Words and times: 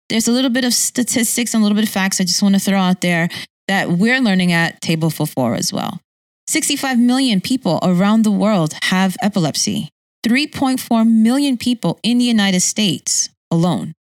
There's 0.10 0.28
a 0.28 0.32
little 0.32 0.52
bit 0.52 0.64
of 0.64 0.76
statistics 0.76 1.56
and 1.56 1.62
a 1.62 1.64
little 1.64 1.76
bit 1.76 1.88
of 1.88 1.92
facts 1.92 2.22
I 2.22 2.26
just 2.26 2.44
want 2.44 2.54
to 2.54 2.62
throw 2.62 2.78
out 2.78 3.02
there 3.02 3.30
that 3.68 3.90
we're 3.90 4.20
learning 4.20 4.52
at 4.52 4.80
Table 4.82 5.10
for 5.10 5.26
Four 5.26 5.56
as 5.56 5.74
well. 5.74 6.00
65 6.48 7.00
million 7.00 7.40
people 7.40 7.80
around 7.82 8.24
the 8.24 8.32
world 8.32 8.76
have 8.84 9.16
epilepsy. 9.22 9.90
3.4 10.26 11.08
million 11.08 11.58
people 11.58 12.00
in 12.04 12.18
the 12.18 12.26
United 12.26 12.62
States 12.62 13.30
alone. 13.50 13.94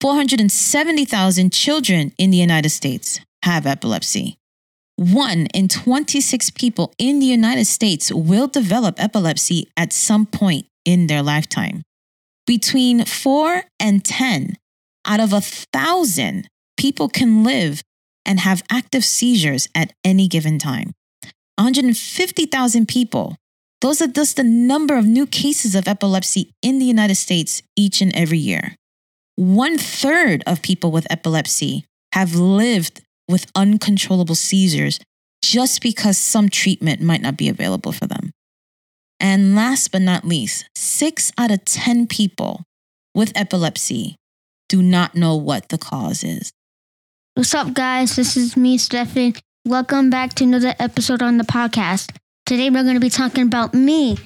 470,000 0.00 1.52
children 1.52 2.12
in 2.18 2.30
the 2.30 2.36
United 2.36 2.70
States 2.70 3.20
have 3.42 3.66
epilepsy. 3.66 4.36
One 4.96 5.46
in 5.54 5.68
26 5.68 6.50
people 6.50 6.92
in 6.98 7.20
the 7.20 7.26
United 7.26 7.66
States 7.66 8.12
will 8.12 8.48
develop 8.48 9.00
epilepsy 9.02 9.68
at 9.76 9.92
some 9.92 10.26
point 10.26 10.66
in 10.84 11.06
their 11.06 11.22
lifetime. 11.22 11.82
Between 12.46 13.04
4 13.04 13.62
and 13.78 14.04
10 14.04 14.56
out 15.06 15.20
of 15.20 15.32
a 15.32 15.40
thousand 15.40 16.48
people 16.76 17.08
can 17.08 17.44
live 17.44 17.82
and 18.24 18.40
have 18.40 18.62
active 18.70 19.04
seizures 19.04 19.68
at 19.74 19.92
any 20.04 20.28
given 20.28 20.58
time. 20.58 20.92
150,000 21.58 22.86
people. 22.86 23.36
Those 23.80 24.00
are 24.00 24.08
just 24.08 24.36
the 24.36 24.44
number 24.44 24.96
of 24.96 25.06
new 25.06 25.26
cases 25.26 25.74
of 25.74 25.86
epilepsy 25.86 26.52
in 26.62 26.78
the 26.78 26.84
United 26.84 27.16
States 27.16 27.62
each 27.76 28.00
and 28.00 28.14
every 28.14 28.38
year. 28.38 28.74
One 29.36 29.78
third 29.78 30.42
of 30.46 30.62
people 30.62 30.90
with 30.90 31.10
epilepsy 31.10 31.84
have 32.12 32.34
lived 32.34 33.02
with 33.28 33.50
uncontrollable 33.54 34.34
seizures 34.34 34.98
just 35.42 35.82
because 35.82 36.18
some 36.18 36.48
treatment 36.48 37.00
might 37.00 37.20
not 37.20 37.36
be 37.36 37.48
available 37.48 37.92
for 37.92 38.06
them. 38.06 38.30
And 39.20 39.54
last 39.54 39.92
but 39.92 40.02
not 40.02 40.24
least, 40.24 40.68
six 40.74 41.32
out 41.38 41.50
of 41.50 41.64
10 41.64 42.06
people 42.06 42.62
with 43.14 43.32
epilepsy 43.36 44.16
do 44.68 44.82
not 44.82 45.14
know 45.14 45.36
what 45.36 45.68
the 45.68 45.78
cause 45.78 46.22
is. 46.22 46.52
What's 47.34 47.54
up, 47.54 47.74
guys? 47.74 48.16
This 48.16 48.36
is 48.36 48.56
me, 48.56 48.78
Stephanie. 48.78 49.34
Welcome 49.66 50.08
back 50.08 50.34
to 50.34 50.44
another 50.44 50.74
episode 50.78 51.20
on 51.22 51.36
the 51.36 51.44
podcast. 51.44 52.16
Today 52.46 52.70
we're 52.70 52.84
going 52.84 52.94
to 52.94 53.00
be 53.00 53.10
talking 53.10 53.44
about 53.44 53.74
me. 53.74 54.16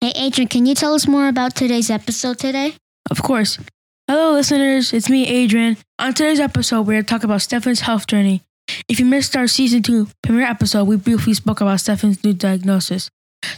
Hey, 0.00 0.12
Adrian, 0.14 0.48
can 0.48 0.66
you 0.66 0.74
tell 0.74 0.94
us 0.94 1.08
more 1.08 1.26
about 1.28 1.56
today's 1.56 1.90
episode 1.90 2.38
today? 2.38 2.74
Of 3.10 3.22
course. 3.22 3.58
Hello, 4.06 4.32
listeners. 4.32 4.92
It's 4.92 5.08
me, 5.08 5.26
Adrian. 5.26 5.78
On 5.98 6.14
today's 6.14 6.38
episode, 6.38 6.82
we're 6.82 6.94
going 6.94 7.04
to 7.04 7.08
talk 7.10 7.24
about 7.24 7.42
Stefan's 7.42 7.80
health 7.80 8.06
journey. 8.06 8.42
If 8.88 9.00
you 9.00 9.06
missed 9.06 9.36
our 9.36 9.46
season 9.46 9.82
two 9.82 10.08
premiere 10.22 10.44
episode, 10.46 10.84
we 10.84 10.96
briefly 10.96 11.34
spoke 11.34 11.60
about 11.60 11.80
Stefan's 11.80 12.22
new 12.22 12.32
diagnosis. 12.32 13.10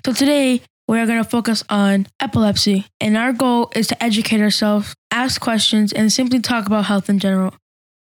So 0.04 0.12
today, 0.12 0.62
we're 0.88 1.04
going 1.06 1.22
to 1.22 1.28
focus 1.28 1.64
on 1.68 2.06
epilepsy, 2.20 2.86
and 3.00 3.16
our 3.16 3.32
goal 3.32 3.70
is 3.74 3.88
to 3.88 4.02
educate 4.02 4.40
ourselves, 4.40 4.94
ask 5.10 5.40
questions, 5.40 5.92
and 5.92 6.12
simply 6.12 6.40
talk 6.40 6.66
about 6.66 6.86
health 6.86 7.10
in 7.10 7.18
general. 7.18 7.54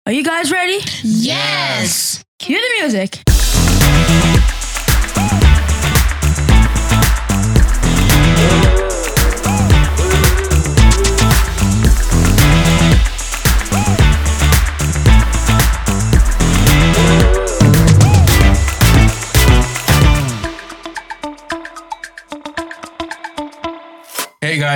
Are 0.06 0.12
you 0.12 0.22
guys 0.24 0.50
ready? 0.52 0.78
Yes! 1.02 2.22
Cue 2.38 2.60
the 2.60 2.82
music. 2.82 3.45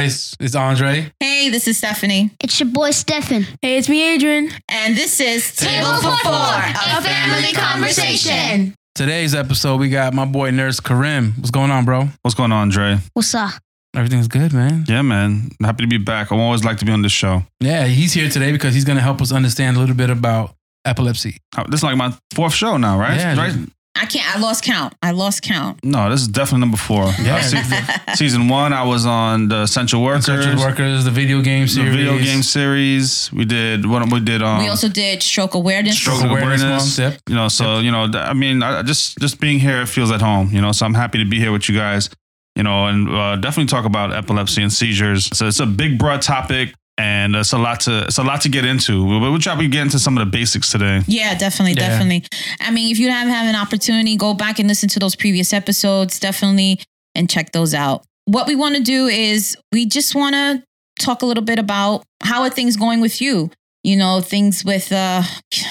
Guys, 0.01 0.35
it's 0.41 0.55
Andre. 0.55 1.13
Hey, 1.21 1.51
this 1.51 1.69
is 1.69 1.77
Stephanie. 1.77 2.31
It's 2.43 2.59
your 2.59 2.71
boy, 2.71 2.91
Stefan. 2.91 3.47
Hey, 3.61 3.77
it's 3.77 3.89
me, 3.89 4.15
Adrian. 4.15 4.51
And 4.71 4.97
this 4.97 5.21
is 5.21 5.55
Table 5.55 5.95
for 5.97 6.17
Four, 6.19 6.33
a 6.33 7.03
family 7.03 7.53
conversation. 7.53 8.75
Today's 8.95 9.35
episode, 9.35 9.79
we 9.79 9.91
got 9.91 10.15
my 10.15 10.25
boy 10.25 10.53
Nurse 10.53 10.81
Karim. 10.81 11.33
What's 11.37 11.51
going 11.51 11.71
on, 11.71 11.85
bro? 11.85 12.09
What's 12.23 12.35
going 12.35 12.51
on, 12.51 12.71
Dre? 12.71 12.99
What's 13.13 13.35
up? 13.35 13.53
Everything's 13.95 14.29
good, 14.29 14.55
man. 14.55 14.87
Yeah, 14.89 15.03
man. 15.03 15.51
Happy 15.63 15.85
to 15.85 15.89
be 15.89 15.99
back. 15.99 16.33
I 16.33 16.37
always 16.39 16.65
like 16.65 16.79
to 16.79 16.87
be 16.87 16.93
on 16.93 17.03
this 17.03 17.13
show. 17.13 17.43
Yeah, 17.61 17.85
he's 17.85 18.15
here 18.15 18.31
today 18.31 18.53
because 18.53 18.73
he's 18.73 18.87
going 18.87 18.97
to 18.97 19.03
help 19.03 19.21
us 19.21 19.33
understand 19.33 19.77
a 19.77 19.81
little 19.81 19.97
bit 19.97 20.09
about 20.09 20.55
epilepsy. 20.87 21.37
Oh, 21.59 21.65
This 21.69 21.81
is 21.81 21.85
like 21.85 21.97
my 21.99 22.15
fourth 22.35 22.55
show 22.55 22.79
now, 22.79 22.99
right? 22.99 23.19
Yeah, 23.19 23.37
right? 23.37 23.55
I 24.01 24.07
can't, 24.07 24.35
I 24.35 24.41
lost 24.41 24.65
count. 24.65 24.95
I 25.03 25.11
lost 25.11 25.43
count. 25.43 25.85
No, 25.85 26.09
this 26.11 26.23
is 26.23 26.29
definitely 26.29 26.61
number 26.61 26.77
four. 26.79 27.05
Yeah. 27.21 27.37
Uh, 27.37 27.43
se- 27.43 28.15
season 28.15 28.49
one, 28.49 28.73
I 28.73 28.83
was 28.85 29.05
on 29.05 29.49
the 29.49 29.63
Essential 29.63 30.03
Workers, 30.03 30.27
Essential 30.29 30.59
workers, 30.59 31.05
the 31.05 31.11
video 31.11 31.43
game 31.43 31.65
the 31.65 31.69
series, 31.69 31.95
video 31.95 32.19
game 32.19 32.43
series. 32.43 33.31
We 33.33 33.45
did 33.45 33.85
what 33.85 34.11
we 34.11 34.21
did. 34.21 34.43
Um, 34.43 34.59
we 34.63 34.69
also 34.69 34.89
did 34.89 35.23
stroke 35.23 35.55
awareness. 35.55 35.99
Stroke 35.99 36.17
Stroke 36.17 36.31
awareness. 36.31 36.63
awareness. 36.63 36.99
Yep. 36.99 37.21
you 37.29 37.35
know, 37.35 37.49
so 37.49 37.79
you 37.81 37.91
know, 37.91 38.09
I 38.15 38.33
mean, 38.33 38.63
I 38.63 38.79
I 38.79 38.83
just 38.83 39.19
just 39.19 39.39
being 39.39 39.59
here, 39.61 39.83
it 39.83 39.87
feels 39.89 40.11
at 40.11 40.21
home. 40.23 40.51
You 40.51 40.63
know, 40.63 40.73
so 40.73 40.87
I'm 40.87 40.95
happy 40.95 41.19
to 41.23 41.29
be 41.29 41.39
here 41.39 41.53
with 41.53 41.69
you 41.69 41.77
guys. 41.77 42.09
You 42.57 42.63
know, 42.65 42.87
and 42.87 43.09
uh, 43.09 43.37
definitely 43.37 43.67
talk 43.69 43.85
about 43.85 44.13
epilepsy 44.13 44.63
and 44.63 44.73
seizures. 44.73 45.27
So 45.37 45.47
it's 45.47 45.61
a 45.61 45.67
big, 45.67 45.99
broad 45.99 46.21
topic, 46.23 46.75
and 47.01 47.35
it's 47.35 47.53
a 47.53 47.59
lot 47.59 47.81
to 47.81 48.03
it's 48.05 48.19
a 48.19 48.23
lot 48.23 48.41
to 48.43 48.49
get 48.49 48.65
into. 48.67 49.05
But 49.07 49.31
we'll 49.31 49.39
try 49.39 49.57
to 49.57 49.69
get 49.69 49.81
into 49.83 49.99
some 49.99 50.19
of 50.19 50.25
the 50.25 50.31
basics 50.31 50.71
today. 50.71 51.03
Yeah, 51.07 51.35
definitely, 51.37 51.73
Yeah. 51.81 51.89
definitely. 51.89 52.25
I 52.61 52.71
mean, 52.71 52.91
if 52.93 52.99
you 52.99 53.11
haven't 53.11 53.33
had 53.33 53.47
an 53.47 53.57
opportunity, 53.57 54.17
go 54.17 54.35
back 54.35 54.59
and 54.59 54.69
listen 54.69 54.89
to 54.91 54.99
those 54.99 55.17
previous 55.17 55.53
episodes, 55.53 56.19
definitely, 56.21 56.81
and 57.15 57.29
check 57.31 57.53
those 57.53 57.73
out. 57.75 58.05
What 58.27 58.47
we 58.47 58.55
want 58.55 58.77
to 58.77 58.83
do 58.83 59.07
is 59.07 59.57
we 59.73 59.87
just 59.87 60.15
want 60.15 60.35
to 60.35 60.63
talk 61.05 61.23
a 61.23 61.27
little 61.27 61.45
bit 61.45 61.59
about 61.59 62.05
how 62.23 62.43
are 62.43 62.51
things 62.51 62.77
going 62.77 63.01
with 63.01 63.21
you. 63.21 63.51
You 63.83 63.97
know, 63.97 64.21
things 64.21 64.63
with 64.63 64.93
uh 64.93 65.23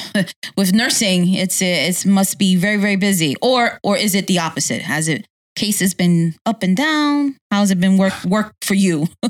with 0.57 0.73
nursing, 0.73 1.31
it's 1.35 1.61
it 1.61 2.05
must 2.07 2.39
be 2.39 2.55
very 2.55 2.77
very 2.77 2.95
busy, 2.95 3.35
or 3.41 3.77
or 3.83 3.97
is 3.97 4.15
it 4.15 4.25
the 4.25 4.39
opposite? 4.39 4.81
Has 4.81 5.07
it 5.07 5.25
cases 5.55 5.93
been 5.93 6.33
up 6.45 6.63
and 6.63 6.75
down? 6.75 7.35
How's 7.51 7.69
it 7.69 7.79
been 7.79 7.97
work 7.97 8.15
work 8.25 8.53
for 8.63 8.73
you? 8.73 9.07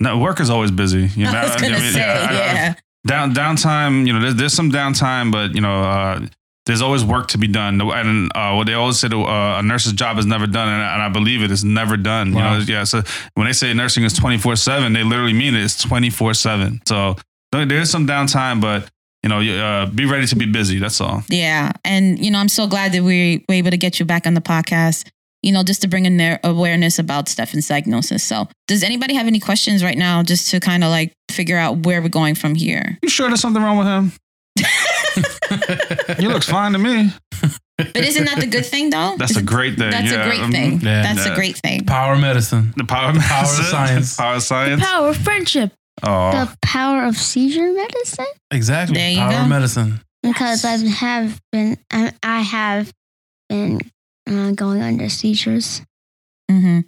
No, 0.00 0.18
work 0.18 0.40
is 0.40 0.50
always 0.50 0.70
busy. 0.70 1.08
You 1.16 1.24
know, 1.24 1.32
I 1.32 1.44
was 1.44 1.56
gonna 1.60 1.76
I 1.76 1.80
mean, 1.80 1.92
say, 1.92 2.02
I- 2.02 2.26
I- 2.26 2.32
yeah. 2.32 2.74
down 3.06 3.34
downtime 3.34 4.06
you 4.06 4.12
know 4.12 4.20
there's, 4.20 4.34
there's 4.34 4.52
some 4.52 4.70
downtime 4.70 5.30
but 5.32 5.54
you 5.54 5.60
know 5.60 5.82
uh, 5.82 6.20
there's 6.66 6.82
always 6.82 7.04
work 7.04 7.28
to 7.28 7.38
be 7.38 7.46
done 7.46 7.80
and 7.80 8.30
uh, 8.34 8.52
what 8.54 8.66
they 8.66 8.74
always 8.74 8.98
said 8.98 9.14
uh, 9.14 9.56
a 9.58 9.62
nurse's 9.62 9.92
job 9.92 10.18
is 10.18 10.26
never 10.26 10.46
done 10.46 10.68
and, 10.68 10.82
and 10.82 11.00
i 11.02 11.08
believe 11.08 11.40
it 11.42 11.50
is 11.50 11.64
never 11.64 11.96
done 11.96 12.34
Wow. 12.34 12.54
you 12.54 12.58
know 12.58 12.64
yeah 12.66 12.84
so 12.84 13.02
when 13.34 13.46
they 13.46 13.52
say 13.54 13.72
nursing 13.72 14.02
is 14.04 14.12
24-7 14.14 14.92
they 14.94 15.04
literally 15.04 15.32
mean 15.32 15.54
it 15.54 15.62
it's 15.62 15.82
24-7 15.86 16.80
so 16.86 17.14
there's 17.52 17.88
some 17.90 18.06
downtime 18.06 18.60
but 18.60 18.90
you 19.22 19.28
know 19.30 19.40
uh, 19.40 19.86
be 19.86 20.04
ready 20.04 20.26
to 20.26 20.36
be 20.36 20.44
busy 20.46 20.78
that's 20.78 21.00
all 21.00 21.22
Yeah. 21.28 21.72
And, 21.84 22.22
you 22.22 22.30
know, 22.30 22.38
I'm 22.38 22.48
so 22.50 22.66
glad 22.66 22.92
that 22.92 23.02
we 23.02 23.44
were 23.48 23.54
able 23.54 23.70
to 23.70 23.78
get 23.78 23.98
you 23.98 24.04
back 24.06 24.26
on 24.26 24.34
the 24.34 24.40
podcast, 24.42 25.08
you 25.42 25.52
know, 25.52 25.62
just 25.62 25.82
to 25.82 25.88
bring 25.88 26.04
in 26.06 26.16
their 26.16 26.40
awareness 26.44 26.98
about 26.98 27.28
Stefan's 27.28 27.68
diagnosis. 27.68 28.22
So, 28.24 28.48
does 28.66 28.82
anybody 28.82 29.14
have 29.14 29.26
any 29.26 29.38
questions 29.40 29.84
right 29.84 29.96
now 29.98 30.22
just 30.22 30.50
to 30.50 30.60
kind 30.60 30.82
of 30.84 30.90
like 30.90 31.12
figure 31.30 31.56
out 31.58 31.86
where 31.86 32.02
we're 32.02 32.08
going 32.08 32.34
from 32.34 32.54
here? 32.54 32.98
you 33.02 33.08
sure 33.08 33.28
there's 33.28 33.40
something 33.40 33.62
wrong 33.62 33.78
with 33.78 33.86
him 33.86 34.12
he 36.18 36.26
looks 36.28 36.48
fine 36.48 36.72
to 36.72 36.78
me 36.78 37.10
But 37.76 37.96
isn't 37.96 38.24
that 38.24 38.40
the 38.40 38.46
good 38.48 38.66
thing, 38.66 38.90
though? 38.90 39.14
that's 39.16 39.36
a 39.36 39.42
great 39.42 39.78
thing 39.78 39.90
That's 39.90 40.10
yeah. 40.10 40.24
a 40.24 40.28
great 40.28 40.50
thing. 40.50 40.78
Mm-hmm. 40.78 40.86
Yeah. 40.86 41.02
That's 41.14 41.26
a 41.26 41.34
great 41.34 41.56
thing. 41.58 41.84
Power 41.84 42.14
of 42.14 42.20
medicine. 42.20 42.74
the 42.76 42.84
power, 42.84 43.12
The 43.12 43.20
power 43.20 43.42
of 43.44 43.48
science. 43.66 44.16
power 44.16 44.34
of 44.36 44.42
science 44.42 44.82
Power 44.84 45.08
of 45.10 45.16
friendship. 45.16 45.72
oh 46.02 46.30
The 46.32 46.56
power 46.62 47.04
of 47.04 47.16
seizure 47.16 47.72
medicine? 47.72 48.26
Exactly. 48.50 48.96
There 48.96 49.10
you 49.10 49.18
Power 49.18 49.30
go. 49.30 49.42
of 49.42 49.48
medicine. 49.48 50.00
Because 50.24 50.64
I 50.64 50.76
have 50.78 51.40
been, 51.52 51.76
I, 51.92 52.12
I 52.24 52.40
have 52.40 52.92
been 53.48 53.80
uh, 54.28 54.50
going 54.52 54.82
under 54.82 55.08
seizures. 55.08 55.82
hmm 56.50 56.80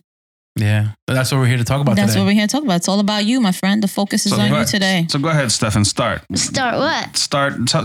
Yeah. 0.56 0.92
But 1.06 1.14
that's 1.14 1.30
what 1.32 1.38
we're 1.38 1.46
here 1.46 1.58
to 1.58 1.64
talk 1.64 1.80
about 1.80 1.96
That's 1.96 2.12
today. 2.12 2.20
what 2.20 2.26
we're 2.26 2.34
here 2.40 2.46
to 2.46 2.52
talk 2.52 2.64
about. 2.64 2.76
It's 2.76 2.88
all 2.88 3.00
about 3.00 3.24
you, 3.24 3.40
my 3.40 3.52
friend. 3.52 3.82
The 3.82 3.88
focus 3.88 4.26
is 4.26 4.32
So 4.32 4.40
on 4.40 4.48
you 4.48 4.54
what- 4.54 4.68
today. 4.68 5.06
so 5.08 5.18
go 5.18 5.28
ahead 5.28 5.50
stefan 5.52 5.84
start 5.84 6.22
Start 6.34 6.76
what? 6.78 7.16
start 7.16 7.66
tell, 7.66 7.84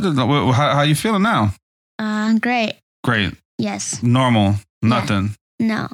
how, 0.53 0.75
how 0.75 0.81
you 0.81 0.95
feeling 0.95 1.23
now 1.23 1.53
Uh, 1.99 2.33
great. 2.39 2.73
great 3.03 3.33
Yes. 3.57 4.01
normal 4.03 4.55
nothing 4.81 5.35
No. 5.59 5.87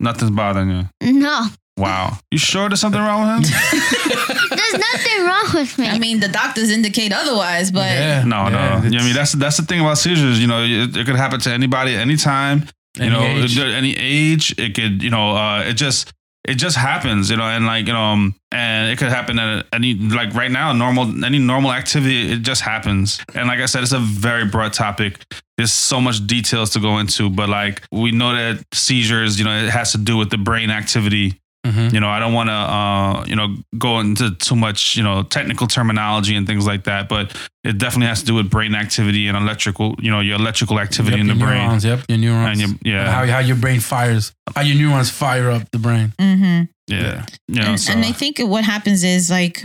nothing's 0.00 0.30
bothering 0.32 0.70
you 0.70 1.12
No. 1.12 1.46
wow 1.78 2.18
you 2.30 2.38
sure 2.38 2.68
there's 2.68 2.80
something 2.80 3.00
wrong 3.00 3.20
with 3.40 3.48
him 3.48 3.60
There's 4.60 4.78
nothing 4.92 5.24
wrong 5.26 5.46
with 5.54 5.78
me. 5.78 5.86
I 5.88 5.98
mean, 5.98 6.20
the 6.20 6.28
doctors 6.28 6.70
indicate 6.70 7.12
otherwise, 7.12 7.70
but 7.72 7.90
yeah. 7.90 8.22
no 8.24 8.48
yeah, 8.48 8.80
no 8.80 8.84
You 8.84 8.90
know, 8.90 8.98
I 8.98 9.04
mean 9.04 9.14
that's 9.14 9.32
that's 9.32 9.56
the 9.56 9.64
thing 9.64 9.80
about 9.80 9.98
seizures 9.98 10.38
you 10.42 10.46
know 10.46 10.62
it, 10.62 10.96
it 10.96 11.06
could 11.06 11.16
happen 11.16 11.40
to 11.40 11.50
anybody 11.52 11.94
at 11.96 12.00
any 12.00 12.16
time 12.16 12.66
you 12.96 13.04
any 13.04 13.10
know 13.10 13.22
age. 13.22 13.58
any 13.58 13.96
age 13.96 14.54
it 14.58 14.74
could 14.74 15.02
you 15.02 15.10
know 15.10 15.36
uh, 15.36 15.62
it 15.66 15.74
just 15.74 16.12
it 16.44 16.54
just 16.54 16.76
happens, 16.76 17.30
you 17.30 17.36
know, 17.36 17.44
and 17.44 17.66
like 17.66 17.86
you 17.86 17.92
know, 17.92 18.00
um, 18.00 18.34
and 18.50 18.90
it 18.90 18.98
could 18.98 19.08
happen 19.08 19.38
at 19.38 19.66
any 19.72 19.94
like 19.94 20.34
right 20.34 20.50
now, 20.50 20.72
normal 20.72 21.24
any 21.24 21.38
normal 21.38 21.72
activity, 21.72 22.32
it 22.32 22.42
just 22.42 22.62
happens. 22.62 23.20
And 23.34 23.48
like 23.48 23.60
I 23.60 23.66
said, 23.66 23.82
it's 23.82 23.92
a 23.92 23.98
very 23.98 24.46
broad 24.46 24.72
topic. 24.72 25.22
There's 25.56 25.72
so 25.72 26.00
much 26.00 26.26
details 26.26 26.70
to 26.70 26.80
go 26.80 26.98
into, 26.98 27.28
but 27.28 27.48
like 27.50 27.82
we 27.92 28.12
know 28.12 28.34
that 28.34 28.64
seizures, 28.72 29.38
you 29.38 29.44
know, 29.44 29.64
it 29.64 29.68
has 29.68 29.92
to 29.92 29.98
do 29.98 30.16
with 30.16 30.30
the 30.30 30.38
brain 30.38 30.70
activity. 30.70 31.38
Mhm. 31.66 31.92
You 31.92 32.00
know, 32.00 32.08
I 32.08 32.18
don't 32.18 32.32
want 32.32 32.48
to, 32.48 32.52
uh, 32.54 33.24
you 33.26 33.36
know, 33.36 33.54
go 33.76 34.00
into 34.00 34.30
too 34.36 34.56
much, 34.56 34.96
you 34.96 35.02
know, 35.02 35.22
technical 35.24 35.66
terminology 35.66 36.34
and 36.34 36.46
things 36.46 36.66
like 36.66 36.84
that, 36.84 37.08
but 37.08 37.36
it 37.64 37.76
definitely 37.76 38.06
has 38.06 38.20
to 38.20 38.26
do 38.26 38.34
with 38.34 38.48
brain 38.48 38.74
activity 38.74 39.28
and 39.28 39.36
electrical, 39.36 39.94
you 40.00 40.10
know, 40.10 40.20
your 40.20 40.36
electrical 40.36 40.80
activity 40.80 41.18
Yep, 41.18 41.20
in 41.20 41.26
the 41.26 41.34
your 41.34 41.46
brain. 41.46 41.62
neurons, 41.66 41.84
Yep, 41.84 42.00
your 42.08 42.18
neurons. 42.18 42.60
And 42.60 42.80
your, 42.84 42.94
yeah, 42.94 43.10
How, 43.12 43.26
how 43.26 43.38
your 43.40 43.56
brain 43.56 43.80
fires, 43.80 44.32
how 44.54 44.62
your 44.62 44.76
neurons 44.76 45.10
fire 45.10 45.50
up 45.50 45.70
the 45.70 45.78
brain. 45.78 46.14
Mm-hmm. 46.18 46.62
yeah, 46.88 47.26
you 47.46 47.60
know, 47.60 47.68
and, 47.68 47.80
so, 47.80 47.92
and 47.92 48.04
I 48.06 48.12
think 48.12 48.38
what 48.38 48.64
happens 48.64 49.04
is 49.04 49.30
like, 49.30 49.64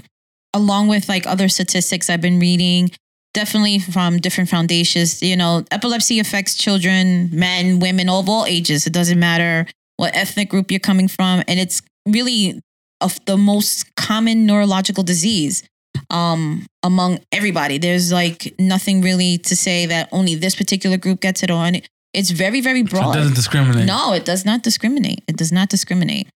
along 0.53 0.89
with 0.89 1.07
like 1.07 1.25
other 1.25 1.48
statistics 1.48 2.09
I've 2.09 2.21
been 2.21 2.39
reading, 2.41 2.91
definitely 3.33 3.80
from 3.80 4.18
different 4.18 4.50
foundations, 4.50 5.24
you 5.24 5.38
know, 5.38 5.63
epilepsy 5.71 6.19
affects 6.19 6.56
children, 6.56 7.30
men, 7.31 7.80
women 7.80 8.09
of 8.09 8.27
all 8.27 8.45
ages. 8.45 8.86
It 8.86 8.91
doesn't 8.94 9.19
matter 9.19 9.65
what 9.97 10.15
ethnic 10.15 10.50
group 10.50 10.71
you're 10.71 10.80
coming 10.80 11.07
from. 11.07 11.44
And 11.47 11.59
it's 11.59 11.81
really 12.06 12.62
of 13.01 13.24
the 13.25 13.38
most 13.38 13.94
common 13.95 14.45
neurological 14.45 15.03
disease 15.03 15.63
um 16.09 16.65
among 16.83 17.19
everybody 17.31 17.77
there's 17.77 18.12
like 18.12 18.53
nothing 18.59 19.01
really 19.01 19.38
to 19.38 19.56
say 19.56 19.86
that 19.86 20.09
only 20.12 20.36
this 20.36 20.53
particular 20.53 20.97
group 20.97 21.21
gets 21.21 21.42
it 21.42 21.50
on 21.50 21.74
it's 22.13 22.31
very 22.31 22.59
very 22.62 22.81
So 22.83 22.89
broad 22.89 23.15
it 23.15 23.19
doesn't 23.19 23.36
discriminate. 23.36 23.86
no, 23.86 24.13
it 24.13 24.25
does 24.25 24.45
not 24.45 24.62
discriminate. 24.63 25.24
It 25.27 25.38
does 25.38 25.51
not 25.51 25.69
discriminate. 25.69 26.27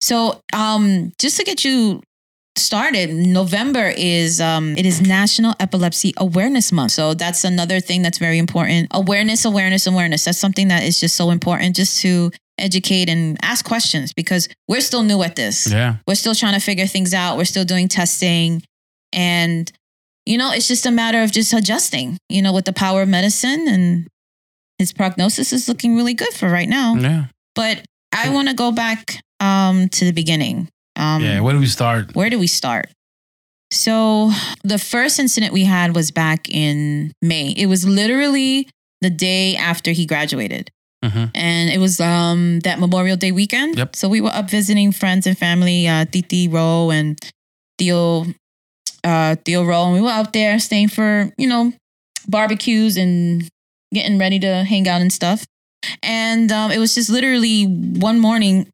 So, 0.00 0.40
um, 0.52 1.12
just 1.18 1.36
to 1.38 1.44
get 1.44 1.64
you 1.64 2.02
started, 2.56 3.10
November 3.10 3.92
is 3.96 4.40
um, 4.40 4.76
it 4.76 4.86
is 4.86 5.00
National 5.00 5.54
Epilepsy 5.60 6.14
Awareness 6.16 6.72
Month. 6.72 6.92
So 6.92 7.14
that's 7.14 7.44
another 7.44 7.80
thing 7.80 8.02
that's 8.02 8.18
very 8.18 8.38
important. 8.38 8.88
Awareness, 8.92 9.44
awareness, 9.44 9.86
awareness. 9.86 10.24
That's 10.24 10.38
something 10.38 10.68
that 10.68 10.82
is 10.84 11.00
just 11.00 11.16
so 11.16 11.30
important, 11.30 11.76
just 11.76 12.00
to 12.02 12.30
educate 12.58 13.08
and 13.08 13.36
ask 13.42 13.64
questions 13.64 14.12
because 14.12 14.48
we're 14.68 14.80
still 14.80 15.02
new 15.02 15.20
at 15.24 15.34
this 15.34 15.66
Yeah. 15.66 15.96
we're 16.06 16.14
still 16.14 16.36
trying 16.36 16.54
to 16.54 16.60
figure 16.60 16.86
things 16.86 17.12
out. 17.12 17.36
We're 17.36 17.44
still 17.46 17.64
doing 17.64 17.88
testing. 17.88 18.62
And, 19.12 19.70
you 20.24 20.38
know, 20.38 20.52
it's 20.52 20.68
just 20.68 20.86
a 20.86 20.90
matter 20.92 21.22
of 21.22 21.32
just 21.32 21.52
adjusting, 21.52 22.16
you 22.28 22.42
know, 22.42 22.52
with 22.52 22.64
the 22.64 22.72
power 22.72 23.02
of 23.02 23.08
medicine. 23.08 23.66
And 23.68 24.06
his 24.78 24.92
prognosis 24.92 25.52
is 25.52 25.68
looking 25.68 25.96
really 25.96 26.14
good 26.14 26.32
for 26.32 26.48
right 26.48 26.68
now. 26.68 26.94
Yeah. 26.94 27.24
But 27.56 27.84
I 28.12 28.30
want 28.30 28.48
to 28.48 28.54
go 28.54 28.70
back 28.70 29.20
um, 29.40 29.88
to 29.88 30.04
the 30.04 30.12
beginning. 30.12 30.68
Um, 30.96 31.22
yeah. 31.22 31.40
Where 31.40 31.52
do 31.52 31.58
we 31.60 31.66
start? 31.66 32.14
where 32.14 32.30
do 32.30 32.38
we 32.38 32.46
start? 32.46 32.90
So 33.70 34.30
the 34.62 34.78
first 34.78 35.18
incident 35.18 35.52
we 35.52 35.64
had 35.64 35.94
was 35.96 36.10
back 36.10 36.48
in 36.48 37.12
May. 37.20 37.50
It 37.56 37.66
was 37.66 37.86
literally 37.86 38.68
the 39.00 39.10
day 39.10 39.56
after 39.56 39.90
he 39.90 40.06
graduated 40.06 40.70
hmm 41.04 41.24
and 41.34 41.68
it 41.68 41.78
was 41.78 42.00
um 42.00 42.60
that 42.60 42.78
Memorial 42.78 43.16
Day 43.16 43.32
weekend. 43.32 43.76
Yep. 43.76 43.96
So 43.96 44.08
we 44.08 44.20
were 44.22 44.30
up 44.30 44.48
visiting 44.48 44.92
friends 44.92 45.26
and 45.26 45.36
family, 45.36 45.86
uh, 45.86 46.06
Titi 46.06 46.48
Rowe 46.48 46.90
and 46.90 47.18
Theo, 47.78 48.24
uh, 49.02 49.36
Theo 49.44 49.64
Rowe, 49.64 49.84
and 49.84 49.94
we 49.94 50.00
were 50.00 50.08
out 50.08 50.32
there 50.32 50.58
staying 50.58 50.88
for 50.88 51.30
you 51.36 51.46
know 51.48 51.72
barbecues 52.26 52.96
and 52.96 53.46
getting 53.92 54.18
ready 54.18 54.38
to 54.40 54.64
hang 54.64 54.88
out 54.88 55.02
and 55.02 55.12
stuff. 55.12 55.44
And 56.02 56.50
um, 56.50 56.70
it 56.70 56.78
was 56.78 56.94
just 56.94 57.10
literally 57.10 57.64
one 57.64 58.18
morning 58.18 58.70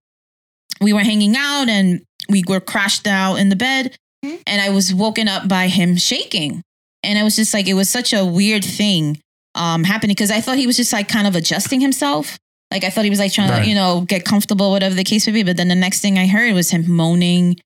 we 0.81 0.93
were 0.93 1.01
hanging 1.03 1.35
out 1.37 1.69
and 1.69 2.01
we 2.31 2.43
were 2.47 2.61
crashed 2.61 3.07
out 3.07 3.37
in 3.37 3.49
the 3.49 3.57
bed, 3.57 3.97
Mhm. 4.25 4.41
and 4.47 4.61
I 4.61 4.71
was 4.71 4.95
woken 4.95 5.29
up 5.29 5.49
by 5.49 5.69
him 5.69 5.97
shaking, 5.97 6.63
and 7.03 7.19
I 7.19 7.23
was 7.23 7.37
just 7.37 7.53
like 7.55 7.67
it 7.69 7.75
was 7.75 7.89
such 7.91 8.13
a 8.13 8.25
weird 8.25 8.65
thing 8.65 9.19
um 9.57 9.83
happening 9.85 10.15
because 10.15 10.31
I 10.31 10.41
thought 10.41 10.59
he 10.59 10.67
was 10.67 10.77
just 10.77 10.93
like 10.93 11.09
kind 11.09 11.27
of 11.27 11.35
adjusting 11.35 11.81
himself. 11.81 12.39
Like 12.71 12.85
I 12.85 12.91
thought 12.91 13.03
he 13.05 13.11
was 13.11 13.19
like 13.19 13.33
trying 13.33 13.51
Right. 13.51 13.63
to, 13.65 13.69
you 13.69 13.75
know, 13.75 14.03
get 14.03 14.25
comfortable, 14.25 14.71
whatever 14.71 14.95
the 14.95 15.03
case 15.03 15.27
may 15.27 15.33
be. 15.33 15.43
But 15.43 15.57
then 15.57 15.67
the 15.67 15.75
next 15.75 16.01
thing 16.01 16.19
I 16.19 16.29
heard 16.29 16.55
was 16.55 16.71
him 16.71 16.89
moaning. 16.89 17.57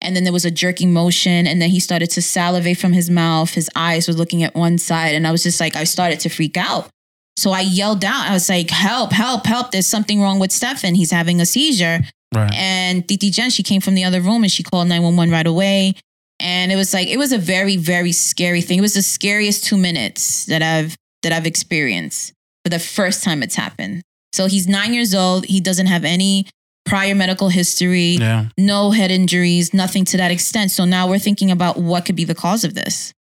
And 0.00 0.14
then 0.14 0.22
there 0.22 0.32
was 0.32 0.44
a 0.44 0.52
jerking 0.52 0.92
motion. 0.92 1.48
And 1.48 1.60
then 1.60 1.70
he 1.70 1.80
started 1.80 2.10
to 2.10 2.22
salivate 2.22 2.78
from 2.78 2.92
his 2.92 3.10
mouth. 3.10 3.54
His 3.54 3.68
eyes 3.74 4.06
were 4.06 4.14
looking 4.14 4.44
at 4.44 4.54
one 4.54 4.78
side. 4.78 5.16
And 5.16 5.26
I 5.26 5.32
was 5.32 5.42
just 5.42 5.58
like, 5.58 5.74
I 5.74 5.82
started 5.82 6.20
to 6.20 6.28
freak 6.28 6.56
out. 6.56 6.88
So 7.36 7.50
I 7.50 7.60
yelled 7.62 8.04
out. 8.04 8.28
I 8.30 8.32
was 8.32 8.48
like, 8.48 8.70
help, 8.70 9.10
help, 9.12 9.46
help. 9.46 9.72
There's 9.72 9.86
something 9.88 10.20
wrong 10.20 10.38
with 10.38 10.52
Stefan. 10.52 10.94
He's 10.94 11.10
having 11.10 11.40
a 11.40 11.46
seizure. 11.46 12.02
Right. 12.32 12.52
And 12.54 13.06
Titi 13.06 13.30
Jen, 13.30 13.50
she 13.50 13.62
came 13.62 13.80
from 13.80 13.94
the 13.94 14.04
other 14.04 14.20
room 14.20 14.42
and 14.42 14.50
she 14.50 14.62
called 14.62 14.88
911 14.88 15.30
right 15.32 15.46
away. 15.46 15.94
And 16.40 16.72
it 16.72 16.76
was 16.76 16.92
like, 16.92 17.08
it 17.08 17.18
was 17.18 17.32
a 17.32 17.38
very, 17.38 17.76
very 17.76 18.12
scary 18.12 18.62
thing. 18.62 18.78
It 18.78 18.82
was 18.82 18.94
the 18.94 19.02
scariest 19.02 19.64
two 19.64 19.76
minutes 19.76 20.46
that 20.46 20.62
I've 20.62 20.96
that 21.22 21.32
I've 21.32 21.46
experienced 21.46 22.32
for 22.64 22.70
the 22.70 22.80
first 22.80 23.22
time 23.22 23.42
it's 23.42 23.54
happened. 23.54 24.02
So 24.32 24.46
he's 24.46 24.66
nine 24.66 24.92
years 24.92 25.14
old. 25.14 25.44
He 25.46 25.60
doesn't 25.60 25.86
have 25.86 26.04
any 26.04 26.46
prior 26.84 27.14
medical 27.14 27.48
history, 27.48 28.16
Yeah. 28.18 28.46
no 28.58 28.90
head 28.90 29.12
injuries, 29.12 29.72
nothing 29.72 30.04
to 30.06 30.16
that 30.16 30.32
extent. 30.32 30.72
So 30.72 30.84
now 30.84 31.08
we're 31.08 31.20
thinking 31.20 31.50
about 31.52 31.76
what 31.78 32.04
could 32.04 32.16
be 32.16 32.24
the 32.24 32.34
cause 32.34 32.64
of 32.64 32.74
this. 32.74 33.12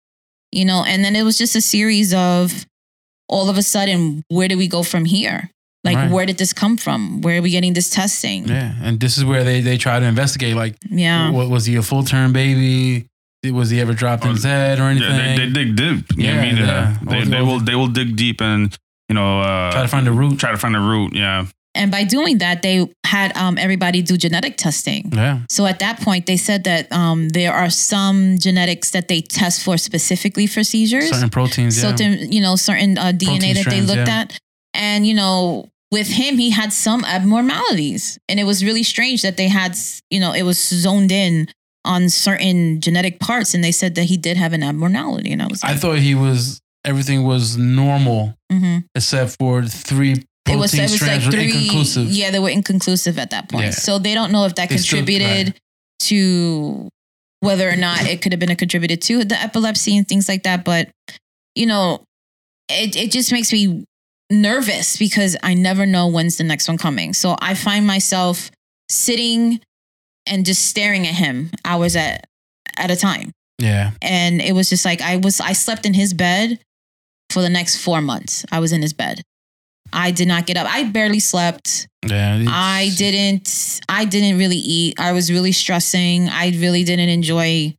You 0.50 0.64
know, 0.64 0.82
and 0.82 1.04
then 1.04 1.14
it 1.14 1.22
was 1.24 1.36
just 1.36 1.54
a 1.54 1.60
series 1.60 2.14
of 2.14 2.64
all 3.28 3.50
of 3.50 3.58
a 3.58 3.62
sudden, 3.62 4.24
where 4.28 4.48
do 4.48 4.56
we 4.56 4.66
go 4.66 4.82
from 4.82 5.04
here? 5.04 5.50
Like, 5.82 5.96
Right. 5.96 6.10
where 6.10 6.26
did 6.26 6.36
this 6.38 6.52
come 6.52 6.76
from? 6.76 7.22
Where 7.22 7.38
are 7.38 7.42
we 7.42 7.50
getting 7.50 7.72
this 7.72 7.88
testing? 7.90 8.46
Yeah. 8.48 8.74
And 8.82 9.00
this 9.00 9.16
is 9.16 9.24
where 9.24 9.44
they, 9.44 9.60
they 9.62 9.78
try 9.78 9.98
to 9.98 10.04
investigate 10.06 10.54
like, 10.54 10.76
Yeah. 10.90 11.30
what, 11.30 11.48
was 11.48 11.64
he 11.66 11.76
a 11.76 11.82
full 11.82 12.02
term 12.04 12.32
baby? 12.32 13.06
Was 13.44 13.70
he 13.70 13.80
ever 13.80 13.94
dropped 13.94 14.24
in 14.26 14.32
his 14.32 14.44
head 14.44 14.78
or 14.78 14.82
anything? 14.84 15.08
yeah, 15.10 15.36
they, 15.36 15.46
they 15.48 15.64
dig 15.64 15.76
deep. 15.76 16.04
You 16.18 16.24
know 16.26 16.32
I 16.32 16.34
Yeah, 16.34 16.42
mean, 16.42 16.56
yeah. 16.58 16.96
they, 17.08 17.24
they 17.24 17.40
will 17.40 17.60
they 17.60 17.74
will 17.74 17.88
dig 17.88 18.14
deep 18.14 18.42
and 18.42 18.76
you 19.08 19.14
know 19.14 19.40
uh, 19.40 19.72
try 19.72 19.80
to 19.80 19.88
find 19.88 20.06
the 20.06 20.12
root. 20.12 20.38
try 20.38 20.50
to 20.50 20.58
find 20.58 20.74
the 20.74 20.80
root. 20.80 21.14
Yeah, 21.14 21.46
And 21.74 21.90
by 21.90 22.04
doing 22.04 22.36
that, 22.38 22.60
they 22.60 22.86
had 23.06 23.34
um, 23.38 23.56
everybody 23.56 24.02
do 24.02 24.18
genetic 24.18 24.58
testing. 24.58 25.10
Yeah. 25.14 25.40
So 25.48 25.64
at 25.64 25.78
that 25.78 26.00
point, 26.00 26.26
they 26.26 26.36
said 26.36 26.64
that 26.64 26.92
um, 26.92 27.30
there 27.30 27.54
are 27.54 27.70
some 27.70 28.36
genetics 28.38 28.90
that 28.90 29.08
they 29.08 29.22
test 29.22 29.62
for 29.64 29.78
specifically 29.78 30.46
for 30.46 30.62
seizures. 30.62 31.08
Certain 31.08 31.30
proteins. 31.30 31.76
Yeah. 31.82 31.88
certain, 31.88 32.30
you 32.30 32.42
know, 32.42 32.56
certain 32.56 32.98
uh, 32.98 33.12
DNA 33.16 33.54
Protein 33.54 33.54
that 33.54 33.66
they 33.70 33.80
looked 33.80 34.08
yeah. 34.08 34.20
at. 34.20 34.38
And, 34.74 35.06
you 35.06 35.14
know, 35.14 35.68
with 35.90 36.08
him, 36.08 36.38
he 36.38 36.50
had 36.50 36.72
some 36.72 37.04
abnormalities. 37.04 38.18
And 38.28 38.38
it 38.38 38.44
was 38.44 38.64
really 38.64 38.82
strange 38.82 39.22
that 39.22 39.36
they 39.36 39.48
had, 39.48 39.76
you 40.10 40.20
know, 40.20 40.32
it 40.32 40.42
was 40.42 40.58
zoned 40.58 41.10
in 41.12 41.48
on 41.84 42.08
certain 42.08 42.80
genetic 42.80 43.18
parts. 43.18 43.54
And 43.54 43.64
they 43.64 43.72
said 43.72 43.94
that 43.96 44.04
he 44.04 44.16
did 44.16 44.36
have 44.36 44.52
an 44.52 44.62
abnormality. 44.62 45.32
And 45.32 45.42
I 45.42 45.46
was 45.48 45.62
I 45.64 45.74
thought 45.74 45.98
he 45.98 46.14
was, 46.14 46.60
everything 46.84 47.24
was 47.24 47.56
normal 47.56 48.34
mhm. 48.50 48.84
except 48.94 49.36
for 49.38 49.64
three 49.64 50.24
it 50.48 50.56
was, 50.56 50.74
it 50.74 50.82
was 50.82 51.02
like 51.02 51.22
three. 51.22 51.44
inconclusive. 51.44 52.08
Yeah, 52.08 52.30
they 52.30 52.38
were 52.38 52.48
inconclusive 52.48 53.18
at 53.18 53.30
that 53.30 53.48
point. 53.48 53.64
Yeah. 53.66 53.70
So 53.70 53.98
they 53.98 54.14
don't 54.14 54.32
know 54.32 54.46
if 54.46 54.54
that 54.56 54.68
They 54.68 54.78
still- 54.78 54.98
contributed 54.98 55.60
to 56.00 56.88
whether 57.40 57.68
or 57.68 57.76
not 57.76 58.06
it 58.06 58.20
could 58.22 58.32
have 58.32 58.40
been 58.40 58.50
a 58.50 58.56
contributed 58.56 59.00
to 59.02 59.24
the 59.24 59.40
epilepsy 59.40 59.96
and 59.96 60.06
things 60.06 60.28
like 60.28 60.42
that. 60.42 60.64
But, 60.64 60.90
you 61.54 61.66
know, 61.66 62.04
it, 62.68 62.96
it 62.96 63.10
just 63.10 63.32
makes 63.32 63.52
me 63.52 63.84
nervous 64.30 64.96
because 64.96 65.36
I 65.42 65.54
never 65.54 65.86
know 65.86 66.06
when's 66.06 66.36
the 66.36 66.44
next 66.44 66.68
one 66.68 66.78
coming. 66.78 67.12
So 67.12 67.36
I 67.40 67.54
find 67.54 67.86
myself 67.86 68.50
sitting 68.88 69.60
and 70.26 70.46
just 70.46 70.66
staring 70.66 71.06
at 71.06 71.14
him 71.14 71.50
hours 71.64 71.96
at 71.96 72.26
at 72.76 72.90
a 72.90 72.96
time. 72.96 73.32
Yeah. 73.58 73.90
And 74.00 74.40
it 74.40 74.52
was 74.52 74.68
just 74.70 74.84
like 74.84 75.00
I 75.00 75.16
was 75.16 75.40
I 75.40 75.52
slept 75.52 75.84
in 75.84 75.94
his 75.94 76.14
bed 76.14 76.60
for 77.30 77.42
the 77.42 77.50
next 77.50 77.76
four 77.82 78.00
months. 78.00 78.44
I 78.50 78.60
was 78.60 78.72
in 78.72 78.82
his 78.82 78.92
bed. 78.92 79.22
I 79.92 80.12
did 80.12 80.28
not 80.28 80.46
get 80.46 80.56
up. 80.56 80.66
I 80.68 80.84
barely 80.84 81.18
slept. 81.18 81.88
Yeah. 82.06 82.44
I 82.48 82.92
didn't 82.96 83.80
I 83.88 84.04
didn't 84.04 84.38
really 84.38 84.56
eat. 84.56 84.98
I 84.98 85.12
was 85.12 85.30
really 85.30 85.52
stressing. 85.52 86.28
I 86.28 86.50
really 86.50 86.84
didn't 86.84 87.08
enjoy 87.08 87.74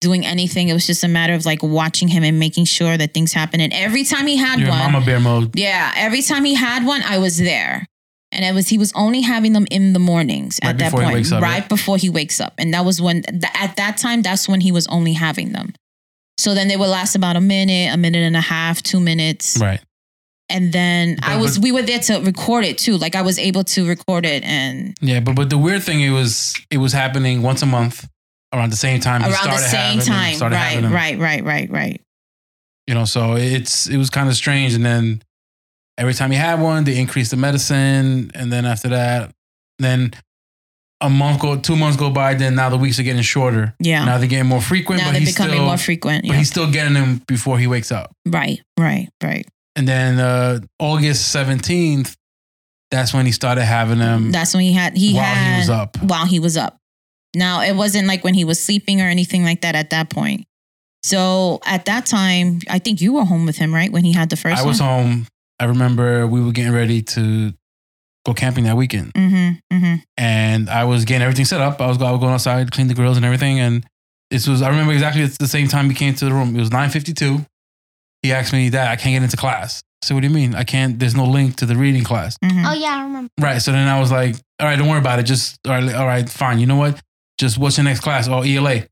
doing 0.00 0.24
anything. 0.24 0.68
It 0.68 0.72
was 0.74 0.86
just 0.86 1.02
a 1.04 1.08
matter 1.08 1.34
of 1.34 1.44
like 1.44 1.62
watching 1.62 2.08
him 2.08 2.22
and 2.22 2.38
making 2.38 2.64
sure 2.66 2.96
that 2.96 3.14
things 3.14 3.32
happen. 3.32 3.60
And 3.60 3.72
every 3.72 4.04
time 4.04 4.26
he 4.26 4.36
had 4.36 4.58
one, 4.60 4.92
mama 4.92 5.04
bear 5.04 5.20
mode. 5.20 5.56
yeah, 5.58 5.92
every 5.96 6.22
time 6.22 6.44
he 6.44 6.54
had 6.54 6.84
one, 6.86 7.02
I 7.02 7.18
was 7.18 7.38
there. 7.38 7.86
And 8.30 8.44
it 8.44 8.52
was 8.54 8.68
he 8.68 8.76
was 8.76 8.92
only 8.94 9.22
having 9.22 9.54
them 9.54 9.66
in 9.70 9.94
the 9.94 9.98
mornings 9.98 10.60
Right 10.62 10.70
at 10.70 10.78
that 10.78 10.90
before 10.90 11.00
he 11.00 11.06
point, 11.06 11.14
wakes 11.16 11.32
up, 11.32 11.42
right 11.42 11.60
right? 11.60 11.68
before 11.68 11.96
he 11.96 12.10
wakes 12.10 12.40
up. 12.40 12.52
And 12.58 12.74
that 12.74 12.84
was 12.84 13.00
when 13.00 13.22
th- 13.22 13.42
at 13.54 13.76
that 13.76 13.96
time 13.96 14.20
that's 14.22 14.46
when 14.48 14.60
he 14.60 14.70
was 14.70 14.86
only 14.88 15.14
having 15.14 15.52
them. 15.52 15.72
So 16.36 16.54
then 16.54 16.68
they 16.68 16.76
would 16.76 16.88
last 16.88 17.16
about 17.16 17.36
a 17.36 17.40
minute, 17.40 17.92
a 17.92 17.96
minute 17.96 18.22
and 18.22 18.36
a 18.36 18.40
half, 18.40 18.82
2 18.82 19.00
minutes. 19.00 19.58
Right. 19.58 19.80
And 20.50 20.72
then 20.72 21.18
I 21.22 21.36
was 21.38 21.56
but- 21.58 21.64
we 21.64 21.72
were 21.72 21.82
there 21.82 21.98
to 22.00 22.20
record 22.20 22.64
it 22.64 22.76
too. 22.78 22.96
Like 22.98 23.14
I 23.16 23.22
was 23.22 23.38
able 23.38 23.64
to 23.64 23.88
record 23.88 24.24
it 24.26 24.44
and 24.44 24.94
Yeah. 25.00 25.20
But 25.20 25.34
but 25.34 25.48
the 25.50 25.58
weird 25.58 25.82
thing 25.82 26.00
it 26.02 26.10
was 26.10 26.54
it 26.70 26.76
was 26.78 26.92
happening 26.92 27.42
once 27.42 27.62
a 27.62 27.66
month 27.66 28.06
around 28.52 28.70
the 28.70 28.76
same 28.76 29.00
time. 29.00 29.22
around 29.22 29.30
the 29.32 29.36
started 29.36 29.68
same 29.68 29.98
having 29.98 30.82
time. 30.82 30.92
Right, 30.92 31.18
right, 31.18 31.18
right, 31.18 31.44
right, 31.44 31.70
right. 31.70 32.00
You 32.86 32.94
know, 32.94 33.04
so 33.04 33.36
it's 33.36 33.88
it 33.88 33.96
was 33.96 34.10
kind 34.10 34.28
of 34.28 34.34
strange. 34.34 34.74
And 34.74 34.84
then 34.84 35.22
every 35.98 36.14
time 36.14 36.30
he 36.30 36.36
had 36.38 36.60
one, 36.60 36.84
they 36.84 36.98
increased 36.98 37.30
the 37.30 37.36
medicine, 37.36 38.30
and 38.34 38.52
then 38.52 38.64
after 38.64 38.88
that, 38.88 39.32
then 39.78 40.12
a 41.00 41.08
month 41.10 41.40
go, 41.40 41.56
two 41.58 41.76
months 41.76 41.96
go 41.96 42.10
by. 42.10 42.34
Then 42.34 42.54
now 42.54 42.70
the 42.70 42.76
weeks 42.78 42.98
are 42.98 43.02
getting 43.04 43.22
shorter. 43.22 43.74
Yeah. 43.78 44.04
Now 44.04 44.18
they're 44.18 44.26
getting 44.26 44.48
more 44.48 44.60
frequent, 44.62 45.00
now 45.02 45.08
but 45.08 45.12
they're 45.12 45.20
he's 45.20 45.34
becoming 45.34 45.56
still, 45.56 45.66
more 45.66 45.76
frequent. 45.76 46.26
but 46.26 46.36
he's 46.36 46.48
still 46.48 46.70
getting 46.70 46.94
them 46.94 47.22
before 47.28 47.58
he 47.58 47.66
wakes 47.66 47.92
up. 47.92 48.10
Right, 48.26 48.60
right, 48.78 49.08
right. 49.22 49.46
And 49.76 49.86
then 49.86 50.18
uh, 50.18 50.60
August 50.80 51.30
seventeenth, 51.30 52.16
that's 52.90 53.12
when 53.14 53.26
he 53.26 53.32
started 53.32 53.64
having 53.64 53.98
them 53.98 54.32
That's 54.32 54.54
when 54.54 54.62
he 54.64 54.72
had 54.72 54.96
he 54.96 55.14
while 55.14 55.24
had 55.24 55.54
he 55.54 55.60
was 55.60 55.70
up. 55.70 55.96
while 56.02 56.26
he 56.26 56.40
was 56.40 56.56
up. 56.56 56.78
Now 57.34 57.60
it 57.62 57.74
wasn't 57.76 58.06
like 58.08 58.24
when 58.24 58.34
he 58.34 58.44
was 58.44 58.58
sleeping 58.62 59.00
or 59.00 59.04
anything 59.04 59.44
like 59.44 59.60
that 59.62 59.74
at 59.74 59.90
that 59.90 60.10
point. 60.10 60.44
So 61.02 61.60
at 61.64 61.84
that 61.86 62.06
time, 62.06 62.60
I 62.68 62.78
think 62.78 63.00
you 63.00 63.12
were 63.12 63.24
home 63.24 63.46
with 63.46 63.56
him, 63.56 63.72
right? 63.74 63.90
When 63.92 64.04
he 64.04 64.12
had 64.12 64.30
the 64.30 64.36
first 64.36 64.60
I 64.60 64.66
was 64.66 64.80
one. 64.80 64.88
home. 64.88 65.26
I 65.60 65.64
remember 65.64 66.26
we 66.26 66.40
were 66.42 66.52
getting 66.52 66.72
ready 66.72 67.02
to 67.02 67.52
go 68.26 68.34
camping 68.34 68.64
that 68.64 68.76
weekend, 68.76 69.12
Mm-hmm. 69.14 69.76
Mm-hmm. 69.76 69.94
and 70.16 70.68
I 70.70 70.84
was 70.84 71.04
getting 71.04 71.22
everything 71.22 71.44
set 71.46 71.60
up. 71.60 71.80
I 71.80 71.86
was, 71.86 72.00
I 72.02 72.10
was 72.10 72.20
going 72.20 72.32
outside, 72.34 72.70
clean 72.72 72.88
the 72.88 72.94
grills 72.94 73.16
and 73.16 73.24
everything, 73.24 73.58
and 73.60 73.86
this 74.30 74.46
was. 74.46 74.60
I 74.62 74.68
remember 74.68 74.92
exactly 74.92 75.22
at 75.22 75.38
the 75.38 75.48
same 75.48 75.68
time 75.68 75.88
he 75.88 75.94
came 75.94 76.14
to 76.14 76.24
the 76.24 76.32
room. 76.32 76.54
It 76.56 76.60
was 76.60 76.70
nine 76.70 76.90
fifty 76.90 77.12
two. 77.14 77.44
He 78.22 78.32
asked 78.32 78.52
me 78.52 78.68
that 78.70 78.88
I 78.90 78.96
can't 78.96 79.14
get 79.14 79.22
into 79.22 79.36
class. 79.36 79.82
So 80.02 80.14
"What 80.14 80.20
do 80.22 80.28
you 80.28 80.34
mean? 80.34 80.54
I 80.54 80.64
can't? 80.64 80.98
There's 80.98 81.14
no 81.14 81.24
link 81.24 81.56
to 81.56 81.66
the 81.66 81.76
reading 81.76 82.04
class." 82.04 82.36
Mm-hmm. 82.44 82.66
Oh 82.66 82.74
yeah, 82.74 82.96
I 82.98 83.02
remember. 83.04 83.30
Right. 83.40 83.60
So 83.62 83.72
then 83.72 83.88
I 83.88 83.98
was 83.98 84.12
like, 84.12 84.36
"All 84.60 84.66
right, 84.66 84.76
don't 84.76 84.88
worry 84.88 84.98
about 84.98 85.18
it. 85.20 85.22
Just 85.24 85.58
all 85.66 85.72
right, 85.72 85.94
all 85.94 86.06
right, 86.06 86.28
fine. 86.28 86.58
You 86.58 86.66
know 86.66 86.76
what? 86.76 87.00
Just 87.38 87.58
what's 87.58 87.76
your 87.76 87.84
next 87.84 88.00
class? 88.00 88.28
Oh, 88.28 88.42
ELA. 88.42 88.82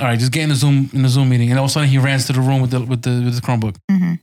All 0.00 0.06
right, 0.06 0.18
just 0.18 0.32
get 0.32 0.42
in 0.42 0.48
the 0.50 0.54
Zoom 0.54 0.90
in 0.92 1.02
the 1.02 1.08
Zoom 1.08 1.28
meeting." 1.28 1.50
And 1.50 1.58
all 1.58 1.64
of 1.66 1.70
a 1.70 1.72
sudden, 1.72 1.88
he 1.88 1.98
runs 1.98 2.26
to 2.26 2.32
the 2.32 2.40
room 2.40 2.60
with 2.60 2.70
the 2.70 2.80
with 2.80 3.02
the 3.02 3.22
with 3.24 3.34
the 3.36 3.40
Chromebook. 3.40 3.76
Mm-hmm. 3.90 4.14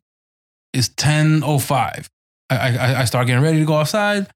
It's 0.74 0.90
ten 0.90 1.44
oh 1.44 1.60
five. 1.60 2.10
I, 2.50 2.56
I 2.78 3.00
I 3.02 3.06
start 3.06 3.28
getting 3.28 3.44
ready 3.44 3.60
to 3.60 3.66
go 3.66 3.76
outside. 3.76 4.28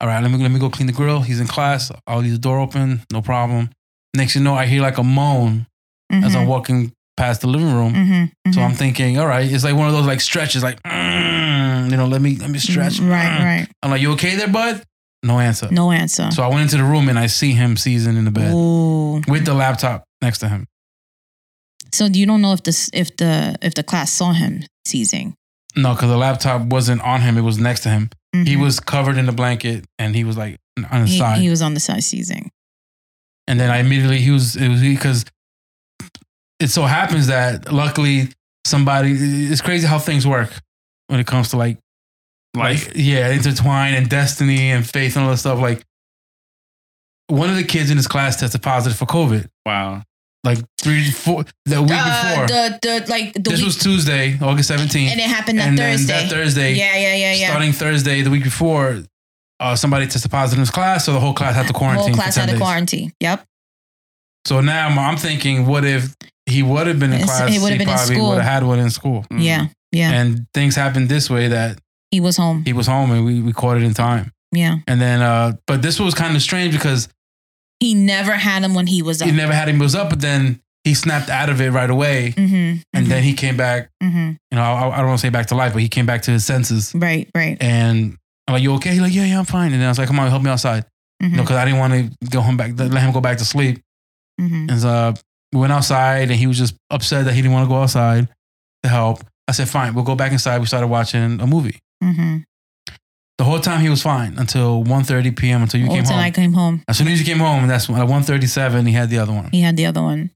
All 0.00 0.08
right, 0.08 0.22
let 0.22 0.30
me 0.30 0.38
let 0.38 0.50
me 0.50 0.58
go 0.60 0.70
clean 0.70 0.86
the 0.86 0.92
grill. 0.92 1.20
He's 1.20 1.40
in 1.40 1.46
class. 1.46 1.90
I'll 2.06 2.20
leave 2.20 2.32
the 2.32 2.38
door 2.38 2.58
open. 2.60 3.02
No 3.12 3.22
problem. 3.22 3.70
Next 4.14 4.34
you 4.34 4.40
know, 4.42 4.54
I 4.54 4.66
hear 4.66 4.80
like 4.82 4.98
a 4.98 5.02
moan 5.02 5.66
as 6.12 6.34
I'm 6.36 6.46
walking 6.46 6.92
past 7.16 7.40
the 7.40 7.46
living 7.48 7.72
room. 7.74 7.92
Mm-hmm. 7.94 8.52
So 8.52 8.60
I'm 8.62 8.74
thinking, 8.74 9.18
all 9.18 9.26
right, 9.26 9.50
it's 9.50 9.64
like 9.64 9.74
one 9.74 9.88
of 9.88 9.92
those 9.94 10.06
like 10.06 10.20
stretches, 10.20 10.62
like 10.62 10.80
mm, 10.84 11.90
you 11.90 11.96
know, 11.96 12.06
let 12.06 12.20
me 12.22 12.36
let 12.36 12.50
me 12.50 12.58
stretch. 12.58 13.00
Right, 13.00 13.26
Mm. 13.40 13.44
right. 13.44 13.68
I'm 13.82 13.90
like, 13.90 14.00
you 14.00 14.12
okay 14.12 14.36
there, 14.36 14.48
bud? 14.48 14.82
No 15.26 15.38
answer. 15.40 15.68
No 15.70 15.90
answer. 15.90 16.30
So 16.30 16.42
I 16.42 16.48
went 16.48 16.62
into 16.62 16.76
the 16.76 16.84
room 16.84 17.08
and 17.08 17.18
I 17.18 17.26
see 17.26 17.52
him 17.52 17.76
seasoned 17.76 18.16
in 18.18 18.24
the 18.24 18.30
bed 18.30 18.52
Ooh. 18.52 19.20
with 19.28 19.44
the 19.44 19.54
laptop 19.54 20.04
next 20.22 20.38
to 20.38 20.48
him. 20.48 20.66
So 21.92 22.06
you 22.06 22.26
don't 22.26 22.42
know 22.42 22.52
if 22.52 22.62
this 22.62 22.90
if 22.92 23.16
the 23.16 23.56
if 23.62 23.74
the 23.74 23.82
class 23.82 24.12
saw 24.12 24.32
him 24.32 24.62
seizing. 24.86 25.34
No, 25.74 25.94
because 25.94 26.08
the 26.10 26.16
laptop 26.16 26.62
wasn't 26.62 27.02
on 27.02 27.20
him; 27.20 27.36
it 27.36 27.42
was 27.42 27.58
next 27.58 27.80
to 27.82 27.88
him. 27.90 28.08
He 28.32 28.56
Mhm. 28.56 28.60
was 28.62 28.80
covered 28.80 29.16
in 29.18 29.26
the 29.26 29.32
blanket 29.32 29.84
and 29.98 30.14
he 30.14 30.24
was 30.24 30.36
like 30.36 30.58
on 30.90 31.02
his 31.02 31.10
he, 31.12 31.18
side. 31.18 31.38
he 31.40 31.48
was 31.48 31.62
on 31.62 31.74
the 31.74 31.80
side 31.80 32.04
seizing. 32.04 32.50
and 33.48 33.58
then 33.60 33.70
I 33.70 33.78
immediately 33.78 34.18
he 34.20 34.30
was 34.30 34.56
it 34.56 34.68
was 34.68 34.80
because 34.80 35.24
it 36.60 36.68
so 36.68 36.84
happens 36.84 37.26
that 37.28 37.72
luckily 37.72 38.28
somebody 38.66 39.12
it's 39.12 39.60
crazy 39.62 39.86
how 39.86 39.98
things 39.98 40.26
work 40.26 40.50
when 41.08 41.18
it 41.20 41.26
comes 41.26 41.48
to 41.50 41.56
like. 41.56 41.78
Like 42.56 42.92
yeah 42.94 43.30
intertwine 43.30 43.94
and 43.94 44.08
destiny 44.08 44.70
and 44.70 44.88
faith 44.88 45.16
and 45.16 45.24
all 45.24 45.30
that 45.30 45.38
stuff 45.38 45.58
like 45.60 45.82
one 47.28 47.50
of 47.50 47.56
the 47.56 47.64
kids 47.64 47.90
in 47.90 47.96
his 47.96 48.06
class 48.06 48.36
tested 48.40 48.62
positive 48.62 48.96
for 48.98 49.06
covid 49.06 49.48
Wow. 49.64 50.02
like 50.44 50.58
three 50.80 51.10
four 51.10 51.44
the 51.64 51.82
week 51.82 51.90
Uh, 51.92 52.30
before 52.30 52.46
the 52.46 52.78
the 52.82 53.06
like 53.10 53.32
the 53.34 53.40
this 53.40 53.58
week, 53.60 53.66
was 53.66 53.76
tuesday 53.78 54.38
august 54.40 54.70
17th 54.70 55.10
and 55.10 55.20
it 55.20 55.26
happened 55.26 55.58
that 55.58 55.68
and 55.68 55.78
then 55.78 55.98
Thursday. 55.98 56.12
that 56.12 56.30
thursday 56.30 56.74
yeah, 56.74 56.96
yeah, 56.96 57.14
yeah, 57.16 57.34
yeah. 57.34 57.48
starting 57.50 57.72
thursday 57.72 58.22
the 58.22 58.30
week 58.30 58.44
before 58.44 59.02
uh, 59.58 59.74
somebody 59.74 60.06
tested 60.06 60.30
positive 60.30 60.58
in 60.58 60.60
his 60.60 60.70
class 60.70 61.04
so 61.06 61.12
the 61.12 61.20
whole 61.20 61.32
class 61.34 61.54
had 61.54 61.66
to 61.66 61.72
quarantine 61.72 62.08
Whole 62.08 62.14
class 62.14 62.34
for 62.34 62.40
10 62.40 62.48
had 62.48 62.48
a 62.50 62.52
days. 62.52 62.60
quarantine. 62.60 63.12
Yep. 63.20 63.42
So 64.46 64.60
now 64.60 64.86
I'm- 64.88 64.98
I'm 64.98 65.16
thinking, 65.16 65.64
what 65.64 65.82
if 65.86 66.14
he 66.44 66.62
would 66.62 66.86
have 66.86 66.98
been 66.98 67.14
in 67.14 67.22
It's- 67.22 67.26
class? 67.38 67.50
he 67.50 67.58
would 67.58 67.70
have 67.70 67.78
been 67.78 67.88
in 67.88 67.94
probably 67.94 68.14
school. 68.16 68.28
would 68.28 68.42
have 68.42 68.52
had 68.52 68.64
one 68.64 68.78
in 68.78 68.90
school. 68.90 69.24
Mm. 69.32 69.42
Yeah. 69.42 69.66
Yeah. 69.92 70.10
And 70.12 70.44
things 70.52 70.76
happened 70.76 71.08
this 71.08 71.30
way 71.30 71.48
that 71.48 71.78
he 72.10 72.20
was 72.20 72.36
home. 72.36 72.64
he 72.64 72.72
was 72.72 72.86
home 72.86 73.10
and 73.10 73.24
we, 73.24 73.40
we 73.42 73.52
caught 73.52 73.76
it 73.76 73.82
in 73.82 73.94
time. 73.94 74.32
Yeah. 74.52 74.76
And 74.86 75.00
then, 75.00 75.20
uh, 75.22 75.54
but 75.66 75.82
this 75.82 75.98
was 76.00 76.14
kind 76.14 76.36
of 76.36 76.42
strange 76.42 76.72
because 76.72 77.08
He 77.80 77.94
never 77.94 78.32
had 78.32 78.62
him 78.62 78.74
when 78.74 78.86
he 78.86 79.02
was 79.02 79.20
up. 79.20 79.28
he 79.28 79.34
never 79.34 79.52
had 79.52 79.68
him 79.68 79.78
was 79.78 79.94
up, 79.94 80.08
but 80.10 80.20
then 80.20 80.60
he 80.84 80.94
snapped 80.94 81.28
out 81.28 81.48
of 81.50 81.60
it 81.60 81.70
right 81.72 81.90
away. 81.90 82.32
mm-hmm. 82.36 82.80
And 82.94 83.06
then 83.06 83.22
he 83.24 83.32
came 83.34 83.56
back, 83.56 83.90
mm-hmm. 84.02 84.30
you 84.50 84.56
know, 84.56 84.62
I, 84.62 84.88
I 84.88 84.96
don't 84.98 85.08
want 85.08 85.18
to 85.20 85.26
say 85.26 85.30
back 85.30 85.46
to 85.46 85.56
life, 85.56 85.72
but 85.72 85.82
he 85.82 85.88
came 85.88 86.06
back 86.06 86.22
to 86.22 86.30
his 86.30 86.44
senses. 86.44 86.92
Right, 86.94 87.28
right. 87.34 87.56
And 87.60 88.16
I'm 88.46 88.54
like, 88.54 88.62
you 88.62 88.72
okay? 88.74 88.90
He's 88.90 89.00
like, 89.00 89.12
yeah, 89.12 89.24
yeah, 89.24 89.38
I'm 89.40 89.44
fine. 89.44 89.72
And 89.72 89.80
then 89.80 89.86
I 89.86 89.90
was 89.90 89.98
like, 89.98 90.06
come 90.06 90.18
on, 90.20 90.30
help 90.30 90.42
me 90.42 90.50
outside. 90.50 90.84
Mm-hmm. 91.22 91.30
You 91.32 91.36
know, 91.38 91.42
because 91.42 91.56
I 91.56 91.64
didn't 91.64 91.80
want 91.80 91.92
to 91.92 92.28
go 92.30 92.40
home 92.40 92.56
back, 92.56 92.72
let 92.76 92.92
him 92.92 93.12
go 93.12 93.20
back 93.20 93.38
to 93.38 93.44
sleep. 93.44 93.80
mm-hmm. 94.40 94.66
And 94.70 94.84
uh, 94.84 95.14
we 95.52 95.60
went 95.60 95.72
outside, 95.72 96.30
and 96.30 96.38
he 96.38 96.46
was 96.46 96.56
just 96.56 96.76
upset 96.90 97.24
that 97.24 97.34
he 97.34 97.42
didn't 97.42 97.52
want 97.54 97.64
to 97.64 97.68
go 97.68 97.82
outside 97.82 98.28
to 98.84 98.88
help. 98.88 99.24
I 99.48 99.52
said, 99.52 99.68
"Fine, 99.68 99.94
we'll 99.94 100.04
go 100.04 100.14
back 100.14 100.32
inside." 100.32 100.58
We 100.60 100.66
started 100.66 100.88
watching 100.88 101.40
a 101.40 101.46
movie. 101.46 101.78
Mm-hmm. 102.06 102.36
The 103.38 103.44
whole 103.44 103.60
time 103.60 103.80
he 103.82 103.90
was 103.90 104.00
fine 104.02 104.38
until 104.38 104.82
1.30 104.84 105.36
p.m. 105.36 105.62
until 105.62 105.80
you 105.80 105.86
Oh, 105.88 105.90
came 105.94 106.04
till 106.04 106.12
home. 106.14 106.24
I 106.24 106.30
came 106.30 106.52
home. 106.54 106.82
as 106.88 106.96
soon 106.96 107.08
as 107.08 107.18
you 107.18 107.26
came 107.26 107.38
home, 107.38 107.66
that's 107.68 107.86
when 107.88 108.00
at 108.00 108.08
1.37 108.08 108.86
he 108.86 108.92
had 108.94 109.10
the 109.10 109.18
other 109.18 109.32
one. 109.32 109.50
He 109.52 109.60
had 109.60 109.76
the 109.76 109.84
other 109.86 110.00
one. 110.02 110.30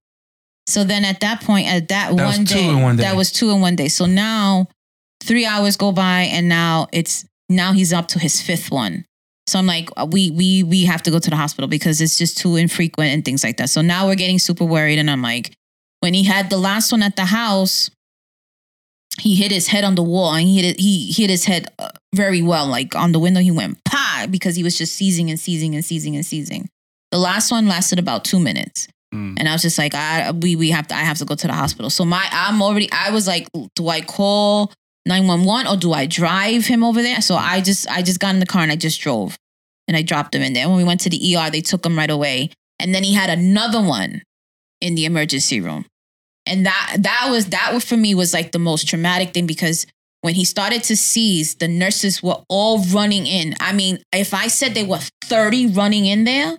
So 0.66 0.84
then 0.84 1.04
at 1.06 1.20
that 1.20 1.40
point, 1.42 1.66
at 1.66 1.88
that, 1.88 2.14
That 2.16 2.26
one, 2.36 2.44
day, 2.44 2.74
one 2.74 2.96
day. 2.96 3.02
that 3.04 3.16
was 3.16 3.32
two 3.32 3.50
in 3.50 3.60
one 3.62 3.74
day. 3.74 3.88
So 3.88 4.04
now 4.04 4.68
three 5.22 5.46
hours 5.46 5.76
go 5.78 5.92
by 5.92 6.22
and 6.22 6.48
now 6.48 6.88
it's 6.92 7.24
now 7.48 7.72
he's 7.72 7.92
up 7.92 8.08
to 8.08 8.18
his 8.18 8.40
fifth 8.42 8.70
one. 8.70 9.06
So 9.46 9.58
I'm 9.58 9.66
like, 9.66 9.88
uh, 9.96 10.06
we 10.08 10.30
we 10.30 10.62
we 10.62 10.84
have 10.84 11.02
to 11.04 11.10
go 11.10 11.18
to 11.18 11.30
the 11.30 11.36
hospital 11.36 11.66
because 11.68 12.00
it's 12.00 12.16
just 12.18 12.36
too 12.38 12.54
infrequent 12.56 13.10
and 13.12 13.24
things 13.24 13.42
like 13.42 13.56
that. 13.56 13.70
So 13.70 13.80
now 13.80 14.06
we're 14.06 14.14
getting 14.14 14.38
super 14.38 14.64
worried. 14.64 14.98
And 14.98 15.10
I'm 15.10 15.22
like, 15.22 15.54
when 16.00 16.14
he 16.14 16.22
had 16.22 16.50
the 16.50 16.58
last 16.58 16.92
one 16.92 17.02
at 17.02 17.16
the 17.16 17.24
house, 17.24 17.90
he 19.20 19.34
hit 19.34 19.52
his 19.52 19.68
head 19.68 19.84
on 19.84 19.94
the 19.94 20.02
wall 20.02 20.34
and 20.34 20.46
he 20.46 20.56
hit 20.56 20.64
it, 20.64 20.80
he 20.80 21.12
hit 21.12 21.30
his 21.30 21.44
head 21.44 21.68
uh, 21.78 21.90
very 22.14 22.42
well. 22.42 22.66
Like 22.66 22.94
on 22.94 23.12
the 23.12 23.18
window, 23.18 23.40
he 23.40 23.50
went 23.50 23.82
pa 23.84 24.26
because 24.30 24.56
he 24.56 24.62
was 24.62 24.76
just 24.76 24.94
seizing 24.94 25.30
and 25.30 25.38
seizing 25.38 25.74
and 25.74 25.84
seizing 25.84 26.16
and 26.16 26.24
seizing. 26.24 26.68
The 27.10 27.18
last 27.18 27.50
one 27.50 27.66
lasted 27.66 27.98
about 27.98 28.24
two 28.24 28.40
minutes. 28.40 28.88
Mm. 29.14 29.34
And 29.38 29.48
I 29.48 29.52
was 29.52 29.62
just 29.62 29.78
like, 29.78 29.94
I 29.94 30.30
we 30.30 30.56
we 30.56 30.70
have 30.70 30.86
to 30.88 30.94
I 30.94 31.00
have 31.00 31.18
to 31.18 31.24
go 31.24 31.34
to 31.34 31.46
the 31.46 31.52
hospital. 31.52 31.90
So 31.90 32.04
my 32.04 32.26
I'm 32.30 32.62
already 32.62 32.88
I 32.92 33.10
was 33.10 33.26
like, 33.26 33.48
do 33.74 33.88
I 33.88 34.00
call 34.00 34.72
911 35.06 35.66
or 35.66 35.76
do 35.76 35.92
I 35.92 36.06
drive 36.06 36.66
him 36.66 36.84
over 36.84 37.02
there? 37.02 37.20
So 37.20 37.34
I 37.34 37.60
just 37.60 37.90
I 37.90 38.02
just 38.02 38.20
got 38.20 38.34
in 38.34 38.40
the 38.40 38.46
car 38.46 38.62
and 38.62 38.72
I 38.72 38.76
just 38.76 39.00
drove. 39.00 39.36
And 39.88 39.96
I 39.96 40.02
dropped 40.02 40.36
him 40.36 40.42
in 40.42 40.52
there. 40.52 40.62
And 40.62 40.70
when 40.70 40.78
we 40.78 40.84
went 40.84 41.00
to 41.00 41.10
the 41.10 41.36
ER, 41.36 41.50
they 41.50 41.62
took 41.62 41.84
him 41.84 41.98
right 41.98 42.10
away. 42.10 42.50
And 42.78 42.94
then 42.94 43.02
he 43.02 43.12
had 43.12 43.28
another 43.28 43.82
one 43.82 44.22
in 44.80 44.94
the 44.94 45.04
emergency 45.04 45.60
room. 45.60 45.84
And 46.50 46.66
that 46.66 46.96
that 46.98 47.28
was 47.30 47.46
that 47.46 47.72
was 47.72 47.84
for 47.84 47.96
me 47.96 48.14
was 48.14 48.34
like 48.34 48.52
the 48.52 48.58
most 48.58 48.88
traumatic 48.88 49.32
thing 49.32 49.46
because 49.46 49.86
when 50.22 50.34
he 50.34 50.44
started 50.44 50.82
to 50.84 50.96
seize, 50.96 51.54
the 51.54 51.68
nurses 51.68 52.22
were 52.22 52.42
all 52.48 52.84
running 52.84 53.26
in. 53.26 53.54
I 53.60 53.72
mean, 53.72 54.00
if 54.12 54.34
I 54.34 54.48
said 54.48 54.74
they 54.74 54.84
were 54.84 55.00
30 55.22 55.68
running 55.68 56.04
in 56.06 56.24
there, 56.24 56.58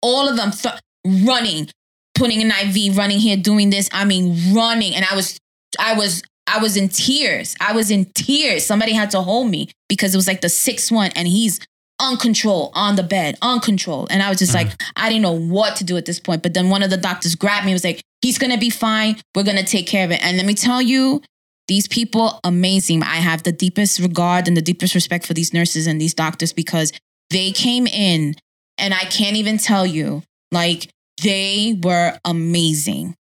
all 0.00 0.28
of 0.28 0.36
them 0.36 0.52
th- 0.52 0.80
running, 1.26 1.68
putting 2.14 2.40
an 2.40 2.50
IV, 2.50 2.96
running 2.96 3.18
here, 3.18 3.36
doing 3.36 3.70
this. 3.70 3.90
I 3.92 4.04
mean, 4.04 4.54
running. 4.54 4.94
And 4.94 5.04
I 5.10 5.14
was, 5.14 5.38
I 5.78 5.94
was, 5.94 6.22
I 6.46 6.58
was 6.58 6.76
in 6.76 6.88
tears. 6.88 7.54
I 7.60 7.72
was 7.74 7.90
in 7.90 8.06
tears. 8.14 8.64
Somebody 8.64 8.92
had 8.92 9.10
to 9.10 9.20
hold 9.20 9.50
me 9.50 9.70
because 9.88 10.14
it 10.14 10.18
was 10.18 10.26
like 10.26 10.40
the 10.40 10.48
sixth 10.48 10.90
one, 10.90 11.10
and 11.14 11.28
he's 11.28 11.60
uncontrolled 12.04 12.72
on 12.74 12.96
the 12.96 13.02
bed, 13.02 13.36
on 13.42 13.60
control. 13.60 14.06
And 14.10 14.22
I 14.22 14.28
was 14.28 14.38
just 14.38 14.52
Mhm. 14.52 14.56
like, 14.56 14.82
I 14.96 15.08
didn't 15.08 15.22
know 15.22 15.32
what 15.32 15.76
to 15.76 15.84
do 15.84 15.96
at 15.96 16.04
this 16.04 16.20
point. 16.20 16.42
But 16.42 16.54
then 16.54 16.70
one 16.70 16.82
of 16.82 16.90
the 16.90 16.96
doctors 16.96 17.34
grabbed 17.34 17.64
me 17.64 17.72
and 17.72 17.76
was 17.76 17.84
like, 17.84 18.00
he's 18.22 18.38
gonna 18.38 18.58
be 18.58 18.70
fine. 18.70 19.20
We're 19.34 19.42
gonna 19.42 19.64
take 19.64 19.86
care 19.86 20.04
of 20.04 20.10
it. 20.10 20.20
And 20.22 20.36
let 20.36 20.46
me 20.46 20.54
tell 20.54 20.80
you, 20.82 21.22
these 21.66 21.88
people, 21.88 22.40
amazing. 22.44 23.02
I 23.02 23.16
have 23.16 23.42
the 23.42 23.52
deepest 23.52 23.98
regard 23.98 24.46
and 24.48 24.56
the 24.56 24.62
deepest 24.62 24.94
respect 24.94 25.26
for 25.26 25.32
these 25.34 25.54
nurses 25.54 25.86
and 25.86 25.98
these 26.00 26.12
doctors 26.14 26.52
because 26.52 26.92
they 27.30 27.52
came 27.52 27.86
in 27.86 28.36
and 28.76 28.92
I 28.92 29.04
can't 29.04 29.36
even 29.36 29.56
tell 29.56 29.86
you, 29.86 30.22
like, 30.52 30.90
they 31.22 31.78
were 31.82 32.18
amazing. 32.24 33.14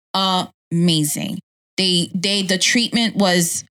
Amazing. 0.72 1.40
They 1.78 2.10
they 2.16 2.42
the 2.44 2.58
treatment 2.58 3.16
was, 3.16 3.64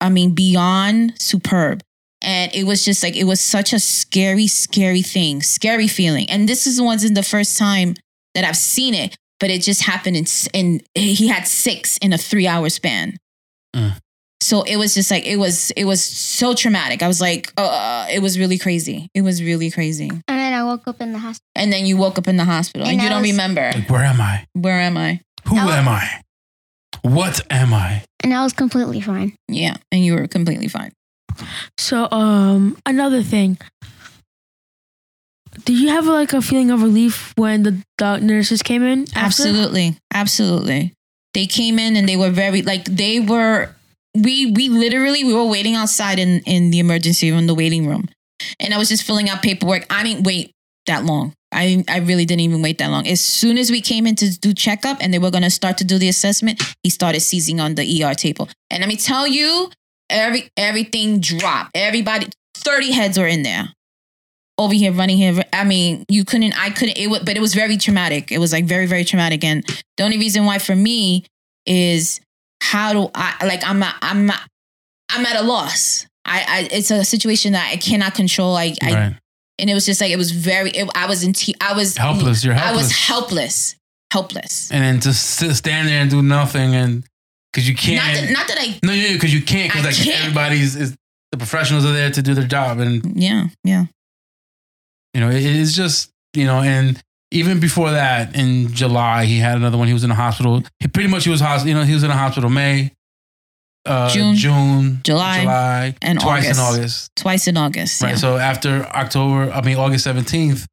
I 0.00 0.08
mean, 0.08 0.32
beyond 0.34 1.14
superb. 1.20 1.82
And 2.22 2.54
it 2.54 2.64
was 2.64 2.84
just 2.84 3.02
like 3.02 3.16
it 3.16 3.24
was 3.24 3.40
such 3.40 3.72
a 3.72 3.80
scary, 3.80 4.46
scary 4.46 5.02
thing, 5.02 5.42
scary 5.42 5.88
feeling. 5.88 6.30
And 6.30 6.48
this 6.48 6.66
is 6.66 6.76
the 6.76 6.84
ones 6.84 7.04
in 7.04 7.14
the 7.14 7.22
first 7.22 7.58
time 7.58 7.94
that 8.34 8.44
I've 8.44 8.56
seen 8.56 8.94
it, 8.94 9.16
but 9.40 9.50
it 9.50 9.62
just 9.62 9.82
happened 9.82 10.16
in 10.16 10.26
in 10.54 10.80
he 10.94 11.28
had 11.28 11.46
six 11.46 11.96
in 11.98 12.12
a 12.12 12.18
three 12.18 12.46
hour 12.46 12.68
span. 12.68 13.16
Mm. 13.74 13.96
So 14.40 14.62
it 14.62 14.76
was 14.76 14.92
just 14.94 15.10
like 15.10 15.24
it 15.26 15.36
was 15.36 15.70
it 15.76 15.84
was 15.84 16.02
so 16.02 16.52
traumatic. 16.54 17.02
I 17.02 17.08
was 17.08 17.20
like, 17.20 17.52
uh, 17.56 18.06
it 18.10 18.20
was 18.20 18.38
really 18.38 18.58
crazy. 18.58 19.08
It 19.14 19.22
was 19.22 19.42
really 19.42 19.70
crazy. 19.70 20.08
And 20.10 20.22
then 20.26 20.52
I 20.52 20.64
woke 20.64 20.86
up 20.88 21.00
in 21.00 21.12
the 21.12 21.18
hospital. 21.18 21.46
And 21.54 21.72
then 21.72 21.86
you 21.86 21.96
woke 21.96 22.18
up 22.18 22.26
in 22.28 22.36
the 22.36 22.44
hospital 22.44 22.82
and, 22.86 22.92
And 22.94 23.00
you 23.02 23.06
I 23.06 23.10
don't 23.10 23.22
was- 23.22 23.30
remember. 23.30 23.70
Like, 23.74 23.88
where 23.88 24.02
am 24.04 24.20
I? 24.20 24.44
Where 24.54 24.80
am 24.80 24.96
I? 24.96 25.20
Who 25.46 25.54
That 25.56 25.66
was- 25.66 25.74
am 25.76 25.88
I? 25.88 26.20
What 27.02 27.40
am 27.50 27.72
I? 27.74 28.04
And 28.22 28.32
I 28.34 28.42
was 28.44 28.52
completely 28.52 29.00
fine. 29.00 29.34
Yeah. 29.48 29.76
And 29.90 30.04
you 30.04 30.14
were 30.14 30.26
completely 30.28 30.68
fine. 30.68 30.92
So, 31.78 32.10
um, 32.10 32.76
another 32.86 33.22
thing. 33.22 33.58
did 35.64 35.78
you 35.78 35.88
have 35.88 36.06
like 36.06 36.32
a 36.32 36.42
feeling 36.42 36.70
of 36.70 36.82
relief 36.82 37.32
when 37.36 37.62
the, 37.62 37.82
the 37.98 38.18
nurses 38.18 38.62
came 38.62 38.82
in? 38.82 39.02
after? 39.14 39.18
Absolutely. 39.18 39.96
Absolutely. 40.12 40.92
They 41.34 41.46
came 41.46 41.78
in 41.78 41.96
and 41.96 42.08
they 42.08 42.16
were 42.16 42.30
very 42.30 42.62
like 42.62 42.84
they 42.84 43.20
were 43.20 43.74
we 44.14 44.46
we 44.52 44.68
literally 44.68 45.24
we 45.24 45.32
were 45.32 45.46
waiting 45.46 45.74
outside 45.74 46.18
in 46.18 46.40
in 46.40 46.70
the 46.70 46.78
emergency 46.78 47.30
room, 47.30 47.46
the 47.46 47.54
waiting 47.54 47.86
room. 47.86 48.08
And 48.60 48.74
I 48.74 48.78
was 48.78 48.88
just 48.88 49.04
filling 49.04 49.28
out 49.28 49.42
paperwork. 49.42 49.86
I 49.88 50.02
didn't 50.02 50.24
wait 50.24 50.52
that 50.86 51.04
long. 51.04 51.32
I 51.52 51.84
I 51.88 51.98
really 51.98 52.24
didn't 52.26 52.40
even 52.40 52.60
wait 52.60 52.78
that 52.78 52.90
long. 52.90 53.06
As 53.06 53.20
soon 53.20 53.56
as 53.56 53.70
we 53.70 53.80
came 53.80 54.06
in 54.06 54.16
to 54.16 54.38
do 54.38 54.52
checkup 54.52 54.98
and 55.00 55.12
they 55.12 55.18
were 55.18 55.30
gonna 55.30 55.50
start 55.50 55.78
to 55.78 55.84
do 55.84 55.98
the 55.98 56.08
assessment, 56.08 56.62
he 56.82 56.90
started 56.90 57.20
seizing 57.20 57.60
on 57.60 57.74
the 57.74 58.04
ER 58.04 58.14
table. 58.14 58.48
And 58.70 58.80
let 58.80 58.88
me 58.88 58.96
tell 58.96 59.26
you, 59.26 59.70
every 60.12 60.50
everything 60.56 61.20
dropped. 61.20 61.70
Everybody, 61.74 62.28
30 62.56 62.92
heads 62.92 63.18
were 63.18 63.26
in 63.26 63.42
there. 63.42 63.72
Over 64.58 64.74
here, 64.74 64.92
running 64.92 65.16
here. 65.16 65.42
I 65.52 65.64
mean, 65.64 66.04
you 66.08 66.24
couldn't, 66.24 66.52
I 66.60 66.70
couldn't, 66.70 66.98
it 66.98 67.08
was, 67.08 67.20
but 67.20 67.36
it 67.36 67.40
was 67.40 67.54
very 67.54 67.76
traumatic. 67.78 68.30
It 68.30 68.38
was 68.38 68.52
like 68.52 68.66
very, 68.66 68.86
very 68.86 69.04
traumatic. 69.04 69.42
And 69.42 69.64
the 69.96 70.04
only 70.04 70.18
reason 70.18 70.44
why 70.44 70.58
for 70.58 70.76
me 70.76 71.24
is 71.66 72.20
how 72.60 72.92
do 72.92 73.10
I, 73.14 73.44
like, 73.46 73.64
I'm 73.66 73.78
not, 73.78 73.96
I'm 74.02 74.26
not, 74.26 74.40
I'm 75.10 75.24
at 75.24 75.36
a 75.36 75.42
loss. 75.42 76.06
I, 76.24 76.44
I 76.46 76.68
it's 76.70 76.90
a 76.90 77.04
situation 77.04 77.52
that 77.54 77.70
I 77.72 77.76
cannot 77.76 78.14
control. 78.14 78.54
I, 78.54 78.74
I 78.82 79.16
and 79.58 79.70
it 79.70 79.74
was 79.74 79.86
just 79.86 80.00
like, 80.00 80.10
it 80.10 80.16
was 80.16 80.30
very, 80.30 80.70
it, 80.70 80.88
I 80.94 81.06
was 81.06 81.24
in, 81.24 81.32
te- 81.32 81.54
I 81.60 81.74
was 81.74 81.96
Helpless. 81.96 82.44
You're 82.44 82.54
helpless. 82.54 82.72
I 82.72 82.76
was 82.76 82.92
helpless. 82.92 83.76
helpless. 84.12 84.70
And 84.70 84.84
then 84.84 85.00
just 85.00 85.22
sit, 85.24 85.54
stand 85.54 85.88
there 85.88 86.00
and 86.00 86.10
do 86.10 86.22
nothing, 86.22 86.74
and 86.74 87.04
because 87.52 87.68
you 87.68 87.74
can't. 87.74 88.02
that, 88.02 88.32
not 88.32 88.48
that 88.48 88.58
I, 88.58 88.78
no, 88.82 89.12
because 89.12 89.34
you 89.34 89.42
can't. 89.42 89.72
Because 89.72 89.86
I 89.86 89.90
like 89.90 89.96
can't. 89.96 90.24
everybody's 90.24 90.76
is 90.76 90.96
the 91.30 91.38
professionals 91.38 91.84
are 91.84 91.92
there 91.92 92.10
to 92.10 92.22
do 92.22 92.34
their 92.34 92.46
job, 92.46 92.78
and 92.78 93.20
yeah, 93.20 93.48
yeah. 93.64 93.84
you 95.14 95.20
know 95.20 95.30
it, 95.30 95.42
it's 95.42 95.72
just 95.72 96.10
you 96.34 96.46
know 96.46 96.60
and. 96.60 97.00
Even 97.34 97.60
before 97.60 97.92
that, 97.92 98.36
in 98.36 98.70
July, 98.74 99.24
he 99.24 99.38
had 99.38 99.56
another 99.56 99.78
one. 99.78 99.86
He 99.86 99.94
was 99.94 100.04
in 100.04 100.10
the 100.10 100.14
hospital. 100.14 100.62
He 100.80 100.88
pretty 100.88 101.08
much 101.08 101.24
he 101.24 101.30
was 101.30 101.40
hospital. 101.40 101.68
You 101.70 101.74
know, 101.76 101.82
he 101.82 101.94
was 101.94 102.02
in 102.02 102.10
the 102.10 102.14
hospital 102.14 102.50
May, 102.50 102.92
uh, 103.86 104.10
June, 104.10 104.34
June, 104.34 105.00
July, 105.02 105.40
July, 105.40 105.94
and 106.02 106.20
twice 106.20 106.44
August. 106.44 106.60
in 106.60 106.66
August. 106.66 107.16
Twice 107.16 107.48
in 107.48 107.56
August. 107.56 108.02
Right. 108.02 108.10
yeah. 108.10 108.16
So 108.16 108.36
after 108.36 108.84
October, 108.84 109.50
I 109.50 109.62
mean 109.62 109.78
August 109.78 110.04
seventeenth, 110.04 110.66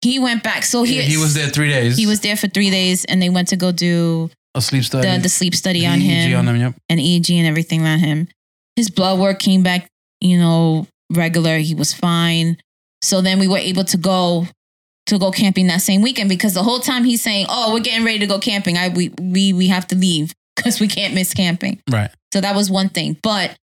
he 0.00 0.20
went 0.20 0.44
back. 0.44 0.62
So 0.62 0.84
he, 0.84 1.02
he, 1.02 1.14
he 1.14 1.16
was 1.16 1.34
there 1.34 1.48
three 1.48 1.70
days. 1.70 1.96
He 1.96 2.06
was 2.06 2.20
there 2.20 2.36
for 2.36 2.46
three 2.46 2.70
days, 2.70 3.04
and 3.04 3.20
they 3.20 3.28
went 3.28 3.48
to 3.48 3.56
go 3.56 3.72
do 3.72 4.30
a 4.58 4.62
sleep 4.62 4.84
study. 4.84 5.08
the, 5.08 5.22
the 5.22 5.28
sleep 5.28 5.54
study 5.54 5.86
on 5.86 6.00
him 6.00 6.36
on 6.36 6.44
them, 6.44 6.56
yep. 6.56 6.74
and 6.88 7.00
EEG 7.00 7.36
and 7.36 7.46
everything 7.46 7.86
on 7.86 7.98
him. 7.98 8.28
His 8.76 8.90
blood 8.90 9.18
work 9.18 9.38
came 9.38 9.62
back, 9.62 9.88
you 10.20 10.38
know, 10.38 10.86
regular. 11.10 11.58
He 11.58 11.74
was 11.74 11.92
fine. 11.92 12.58
So 13.02 13.20
then 13.20 13.38
we 13.38 13.48
were 13.48 13.58
able 13.58 13.84
to 13.84 13.96
go 13.96 14.46
to 15.06 15.18
go 15.18 15.30
camping 15.30 15.68
that 15.68 15.80
same 15.80 16.02
weekend 16.02 16.28
because 16.28 16.54
the 16.54 16.62
whole 16.62 16.80
time 16.80 17.04
he's 17.04 17.22
saying, 17.22 17.46
"Oh, 17.48 17.72
we're 17.72 17.80
getting 17.80 18.04
ready 18.04 18.18
to 18.20 18.26
go 18.26 18.38
camping. 18.38 18.76
I 18.76 18.88
we 18.88 19.12
we 19.20 19.52
we 19.52 19.68
have 19.68 19.86
to 19.88 19.96
leave 19.96 20.34
because 20.56 20.80
we 20.80 20.88
can't 20.88 21.14
miss 21.14 21.34
camping." 21.34 21.80
Right. 21.90 22.10
So 22.32 22.40
that 22.40 22.54
was 22.54 22.70
one 22.70 22.88
thing. 22.88 23.16
But 23.22 23.56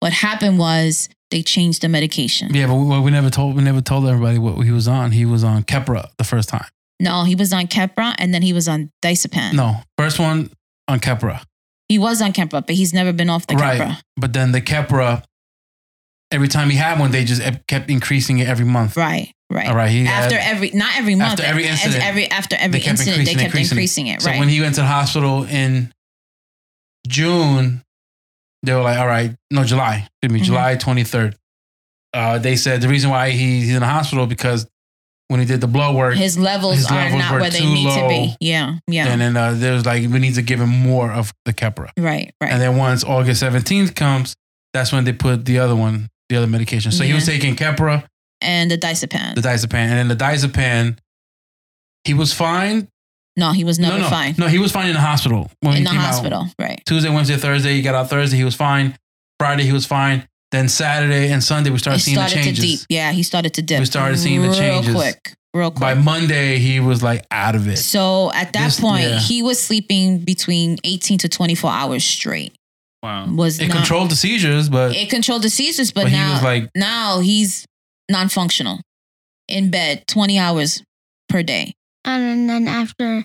what 0.00 0.12
happened 0.12 0.58
was 0.58 1.08
they 1.30 1.42
changed 1.42 1.82
the 1.82 1.88
medication. 1.88 2.54
Yeah, 2.54 2.66
but 2.66 2.74
we, 2.74 3.00
we 3.00 3.10
never 3.10 3.30
told 3.30 3.56
we 3.56 3.62
never 3.62 3.80
told 3.80 4.06
everybody 4.06 4.38
what 4.38 4.60
he 4.64 4.70
was 4.70 4.86
on. 4.86 5.10
He 5.12 5.24
was 5.24 5.42
on 5.44 5.64
Keppra 5.64 6.08
the 6.18 6.24
first 6.24 6.48
time. 6.48 6.66
No, 7.02 7.24
he 7.24 7.34
was 7.34 7.52
on 7.52 7.66
Keppra 7.66 8.14
and 8.18 8.32
then 8.32 8.42
he 8.42 8.52
was 8.52 8.68
on 8.68 8.90
Diazepam. 9.04 9.54
No, 9.54 9.76
first 9.98 10.18
one 10.18 10.50
on 10.88 11.00
Keppra. 11.00 11.42
He 11.88 11.98
was 11.98 12.22
on 12.22 12.32
Keppra, 12.32 12.64
but 12.66 12.70
he's 12.70 12.94
never 12.94 13.12
been 13.12 13.28
off 13.28 13.46
the 13.46 13.56
right. 13.56 13.80
Keppra. 13.80 14.00
But 14.16 14.32
then 14.32 14.52
the 14.52 14.60
Keppra, 14.62 15.24
every 16.30 16.48
time 16.48 16.70
he 16.70 16.76
had 16.76 16.98
one, 17.00 17.10
they 17.10 17.24
just 17.24 17.42
kept 17.66 17.90
increasing 17.90 18.38
it 18.38 18.48
every 18.48 18.64
month. 18.64 18.96
Right, 18.96 19.32
right. 19.50 19.68
All 19.68 19.74
right. 19.74 19.90
He 19.90 20.06
After 20.06 20.38
had, 20.38 20.56
every, 20.56 20.70
not 20.70 20.96
every 20.96 21.16
month. 21.16 21.32
After 21.32 21.44
every 21.44 21.66
incident, 21.66 22.02
every 22.04 22.30
after 22.30 22.56
every 22.58 22.78
they 22.80 22.86
incident, 22.86 23.16
they 23.26 23.32
it, 23.32 23.34
kept 23.34 23.42
increasing 23.46 23.66
it. 23.66 23.72
increasing 23.72 24.06
it. 24.06 24.22
so 24.22 24.30
right. 24.30 24.38
when 24.38 24.48
he 24.48 24.60
went 24.60 24.76
to 24.76 24.82
the 24.82 24.86
hospital 24.86 25.44
in 25.44 25.92
June, 27.08 27.82
they 28.62 28.72
were 28.74 28.80
like, 28.82 28.98
"All 28.98 29.06
right, 29.06 29.34
no, 29.50 29.64
July. 29.64 30.08
Excuse 30.22 30.32
me, 30.32 30.40
Mhm. 30.40 30.44
July 30.44 30.76
twenty 30.76 31.04
third. 31.04 31.36
Uh, 32.14 32.38
they 32.38 32.56
said 32.56 32.80
the 32.80 32.88
reason 32.88 33.10
why 33.10 33.30
he, 33.30 33.60
he's 33.60 33.74
in 33.74 33.80
the 33.80 33.86
hospital 33.86 34.26
because 34.26 34.66
when 35.28 35.40
he 35.40 35.46
did 35.46 35.60
the 35.60 35.66
blood 35.66 35.94
work, 35.96 36.14
his 36.14 36.38
levels 36.38 36.76
his 36.76 36.90
are 36.90 37.10
not 37.10 37.40
where 37.40 37.50
they 37.50 37.64
need 37.64 37.88
to 37.94 38.08
be. 38.08 38.36
Yeah, 38.40 38.78
yeah. 38.86 39.08
and 39.08 39.20
then 39.20 39.36
uh, 39.36 39.52
there 39.54 39.72
was 39.72 39.86
like 39.86 40.02
we 40.08 40.18
need 40.18 40.34
to 40.34 40.42
give 40.42 40.60
him 40.60 40.68
more 40.68 41.10
of 41.10 41.32
the 41.44 41.52
Keppra. 41.52 41.90
right, 41.98 42.34
right. 42.40 42.52
And 42.52 42.60
then 42.60 42.76
once 42.76 43.04
August 43.04 43.40
seventeenth 43.40 43.94
comes, 43.94 44.34
that's 44.72 44.92
when 44.92 45.04
they 45.04 45.12
put 45.12 45.44
the 45.44 45.58
other 45.58 45.76
one, 45.76 46.08
the 46.28 46.36
other 46.36 46.46
medication. 46.46 46.92
So 46.92 47.04
he 47.04 47.14
was 47.14 47.26
taking 47.26 47.56
Keppra, 47.56 48.04
and 48.40 48.70
the 48.70 48.78
Diazepam. 48.78 49.34
the 49.34 49.40
diazepam, 49.40 49.74
and 49.74 49.92
then 49.92 50.08
the 50.08 50.16
diazepam. 50.16 50.98
He 52.04 52.14
was 52.14 52.32
fine. 52.32 52.88
no, 53.36 53.52
he 53.52 53.62
was 53.64 53.78
never 53.78 53.98
no, 53.98 54.02
no, 54.02 54.10
fine. 54.10 54.34
No, 54.36 54.48
he 54.48 54.58
was 54.58 54.72
fine 54.72 54.88
in 54.88 54.94
the 54.94 55.00
hospital. 55.00 55.50
When 55.60 55.74
in 55.74 55.78
he 55.78 55.84
the 55.84 55.90
came 55.90 56.00
out. 56.00 56.06
hospital. 56.06 56.46
Right. 56.58 56.82
Tuesday, 56.84 57.10
Wednesday, 57.10 57.36
Thursday, 57.36 57.74
he 57.74 57.82
got 57.82 57.94
out 57.94 58.10
Thursday, 58.10 58.36
he 58.36 58.44
was 58.44 58.56
fine. 58.56 58.98
Friday, 59.38 59.62
he 59.62 59.72
was 59.72 59.86
fine. 59.86 60.28
Then 60.52 60.68
Saturday 60.68 61.32
and 61.32 61.42
Sunday, 61.42 61.70
we 61.70 61.78
started 61.78 62.00
It 62.00 62.04
seeing 62.04 62.16
the 62.16 62.28
started 62.28 62.38
to 62.40 62.44
changes. 62.44 62.80
deep. 62.80 62.86
Yeah, 62.90 63.10
he 63.12 63.22
started 63.22 63.54
to 63.54 63.62
dip. 63.62 63.80
We 63.80 63.86
started 63.86 64.18
seeing 64.18 64.42
the 64.42 64.54
changes 64.54 64.88
real 64.88 64.96
quick. 65.00 65.34
Real 65.54 65.70
quick. 65.70 65.80
By 65.80 65.94
Monday, 65.94 66.58
he 66.58 66.78
was 66.78 67.02
like 67.02 67.26
out 67.30 67.54
of 67.54 67.66
it. 67.68 67.78
so 67.78 68.30
at 68.34 68.52
that 68.52 68.66
This- 68.66 68.80
point, 68.80 69.02
yeah. 69.08 69.18
he 69.18 69.42
was 69.42 69.60
sleeping 69.62 70.18
between 70.18 70.78
18 70.84 71.18
to 71.18 71.28
24 71.28 71.70
hours 71.70 72.04
straight. 72.04 72.54
Wow. 73.02 73.26
Was 73.34 73.58
It 73.58 73.68
not, 73.68 73.78
controlled 73.78 74.10
the 74.10 74.16
seizures, 74.16 74.68
but, 74.68 74.94
it 74.94 75.10
controlled 75.10 75.42
the 75.42 75.50
seizures, 75.50 75.90
but, 75.90 76.04
but 76.04 76.12
he 76.12 76.16
now 76.18 76.34
was 76.34 76.42
like, 76.42 76.70
now 76.76 77.18
he's 77.20 77.66
non-functional 78.10 78.80
in 79.48 79.70
bed 79.70 80.04
20 80.06 80.38
hours 80.38 80.82
per 81.28 81.42
day. 81.42 81.74
And 82.04 82.48
then 82.48 82.68
after 82.68 83.24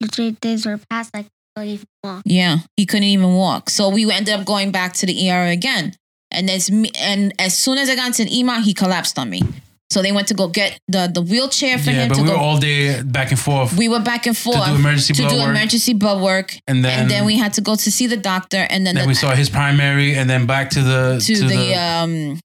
the 0.00 0.08
three 0.08 0.32
days 0.32 0.66
were 0.66 0.78
passed, 0.90 1.14
like, 1.14 1.26
couldn't 1.56 1.70
even 1.72 1.86
walk. 2.04 2.22
Yeah, 2.26 2.58
he 2.76 2.84
couldn't 2.86 3.04
even 3.04 3.34
walk. 3.34 3.70
So 3.70 3.88
we 3.88 4.10
ended 4.10 4.34
up 4.38 4.44
going 4.44 4.70
back 4.70 4.92
to 4.94 5.06
the 5.06 5.30
ER 5.30 5.46
again. 5.46 5.94
And 6.36 6.48
as 6.50 6.70
me, 6.70 6.90
and 7.00 7.32
as 7.38 7.56
soon 7.56 7.78
as 7.78 7.88
I 7.90 7.94
got 7.96 8.06
into 8.08 8.24
the 8.24 8.38
EMA, 8.38 8.60
he 8.62 8.74
collapsed 8.74 9.18
on 9.18 9.28
me. 9.30 9.42
So 9.88 10.02
they 10.02 10.10
went 10.12 10.26
to 10.28 10.34
go 10.34 10.48
get 10.48 10.78
the 10.88 11.08
the 11.12 11.22
wheelchair 11.22 11.78
for 11.78 11.90
yeah, 11.90 12.02
him 12.02 12.08
but 12.08 12.14
to 12.16 12.22
we 12.22 12.28
go. 12.28 12.34
were 12.34 12.40
all 12.40 12.58
day 12.58 13.02
back 13.02 13.30
and 13.30 13.38
forth 13.38 13.76
we 13.76 13.88
were 13.88 14.00
back 14.00 14.26
and 14.26 14.36
forth 14.36 14.64
to 14.64 14.70
do 14.70 14.74
emergency 14.76 15.14
to 15.14 15.22
blood 15.22 15.30
do 15.30 15.36
work. 15.38 15.48
emergency 15.50 15.94
blood 15.94 16.20
work, 16.22 16.48
and 16.66 16.84
then, 16.84 17.00
and 17.02 17.10
then 17.10 17.24
we 17.24 17.36
had 17.38 17.52
to 17.54 17.60
go 17.60 17.74
to 17.76 17.90
see 17.90 18.06
the 18.08 18.16
doctor, 18.16 18.66
and 18.68 18.84
then, 18.84 18.96
then 18.96 19.04
the, 19.04 19.08
we 19.08 19.14
saw 19.14 19.34
his 19.34 19.48
primary, 19.48 20.14
and 20.16 20.28
then 20.28 20.44
back 20.44 20.70
to 20.70 20.82
the 20.82 21.22
to, 21.24 21.34
the, 21.48 21.74
um 21.74 22.40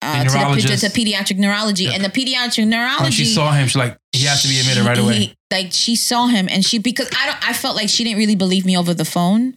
uh, 0.00 0.24
to 0.24 0.30
the, 0.30 0.30
pedi- 0.30 0.40
neurologist. 0.40 0.84
to 0.84 0.90
pediatric 1.00 1.36
neurology, 1.38 1.84
Yeah. 1.84 1.92
and 1.94 2.04
the 2.04 2.08
pediatric 2.08 2.66
neurology. 2.66 3.02
when 3.02 3.12
she 3.12 3.26
saw 3.26 3.52
him, 3.52 3.66
she's 3.66 3.76
like, 3.76 3.96
he 4.12 4.24
has 4.24 4.40
to 4.42 4.48
be 4.48 4.58
admitted 4.58 4.84
right 4.86 4.98
away. 4.98 5.14
he- 5.14 5.34
like 5.52 5.68
she 5.72 5.94
saw 5.94 6.26
him, 6.26 6.48
and 6.50 6.64
she 6.64 6.78
because 6.78 7.08
I 7.20 7.26
don't. 7.26 7.48
I 7.50 7.52
felt 7.52 7.76
like 7.76 7.90
she 7.90 8.02
didn't 8.04 8.18
really 8.18 8.36
believe 8.36 8.64
me 8.64 8.76
over 8.78 8.94
the 8.94 9.04
phone 9.04 9.56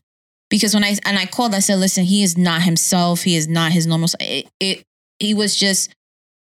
because 0.51 0.75
when 0.75 0.83
I 0.83 0.95
and 1.05 1.17
I 1.17 1.25
called, 1.25 1.55
I 1.55 1.59
said, 1.59 1.77
"Listen, 1.79 2.03
he 2.03 2.21
is 2.21 2.37
not 2.37 2.61
himself. 2.61 3.23
He 3.23 3.35
is 3.35 3.47
not 3.47 3.71
his 3.71 3.87
normal. 3.87 4.09
It, 4.19 4.47
it 4.59 4.83
he 5.19 5.33
was 5.33 5.55
just 5.55 5.91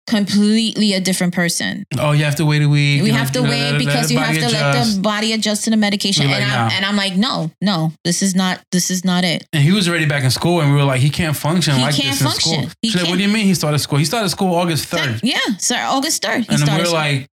completely 0.06 0.92
a 0.94 1.00
different 1.00 1.32
person. 1.32 1.84
oh, 1.98 2.10
you 2.10 2.24
have 2.24 2.34
to 2.34 2.44
wait 2.44 2.62
a 2.62 2.68
week. 2.68 3.00
We 3.02 3.10
have 3.10 3.30
to 3.32 3.42
wait 3.42 3.70
let- 3.72 3.78
because 3.78 3.94
let 3.94 4.10
you 4.10 4.18
have 4.18 4.34
to 4.34 4.40
body 4.42 4.52
let 4.54 4.84
the 4.96 5.00
body 5.00 5.32
adjust 5.32 5.64
to 5.64 5.70
the 5.70 5.76
medication. 5.76 6.26
We're 6.28 6.34
And 6.36 6.44
like, 6.48 6.52
I'm 6.58 6.68
nah. 6.68 6.74
and 6.74 6.84
I'm 6.86 6.96
like, 6.96 7.16
no, 7.16 7.50
no, 7.60 7.92
this 8.04 8.20
is 8.22 8.34
not. 8.34 8.60
This 8.72 8.90
is 8.90 9.04
not 9.04 9.22
it. 9.24 9.46
And 9.52 9.62
he 9.62 9.70
was 9.72 9.88
already 9.88 10.06
back 10.06 10.24
in 10.24 10.30
school, 10.30 10.60
and 10.60 10.70
we 10.72 10.76
were 10.76 10.84
like, 10.84 11.00
he 11.00 11.10
can't 11.10 11.36
function 11.36 11.74
He 11.76 11.82
like 11.82 11.94
can't 11.94 12.18
this 12.18 12.22
in 12.22 12.40
school. 12.40 12.66
He 12.82 12.88
She's 12.90 13.00
like, 13.00 13.08
what 13.10 13.16
do 13.18 13.22
you 13.22 13.28
mean 13.32 13.46
he 13.46 13.54
started 13.54 13.78
school? 13.78 13.98
He 13.98 14.04
started 14.04 14.28
school 14.30 14.54
August 14.54 14.90
3rd. 14.90 15.20
Yeah, 15.22 15.38
sir. 15.58 15.76
August 15.78 16.22
third. 16.22 16.44
He 16.44 16.54
and 16.54 16.62
then 16.62 16.78
we're 16.78 16.90
like, 16.92 17.28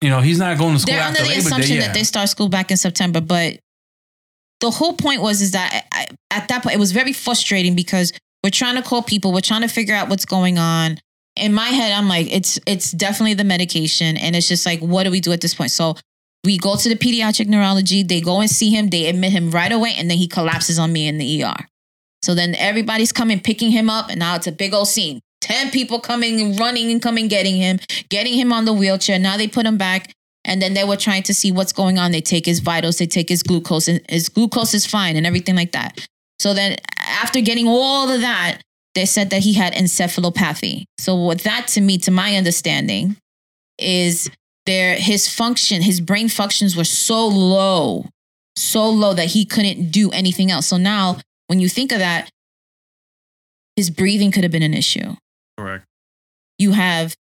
you 0.00 0.10
know, 0.10 0.20
he's 0.20 0.38
not 0.38 0.56
going 0.58 0.74
to 0.74 0.78
school 0.80 0.94
they're 0.94 1.02
after 1.02 1.20
under 1.20 1.22
the 1.22 1.28
Labor 1.28 1.40
Day. 1.40 1.46
assumption 1.46 1.76
Yeah. 1.76 1.80
that 1.88 1.94
they 1.94 2.04
start 2.04 2.28
school 2.28 2.48
back 2.48 2.70
in 2.70 2.76
September, 2.76 3.20
but 3.20 3.58
the 4.60 4.70
whole 4.70 4.94
point 4.94 5.22
was 5.22 5.40
is 5.40 5.52
that 5.52 5.86
I, 5.92 6.06
at 6.30 6.48
that 6.48 6.62
point 6.62 6.76
it 6.76 6.78
was 6.78 6.92
very 6.92 7.12
frustrating 7.12 7.74
because 7.74 8.12
we're 8.42 8.50
trying 8.50 8.76
to 8.76 8.82
call 8.82 9.02
people, 9.02 9.32
we're 9.32 9.40
trying 9.40 9.62
to 9.62 9.68
figure 9.68 9.94
out 9.94 10.08
what's 10.08 10.24
going 10.24 10.58
on. 10.58 10.98
In 11.36 11.52
my 11.52 11.68
head, 11.68 11.92
I'm 11.92 12.08
like, 12.08 12.32
it's 12.32 12.58
it's 12.66 12.90
definitely 12.90 13.34
the 13.34 13.44
medication, 13.44 14.16
and 14.16 14.34
it's 14.34 14.48
just 14.48 14.66
like, 14.66 14.80
what 14.80 15.04
do 15.04 15.10
we 15.10 15.20
do 15.20 15.32
at 15.32 15.40
this 15.40 15.54
point? 15.54 15.70
So 15.70 15.96
we 16.44 16.58
go 16.58 16.76
to 16.76 16.88
the 16.88 16.96
pediatric 16.96 17.46
neurology, 17.46 18.02
they 18.02 18.20
go 18.20 18.40
and 18.40 18.50
see 18.50 18.70
him, 18.70 18.88
they 18.88 19.06
admit 19.06 19.32
him 19.32 19.50
right 19.50 19.70
away, 19.70 19.94
and 19.96 20.10
then 20.10 20.18
he 20.18 20.26
collapses 20.26 20.78
on 20.78 20.92
me 20.92 21.06
in 21.06 21.18
the 21.18 21.44
ER. 21.44 21.66
So 22.22 22.34
then 22.34 22.54
everybody's 22.56 23.12
coming, 23.12 23.40
picking 23.40 23.70
him 23.70 23.88
up, 23.88 24.10
and 24.10 24.18
now 24.18 24.34
it's 24.34 24.46
a 24.46 24.52
big 24.52 24.74
old 24.74 24.88
scene. 24.88 25.20
10 25.40 25.70
people 25.70 26.00
coming 26.00 26.40
and 26.40 26.58
running 26.58 26.90
and 26.90 27.00
coming 27.00 27.28
getting 27.28 27.56
him, 27.56 27.78
getting 28.08 28.34
him 28.34 28.52
on 28.52 28.64
the 28.64 28.72
wheelchair. 28.72 29.18
Now 29.18 29.36
they 29.36 29.46
put 29.46 29.66
him 29.66 29.78
back. 29.78 30.12
And 30.48 30.62
then 30.62 30.74
they 30.74 30.82
were 30.82 30.96
trying 30.96 31.22
to 31.24 31.34
see 31.34 31.52
what's 31.52 31.72
going 31.72 31.98
on. 31.98 32.10
They 32.10 32.22
take 32.22 32.46
his 32.46 32.60
vitals, 32.60 32.98
they 32.98 33.06
take 33.06 33.28
his 33.28 33.42
glucose, 33.42 33.86
and 33.86 34.00
his 34.08 34.28
glucose 34.28 34.74
is 34.74 34.86
fine 34.86 35.14
and 35.14 35.26
everything 35.26 35.54
like 35.54 35.72
that. 35.72 36.08
So 36.38 36.54
then 36.54 36.76
after 37.06 37.40
getting 37.40 37.68
all 37.68 38.10
of 38.10 38.20
that, 38.22 38.62
they 38.94 39.04
said 39.04 39.30
that 39.30 39.42
he 39.42 39.52
had 39.52 39.74
encephalopathy. 39.74 40.84
So 40.98 41.14
what 41.14 41.40
that 41.42 41.68
to 41.68 41.80
me, 41.80 41.98
to 41.98 42.10
my 42.10 42.36
understanding, 42.36 43.16
is 43.78 44.30
there 44.66 44.96
his 44.96 45.28
function, 45.32 45.82
his 45.82 46.00
brain 46.00 46.28
functions 46.28 46.76
were 46.76 46.84
so 46.84 47.26
low, 47.28 48.06
so 48.56 48.88
low 48.88 49.14
that 49.14 49.26
he 49.26 49.44
couldn't 49.44 49.90
do 49.90 50.10
anything 50.10 50.50
else. 50.50 50.66
So 50.66 50.78
now 50.78 51.18
when 51.48 51.60
you 51.60 51.68
think 51.68 51.92
of 51.92 51.98
that, 51.98 52.30
his 53.76 53.90
breathing 53.90 54.32
could 54.32 54.42
have 54.42 54.50
been 54.50 54.62
an 54.62 54.74
issue 54.74 55.14
Correct. 55.56 55.84
you 56.58 56.72
have 56.72 57.14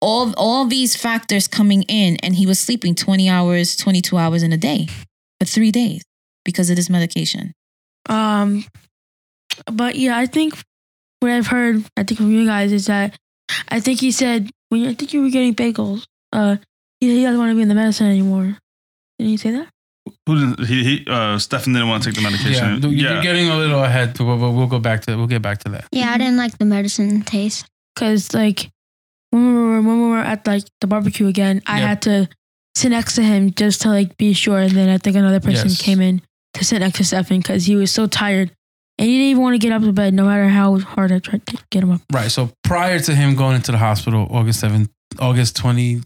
all 0.00 0.32
all 0.36 0.64
these 0.66 0.96
factors 0.96 1.48
coming 1.48 1.82
in, 1.88 2.16
and 2.22 2.34
he 2.36 2.46
was 2.46 2.58
sleeping 2.58 2.94
twenty 2.94 3.28
hours, 3.28 3.76
twenty 3.76 4.00
two 4.00 4.16
hours 4.16 4.42
in 4.42 4.52
a 4.52 4.56
day 4.56 4.86
for 5.40 5.46
three 5.46 5.70
days 5.70 6.02
because 6.44 6.70
of 6.70 6.76
this 6.76 6.88
medication. 6.90 7.52
Um, 8.08 8.64
but 9.70 9.96
yeah, 9.96 10.16
I 10.16 10.26
think 10.26 10.54
what 11.20 11.30
I've 11.32 11.48
heard, 11.48 11.84
I 11.96 12.04
think 12.04 12.18
from 12.18 12.30
you 12.30 12.46
guys 12.46 12.72
is 12.72 12.86
that 12.86 13.16
I 13.68 13.80
think 13.80 14.00
he 14.00 14.12
said 14.12 14.50
when 14.68 14.82
you, 14.82 14.90
I 14.90 14.94
think 14.94 15.12
you 15.12 15.22
were 15.22 15.30
getting 15.30 15.54
bagels, 15.54 16.04
uh, 16.32 16.56
he, 17.00 17.16
he 17.16 17.22
doesn't 17.24 17.38
want 17.38 17.50
to 17.50 17.56
be 17.56 17.62
in 17.62 17.68
the 17.68 17.74
medicine 17.74 18.06
anymore. 18.06 18.56
Didn't 19.18 19.30
he 19.30 19.36
say 19.36 19.50
that? 19.50 19.68
Who 20.26 20.34
didn't, 20.38 20.66
he, 20.66 20.84
he, 20.84 21.06
uh, 21.06 21.38
Stefan 21.38 21.72
didn't 21.72 21.88
want 21.88 22.02
to 22.04 22.08
take 22.10 22.16
the 22.16 22.22
Yeah, 22.22 22.30
medication. 22.30 22.80
dude, 22.80 22.92
you're 22.98 23.20
getting 23.20 23.48
a 23.48 23.56
little 23.56 23.82
ahead, 23.82 24.16
but 24.16 24.24
we'll, 24.24 24.54
we'll 24.54 24.66
go 24.68 24.78
back 24.78 25.02
to 25.06 25.16
we'll 25.16 25.26
get 25.26 25.42
back 25.42 25.58
to 25.64 25.70
that. 25.70 25.86
Yeah, 25.92 26.12
I 26.12 26.18
didn't 26.18 26.36
like 26.36 26.56
the 26.56 26.64
medicine 26.64 27.22
taste. 27.22 27.66
Because 27.94 28.32
like 28.32 28.70
when 29.30 29.46
we 29.46 29.52
were 29.60 29.80
when 29.82 30.02
we 30.02 30.08
were 30.10 30.18
at 30.18 30.46
like 30.46 30.64
the 30.80 30.86
barbecue 30.86 31.26
again, 31.26 31.62
I 31.66 31.78
had 31.78 32.02
to 32.02 32.28
sit 32.76 32.90
next 32.90 33.14
to 33.16 33.22
him 33.22 33.52
just 33.52 33.82
to 33.82 33.88
like 33.88 34.16
be 34.16 34.32
sure. 34.32 34.58
And 34.58 34.72
then 34.72 34.88
I 34.88 34.98
think 34.98 35.16
another 35.16 35.40
person 35.40 35.68
Yes. 35.68 35.82
came 35.82 36.00
in 36.00 36.22
to 36.54 36.64
sit 36.64 36.78
next 36.80 36.98
to 36.98 37.04
Stefan 37.04 37.38
because 37.38 37.66
he 37.66 37.76
was 37.76 37.90
so 37.92 38.06
tired 38.06 38.52
and 38.98 39.08
he 39.08 39.14
didn't 39.16 39.30
even 39.30 39.42
want 39.42 39.54
to 39.54 39.58
get 39.58 39.72
up 39.72 39.82
to 39.82 39.92
bed, 39.92 40.14
no 40.14 40.24
matter 40.24 40.48
how 40.48 40.78
hard 40.78 41.12
I 41.12 41.18
tried 41.18 41.46
to 41.46 41.58
get 41.70 41.82
him 41.82 41.90
up. 41.92 42.00
Right. 42.12 42.30
So 42.30 42.50
prior 42.64 42.98
to 43.00 43.14
him 43.14 43.34
going 43.36 43.56
into 43.56 43.72
the 43.72 43.78
hospital, 43.78 44.26
August 44.30 44.60
seventh, 44.60 44.90
August 45.18 45.56
twenty 45.56 46.02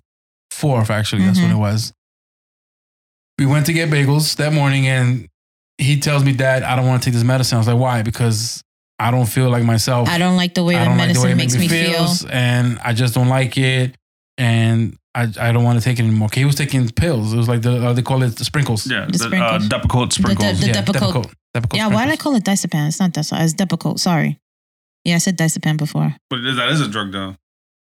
fourth, 0.50 0.90
actually, 0.90 1.24
that's 1.24 1.38
when 1.38 1.50
Mhm. 1.50 1.54
it 1.54 1.58
was. 1.58 1.92
We 3.38 3.46
went 3.46 3.66
to 3.66 3.72
get 3.72 3.88
bagels 3.90 4.36
that 4.36 4.52
morning, 4.52 4.86
and 4.86 5.26
he 5.78 5.98
tells 5.98 6.22
me, 6.22 6.32
"Dad, 6.32 6.62
I 6.62 6.76
don't 6.76 6.86
want 6.86 7.02
to 7.02 7.06
take 7.06 7.14
this 7.14 7.24
medicine." 7.24 7.56
I 7.56 7.58
was 7.58 7.66
like, 7.66 7.78
"Why?" 7.78 8.02
Because 8.02 8.62
I 9.02 9.10
don't 9.10 9.26
feel 9.26 9.50
like 9.50 9.64
myself. 9.64 10.08
I 10.08 10.18
don't 10.18 10.36
like 10.36 10.54
the 10.54 10.64
way 10.64 10.76
I 10.76 10.80
the 10.80 10.84
don't 10.86 10.98
like 10.98 11.08
the 11.08 11.20
medicine 11.20 11.26
way 11.26 11.32
it 11.32 11.36
makes 11.36 11.56
me 11.56 11.68
feel. 11.68 11.92
feels, 11.92 12.24
and 12.26 12.78
I 12.84 12.92
just 12.92 13.14
don't 13.14 13.28
like 13.28 13.56
it, 13.58 13.96
and 14.38 14.96
I, 15.14 15.22
I 15.40 15.52
don't 15.52 15.64
want 15.64 15.78
to 15.78 15.84
take 15.84 15.98
it 15.98 16.02
anymore. 16.02 16.28
'Kay, 16.28 16.40
He 16.40 16.44
was 16.46 16.54
taking 16.54 16.88
pills. 16.90 17.32
It 17.32 17.36
was 17.36 17.48
like 17.48 17.62
the 17.62 17.86
uh, 17.86 17.92
they 17.92 18.02
call 18.02 18.22
it 18.22 18.36
the 18.36 18.44
sprinkles. 18.44 18.86
Yeah, 18.86 19.06
The 19.06 19.18
the, 19.18 19.24
uh, 19.24 19.28
sprinkles. 19.28 19.68
Depakote 19.68 20.12
sprinkles. 20.12 20.60
the 20.60 20.66
yeah, 20.68 20.82
Depakote. 20.82 21.12
Depakote. 21.24 21.32
Depakote 21.56 21.76
Yeah, 21.76 21.88
why 21.88 22.04
did 22.06 22.12
I 22.12 22.16
call 22.16 22.34
it 22.36 22.44
Diazepam? 22.44 22.88
It's 22.88 22.98
not 23.00 23.12
Diazepam. 23.12 23.44
It's 23.44 23.54
Depakote. 23.54 23.98
Sorry. 23.98 24.38
Yeah, 25.04 25.16
I 25.16 25.18
said 25.18 25.36
Diazepam 25.36 25.76
before. 25.76 26.14
but 26.30 26.38
that 26.56 26.68
is 26.70 26.80
a 26.80 26.88
drug, 26.88 27.12
though. 27.12 27.36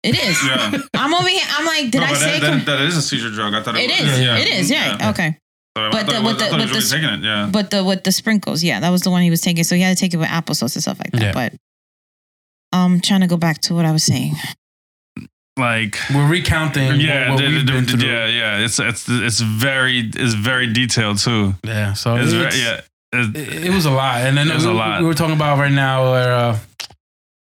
It 0.03 0.15
is. 0.19 0.37
Yeah. 0.45 0.71
I'm 0.95 1.13
over 1.13 1.27
here. 1.27 1.45
I'm 1.57 1.65
like, 1.65 1.91
did 1.91 1.99
no, 2.01 2.07
I 2.07 2.09
but 2.09 2.15
say 2.17 2.39
that, 2.39 2.49
com- 2.49 2.59
that, 2.59 2.65
that 2.65 2.81
is 2.81 2.97
a 2.97 3.01
seizure 3.01 3.29
drug. 3.29 3.53
I 3.53 3.61
thought 3.63 3.75
it, 3.77 3.89
it 3.89 4.01
was. 4.01 4.11
is? 4.11 4.19
Yeah, 4.19 4.35
yeah. 4.35 4.41
It 4.41 4.47
is. 4.49 4.71
Yeah. 4.71 5.09
Okay. 5.11 5.37
Sorry, 5.75 5.91
But 5.91 6.05
the- 6.07 6.15
it 6.17 6.21
was, 6.23 6.33
with 6.33 6.39
the- 6.39 6.45
I 6.45 6.49
thought 6.49 6.59
he 6.59 6.65
with 6.65 6.73
the- 6.89 6.95
really 6.97 7.09
taking 7.09 7.19
it. 7.19 7.25
Yeah. 7.25 7.49
But 7.51 7.69
the 7.71 7.83
with 7.83 8.03
the 8.03 8.11
sprinkles, 8.11 8.63
yeah, 8.63 8.79
that 8.79 8.89
was 8.89 9.01
the 9.01 9.09
one 9.11 9.21
he 9.23 9.29
was 9.29 9.41
taking. 9.41 9.63
So 9.63 9.75
he 9.75 9.81
had 9.81 9.95
to 9.97 9.99
take 9.99 10.13
it 10.13 10.17
with 10.17 10.27
applesauce 10.29 10.75
and 10.75 10.81
stuff 10.83 10.99
like 10.99 11.11
that. 11.11 11.21
Yeah. 11.21 11.31
But 11.33 11.53
I'm 12.71 12.99
trying 13.01 13.21
to 13.21 13.27
go 13.27 13.37
back 13.37 13.59
to 13.61 13.73
what 13.75 13.85
I 13.85 13.91
was 13.91 14.03
saying. 14.03 14.35
like, 15.57 15.97
We're 16.13 16.27
recounting. 16.27 16.99
yeah, 16.99 17.29
what, 17.29 17.35
what 17.35 17.41
d- 17.41 17.47
we've 17.55 17.65
d- 17.65 17.71
been 17.73 17.85
d- 17.85 18.07
yeah, 18.07 18.25
yeah. 18.27 18.57
It's 18.65 18.79
it's 18.79 19.07
it's 19.07 19.39
very 19.39 19.99
it's 20.15 20.33
very 20.33 20.71
detailed 20.73 21.19
too. 21.19 21.53
Yeah. 21.63 21.93
So 21.93 22.15
It's 22.15 22.31
it's, 22.31 22.33
very, 22.33 22.63
yeah. 22.63 22.81
It's- 23.19 23.53
it, 23.53 23.65
it 23.65 23.69
was 23.73 23.85
a 23.85 23.91
lot. 23.91 24.21
And 24.21 24.35
then 24.37 24.49
It 24.49 24.55
was 24.55 24.65
we, 24.65 24.71
a 24.71 24.75
lot. 24.75 25.01
we 25.01 25.07
were 25.07 25.13
talking 25.13 25.35
about 25.35 25.59
right 25.59 25.71
now 25.71 26.11
where 26.11 26.33
uh, 26.33 26.57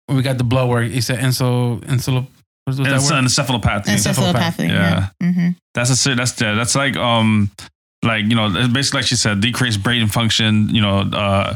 we 0.10 0.22
got 0.22 0.38
the 0.38 0.44
blood 0.44 0.70
work. 0.70 0.90
He 0.92 1.00
said 1.02 1.20
insul 1.20 1.80
insul. 1.86 2.28
What's 2.66 2.80
what's 2.80 2.90
that 2.90 2.96
it's 2.98 3.12
word? 3.12 3.24
encephalopathy. 3.24 3.86
Encephalopathy. 3.88 4.68
Yeah. 4.70 5.10
Yeah. 5.22 5.32
hmm 5.32 5.50
That's 5.74 6.06
a 6.06 6.16
that's 6.16 6.40
yeah, 6.42 6.56
that's 6.56 6.76
like 6.76 6.98
um 6.98 7.52
like 8.04 8.26
you 8.26 8.36
know 8.36 8.50
basically 8.72 9.00
like 9.00 9.08
she 9.08 9.16
said 9.16 9.40
decreased 9.42 9.82
brain 9.82 10.08
function 10.08 10.70
you 10.70 10.82
know 10.82 11.00
uh 11.14 11.56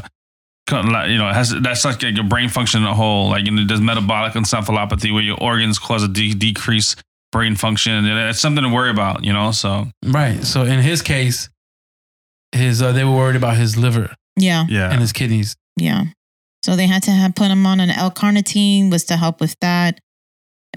co- 0.66 0.80
you 1.04 1.18
know 1.18 1.28
has 1.32 1.50
that's 1.62 1.84
like 1.84 2.00
your 2.02 2.24
brain 2.24 2.48
function 2.48 2.82
in 2.82 2.88
a 2.88 2.94
whole 2.94 3.28
like 3.28 3.44
you 3.44 3.50
know 3.52 3.64
there's 3.66 3.80
metabolic 3.80 4.32
encephalopathy 4.32 5.12
where 5.12 5.22
your 5.22 5.38
organs 5.42 5.78
cause 5.78 6.02
a 6.02 6.08
de- 6.08 6.34
decrease 6.34 6.96
brain 7.32 7.54
function 7.54 7.92
and 7.92 8.30
it's 8.30 8.40
something 8.40 8.64
to 8.64 8.70
worry 8.70 8.90
about 8.90 9.22
you 9.24 9.32
know 9.32 9.50
so 9.52 9.86
Right. 10.04 10.42
So 10.44 10.62
in 10.64 10.80
his 10.80 11.02
case, 11.02 11.50
his 12.52 12.80
uh, 12.80 12.92
they 12.92 13.04
were 13.04 13.14
worried 13.14 13.36
about 13.36 13.56
his 13.58 13.76
liver 13.76 14.14
Yeah. 14.36 14.64
yeah 14.68 14.90
and 14.90 15.00
his 15.00 15.12
kidneys. 15.12 15.54
Yeah. 15.76 16.04
So 16.64 16.74
they 16.76 16.86
had 16.86 17.02
to 17.04 17.10
have 17.10 17.34
put 17.34 17.48
him 17.48 17.66
on 17.66 17.80
an 17.80 17.90
L-carnitine 17.90 18.90
was 18.90 19.04
to 19.04 19.16
help 19.16 19.40
with 19.40 19.54
that. 19.60 20.00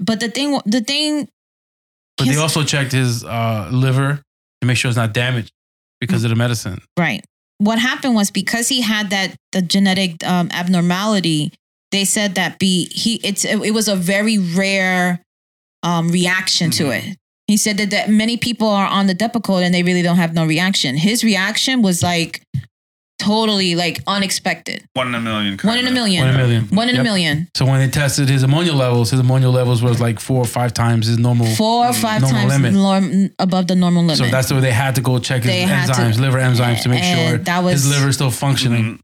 But 0.02 0.20
the 0.20 0.28
thing, 0.28 0.60
the 0.66 0.80
thing, 0.80 1.28
But 2.18 2.28
they 2.28 2.36
also 2.36 2.62
checked 2.62 2.92
his 2.92 3.24
uh, 3.24 3.68
liver 3.72 4.20
to 4.60 4.66
make 4.66 4.76
sure 4.76 4.88
it's 4.90 4.96
not 4.96 5.12
damaged 5.12 5.50
because 6.02 6.24
of 6.24 6.30
the 6.30 6.36
medicine. 6.36 6.82
right. 6.98 7.24
What 7.58 7.78
happened 7.78 8.16
was 8.16 8.32
because 8.32 8.68
he 8.68 8.80
had 8.80 9.10
that 9.10 9.36
the 9.52 9.62
genetic 9.62 10.26
um, 10.26 10.48
abnormality, 10.50 11.52
they 11.92 12.04
said 12.04 12.34
that 12.34 12.58
be 12.58 12.88
he 12.92 13.20
it's 13.22 13.44
it 13.44 13.72
was 13.72 13.86
a 13.86 13.94
very 13.94 14.36
rare 14.36 15.22
um, 15.84 16.08
reaction 16.08 16.72
to 16.72 16.90
it. 16.90 17.16
He 17.46 17.56
said 17.56 17.76
that, 17.78 17.90
that 17.90 18.10
many 18.10 18.36
people 18.36 18.66
are 18.66 18.86
on 18.86 19.06
the 19.06 19.14
Depakote 19.14 19.62
and 19.62 19.72
they 19.72 19.84
really 19.84 20.02
don't 20.02 20.16
have 20.16 20.34
no 20.34 20.44
reaction. 20.44 20.96
His 20.96 21.22
reaction 21.22 21.82
was 21.82 22.02
like 22.02 22.42
totally 23.22 23.74
like 23.74 24.00
unexpected. 24.06 24.84
one 24.94 25.08
in 25.08 25.14
a 25.14 25.20
million 25.20 25.58
One 25.62 25.78
in 25.78 25.84
a 25.84 25.88
kinda. 25.88 26.00
million. 26.00 26.20
One 26.24 26.28
in 26.28 26.34
a 26.34 26.38
million. 26.38 26.68
One 26.68 26.88
in 26.88 26.96
a 26.96 27.02
million. 27.02 27.48
So 27.56 27.64
when 27.66 27.78
they 27.80 27.88
tested 27.88 28.28
his 28.28 28.42
ammonia 28.42 28.72
levels, 28.72 29.10
his 29.10 29.20
ammonia 29.20 29.48
levels 29.48 29.82
was 29.82 30.00
like 30.00 30.20
four 30.20 30.38
or 30.42 30.46
five 30.46 30.72
times 30.74 31.06
his 31.06 31.18
normal. 31.18 31.46
Four 31.54 31.86
or 31.86 31.92
five 31.92 32.22
Normal 32.22 32.40
times 32.40 32.52
limit. 32.52 32.72
norm, 32.74 33.30
above 33.38 33.66
the 33.68 33.74
normal 33.76 34.02
limit. 34.02 34.18
So 34.18 34.26
that's 34.26 34.52
why 34.52 34.60
they 34.60 34.72
had 34.72 34.94
to 34.96 35.00
go 35.00 35.18
check 35.18 35.42
his 35.42 35.52
They 35.52 35.60
had 35.62 35.86
to- 35.86 35.92
enzymes, 36.00 36.18
liver 36.18 36.38
enzymes, 36.38 36.82
to 36.82 36.88
make 36.88 37.04
sure 37.04 37.38
that 37.38 37.62
was- 37.64 37.82
his 37.84 37.88
liver 37.90 38.08
is 38.08 38.14
still 38.16 38.30
functioning. 38.30 38.84
Mhm. 38.94 38.98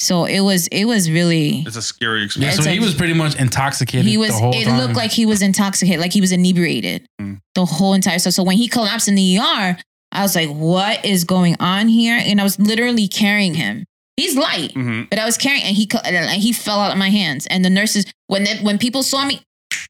So 0.00 0.26
it 0.26 0.40
was 0.40 0.68
it 0.68 0.84
was 0.84 1.10
really 1.10 1.64
it's 1.66 1.74
a 1.76 1.82
scary 1.82 2.20
Yeah, 2.20 2.26
experience 2.26 2.56
so 2.56 2.62
It's 2.62 2.70
he 2.72 2.78
was 2.78 2.94
pretty 2.94 3.14
much 3.14 3.34
intoxicated 3.34 4.06
he 4.06 4.16
was 4.16 4.28
the 4.30 4.36
whole 4.36 4.54
it 4.54 4.64
time. 4.64 4.78
looked 4.78 4.94
like 4.94 5.10
he 5.10 5.26
was 5.26 5.42
intoxicated, 5.42 6.00
like 6.00 6.12
he 6.12 6.20
was 6.20 6.30
inebriated 6.30 7.06
Mm. 7.20 7.40
the 7.56 7.64
whole 7.64 7.94
entire 7.94 8.20
so 8.20 8.30
so 8.30 8.44
when 8.44 8.56
he 8.56 8.68
collapsed 8.68 9.08
in 9.08 9.16
the 9.16 9.38
ER, 9.38 9.76
I 10.12 10.22
was 10.22 10.34
like, 10.34 10.48
what 10.48 11.04
is 11.04 11.24
going 11.24 11.56
on 11.60 11.88
here? 11.88 12.18
And 12.22 12.40
I 12.40 12.44
was 12.44 12.58
literally 12.58 13.08
carrying 13.08 13.54
him. 13.54 13.84
He's 14.16 14.36
light, 14.36 14.74
Mhm. 14.74 15.08
but 15.10 15.18
I 15.18 15.24
was 15.24 15.36
carrying 15.36 15.62
and 15.62 15.76
he 15.76 15.88
and 16.04 16.42
he 16.42 16.52
fell 16.52 16.80
out 16.80 16.90
of 16.90 16.98
my 16.98 17.10
hands. 17.10 17.46
And 17.46 17.64
the 17.64 17.70
nurses 17.70 18.04
when 18.26 18.44
they, 18.44 18.56
when 18.58 18.78
people 18.78 19.02
saw 19.02 19.24
me, 19.24 19.40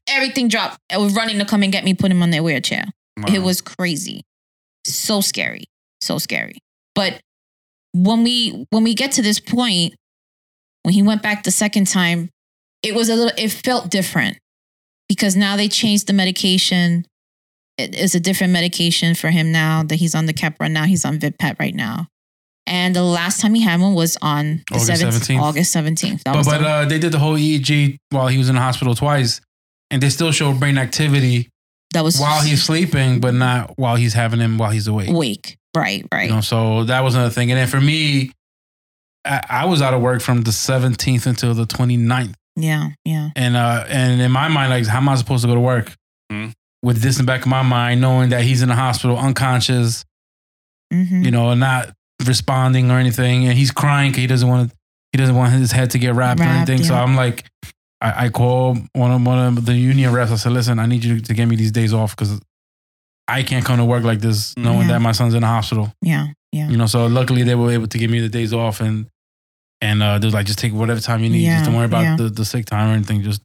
everything 0.07 0.47
dropped. 0.49 0.77
I 0.91 0.97
was 0.97 1.13
running 1.13 1.39
to 1.39 1.45
come 1.45 1.63
and 1.63 1.71
get 1.71 1.83
me, 1.83 1.93
put 1.93 2.11
him 2.11 2.21
on 2.21 2.29
their 2.29 2.43
wheelchair. 2.43 2.85
Wow. 3.17 3.33
It 3.33 3.39
was 3.39 3.61
crazy. 3.61 4.21
So 4.85 5.21
scary. 5.21 5.63
So 6.01 6.17
scary. 6.19 6.59
But 6.95 7.19
when 7.93 8.23
we 8.23 8.65
when 8.69 8.83
we 8.83 8.93
get 8.93 9.11
to 9.13 9.21
this 9.21 9.39
point, 9.39 9.95
when 10.83 10.93
he 10.93 11.01
went 11.01 11.21
back 11.23 11.43
the 11.43 11.51
second 11.51 11.87
time, 11.87 12.29
it 12.83 12.93
was 12.93 13.09
a 13.09 13.15
little 13.15 13.33
it 13.37 13.49
felt 13.49 13.89
different 13.89 14.37
because 15.07 15.35
now 15.35 15.55
they 15.55 15.67
changed 15.67 16.05
the 16.07 16.13
medication. 16.13 17.05
It 17.79 17.95
is 17.95 18.13
a 18.13 18.19
different 18.19 18.51
medication 18.53 19.15
for 19.15 19.29
him 19.29 19.51
now 19.51 19.83
that 19.83 19.95
he's 19.95 20.13
on 20.13 20.25
the 20.25 20.33
Keppra. 20.33 20.69
Now 20.69 20.83
he's 20.83 21.05
on 21.05 21.17
Vimpat 21.19 21.59
right 21.59 21.73
now. 21.73 22.07
And 22.67 22.95
the 22.95 23.03
last 23.03 23.39
time 23.41 23.53
he 23.55 23.61
had 23.61 23.79
one 23.79 23.95
was 23.95 24.17
on 24.21 24.63
the 24.69 24.75
August 24.75 25.01
7th, 25.01 25.35
17th. 25.35 25.41
August 25.41 25.75
17th. 25.75 26.23
That 26.23 26.33
But, 26.33 26.45
but 26.45 26.61
uh, 26.63 26.85
they 26.85 26.99
did 26.99 27.11
the 27.11 27.17
whole 27.19 27.35
EEG 27.35 27.97
while 28.11 28.27
he 28.27 28.37
was 28.37 28.49
in 28.49 28.55
the 28.55 28.61
hospital 28.61 28.93
twice, 28.93 29.41
and 29.89 30.03
they 30.03 30.09
still 30.09 30.31
showed 30.31 30.59
brain 30.59 30.77
activity 30.77 31.49
that 31.93 32.03
was 32.03 32.19
while 32.19 32.41
he's 32.41 32.61
sleeping, 32.63 33.19
but 33.21 33.33
not 33.33 33.73
while 33.77 33.95
he's 33.95 34.13
having 34.13 34.39
him 34.39 34.57
while 34.59 34.69
he's 34.69 34.87
awake. 34.87 35.09
awake. 35.09 35.57
Right, 35.75 36.05
right. 36.13 36.29
You 36.29 36.35
know, 36.35 36.41
so 36.41 36.83
that 36.83 36.99
was 37.03 37.15
another 37.15 37.31
thing. 37.31 37.49
And 37.49 37.57
then 37.59 37.67
for 37.67 37.81
me, 37.81 38.31
I, 39.25 39.41
I 39.49 39.65
was 39.65 39.81
out 39.81 39.93
of 39.95 40.01
work 40.01 40.21
from 40.21 40.41
the 40.41 40.51
17th 40.51 41.25
until 41.25 41.53
the 41.55 41.65
29th. 41.65 42.33
yeah, 42.55 42.89
yeah. 43.05 43.29
And 43.35 43.55
uh, 43.55 43.85
and 43.87 44.21
in 44.21 44.31
my 44.31 44.47
mind, 44.47 44.69
like, 44.69 44.85
how 44.85 44.97
am 44.97 45.09
I 45.09 45.15
supposed 45.15 45.41
to 45.43 45.47
go 45.47 45.55
to 45.55 45.59
work 45.61 45.95
Mhm. 46.31 46.53
With 46.83 47.01
this 47.01 47.19
in 47.19 47.25
the 47.25 47.29
back 47.31 47.41
of 47.41 47.47
my 47.47 47.61
mind, 47.61 48.01
knowing 48.01 48.29
that 48.29 48.41
he's 48.41 48.61
in 48.61 48.69
the 48.69 48.75
hospital, 48.75 49.17
unconscious, 49.17 50.05
hmm 50.91 51.23
you 51.23 51.31
know, 51.31 51.53
not 51.53 51.93
responding 52.25 52.89
or 52.91 52.97
anything, 52.99 53.45
and 53.45 53.57
he's 53.57 53.71
crying 53.71 54.11
'cause 54.11 54.19
he 54.21 54.27
doesn't 54.27 54.47
want 54.47 54.69
to, 54.69 54.75
he 55.11 55.17
doesn't 55.17 55.35
want 55.35 55.53
his 55.53 55.71
head 55.71 55.91
to 55.91 55.99
get 55.99 56.13
wrapped, 56.15 56.39
or 56.39 56.43
Wrapped, 56.43 56.69
anything. 56.69 56.85
So. 56.85 56.95
I'm 56.95 57.15
like, 57.15 57.45
I, 58.01 58.25
I 58.25 58.29
call 58.29 58.77
one 58.93 59.11
of 59.11 59.25
one 59.25 59.57
of 59.57 59.65
the 59.65 59.73
union 59.73 60.11
reps. 60.13 60.31
I 60.31 60.35
said, 60.35 60.51
listen, 60.53 60.79
I 60.79 60.85
need 60.85 61.03
you 61.03 61.19
to 61.19 61.33
give 61.33 61.47
me 61.49 61.55
these 61.57 61.71
days 61.71 61.93
off 61.93 62.15
because 62.15 62.39
I 63.27 63.43
can't 63.43 63.63
come 63.65 63.77
to 63.77 63.85
work 63.85 64.03
like 64.03 64.19
this, 64.21 64.55
knowing 64.57 64.81
Yeah. 64.87 64.93
that 64.93 65.01
my 65.01 65.11
son's 65.11 65.33
in 65.33 65.41
the 65.41 65.47
hospital. 65.47 65.91
Yeah, 66.01 66.27
yeah. 66.51 66.69
You 66.69 66.77
know, 66.77 66.85
so 66.87 67.05
luckily 67.07 67.43
they 67.43 67.55
were 67.55 67.71
able 67.71 67.87
to 67.87 67.97
give 67.97 68.09
me 68.09 68.19
the 68.21 68.29
days 68.29 68.53
off 68.53 68.79
and 68.81 69.07
and 69.81 70.01
uh, 70.03 70.17
they 70.19 70.27
was 70.27 70.33
like, 70.33 70.45
just 70.45 70.59
take 70.59 70.73
whatever 70.73 70.99
time 70.99 71.23
you 71.23 71.29
need. 71.29 71.43
Yeah, 71.43 71.55
just 71.59 71.65
don't 71.65 71.75
worry 71.75 71.85
about 71.85 72.01
yeah. 72.03 72.15
the, 72.17 72.29
the 72.29 72.43
sick 72.45 72.65
time 72.65 72.89
or 72.89 72.93
anything. 72.93 73.21
Just 73.21 73.41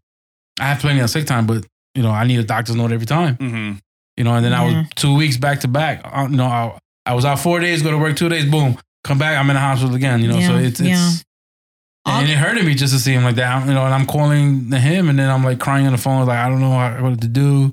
I 0.59 0.64
have 0.64 0.79
plenty 0.81 1.01
of 1.01 1.11
sick 1.11 1.27
time, 1.27 1.47
but 1.47 1.64
you 1.94 2.02
know, 2.02 2.11
I 2.11 2.24
need 2.26 2.38
a 2.40 2.44
doctor's 2.44 2.76
note 2.76 2.92
every 2.92 3.07
time. 3.07 3.37
Mhm. 3.37 3.78
You 4.16 4.24
know, 4.24 4.35
and 4.35 4.44
then 4.44 4.52
I 4.52 4.64
was 4.64 4.87
two 4.94 5.14
weeks 5.14 5.37
back 5.37 5.61
to 5.61 5.68
back. 5.68 6.00
Uh, 6.04 6.28
You 6.30 6.37
know, 6.37 6.46
I, 6.46 6.78
I 7.07 7.14
was 7.14 7.24
out 7.24 7.38
four 7.40 7.61
days, 7.61 7.83
go 7.83 7.90
to 7.90 7.98
work 7.98 8.16
two 8.16 8.28
days, 8.28 8.44
boom, 8.50 8.78
come 9.02 9.18
back, 9.18 9.37
I'm 9.38 9.48
in 9.50 9.54
the 9.54 9.61
hospital 9.61 9.94
again. 9.94 10.20
You 10.20 10.28
know, 10.28 10.40
so 10.40 10.57
Yeah, 10.57 10.66
it's 10.68 10.80
yeah. 10.80 11.09
it's 11.09 11.24
and 12.07 12.28
it 12.28 12.37
hurted 12.37 12.64
me 12.64 12.74
just 12.74 12.92
to 12.92 13.00
see 13.00 13.12
him 13.12 13.24
like 13.24 13.37
that. 13.37 13.66
You 13.66 13.74
know, 13.74 13.85
and 13.85 13.94
I'm 13.94 14.07
calling 14.07 14.70
him, 14.70 15.09
and 15.09 15.18
then 15.18 15.30
I'm 15.30 15.42
like 15.42 15.59
crying 15.59 15.87
on 15.87 15.92
the 15.92 15.98
phone, 15.98 16.26
like 16.26 16.38
I 16.38 16.48
don't 16.48 16.61
know 16.61 16.70
what 17.02 17.20
to 17.22 17.28
do. 17.28 17.72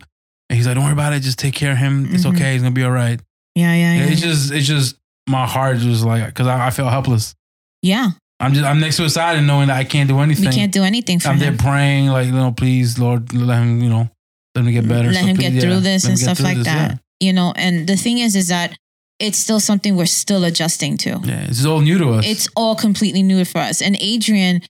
And 0.50 0.58
he's 0.58 0.66
like, 0.68 0.76
"Don't 0.76 0.84
worry 0.84 0.94
about 0.94 1.14
it. 1.14 1.20
Just 1.22 1.38
take 1.40 1.54
care 1.54 1.72
of 1.74 1.78
him. 1.78 2.14
It's 2.14 2.26
Mhm. 2.26 2.36
okay. 2.36 2.54
He's 2.54 2.62
gonna 2.62 2.74
be 2.74 2.84
all 2.84 2.92
right." 2.92 3.20
Yeah, 3.56 3.74
yeah, 3.74 3.94
yeah. 3.96 4.04
It's 4.06 4.22
just, 4.22 4.52
it's 4.52 4.66
just 4.68 4.96
my 5.28 5.46
heart 5.46 5.78
was 5.84 6.04
like, 6.06 6.26
because 6.28 6.48
I, 6.48 6.68
I 6.68 6.70
felt 6.72 6.90
helpless. 6.92 7.36
yeah. 7.82 8.12
I'm 8.42 8.54
just 8.54 8.66
I'm 8.66 8.80
next 8.80 8.98
to 8.98 9.04
his 9.04 9.14
side 9.14 9.38
and 9.38 9.46
knowing 9.48 9.68
that 9.68 9.78
I 9.78 9.84
can't 9.84 10.10
do 10.10 10.20
anything. 10.20 10.50
We 10.50 10.56
can't 10.56 10.72
do 10.72 10.84
anything 10.84 11.20
for 11.20 11.30
him. 11.30 11.34
I'm 11.34 11.40
there 11.40 11.56
praying, 11.58 12.08
like, 12.08 12.26
you 12.28 12.34
know, 12.34 12.52
please, 12.52 12.98
Lord, 13.00 13.34
let 13.34 13.60
him, 13.62 13.82
you 13.82 13.90
know, 13.90 14.10
Let 14.56 14.66
me 14.66 14.72
get 14.72 14.88
better. 14.88 15.10
let 15.12 15.22
So 15.22 15.28
him 15.28 15.36
please, 15.38 15.44
get 15.44 15.54
yeah, 15.54 15.62
through 15.62 15.80
this 15.82 16.06
and 16.06 16.18
stuff 16.20 16.40
like 16.40 16.58
this, 16.58 16.66
that. 16.66 17.00
You 17.20 17.34
know, 17.34 17.54
and 17.56 17.88
the 17.88 17.96
thing 17.96 18.18
is, 18.18 18.36
is 18.36 18.48
that 18.48 18.76
it's 19.20 19.38
still 19.38 19.60
something 19.60 19.96
we're 19.96 20.08
still 20.08 20.44
adjusting 20.44 20.98
to. 20.98 21.10
Yeah. 21.10 21.20
yeah, 21.24 21.46
it's 21.48 21.64
all 21.66 21.82
new 21.82 21.98
to 22.00 22.10
us. 22.14 22.26
It's 22.28 22.50
all 22.56 22.76
completely 22.76 23.22
new 23.22 23.46
for 23.46 23.60
us. 23.60 23.82
And 23.82 23.96
Adrian, 24.00 24.62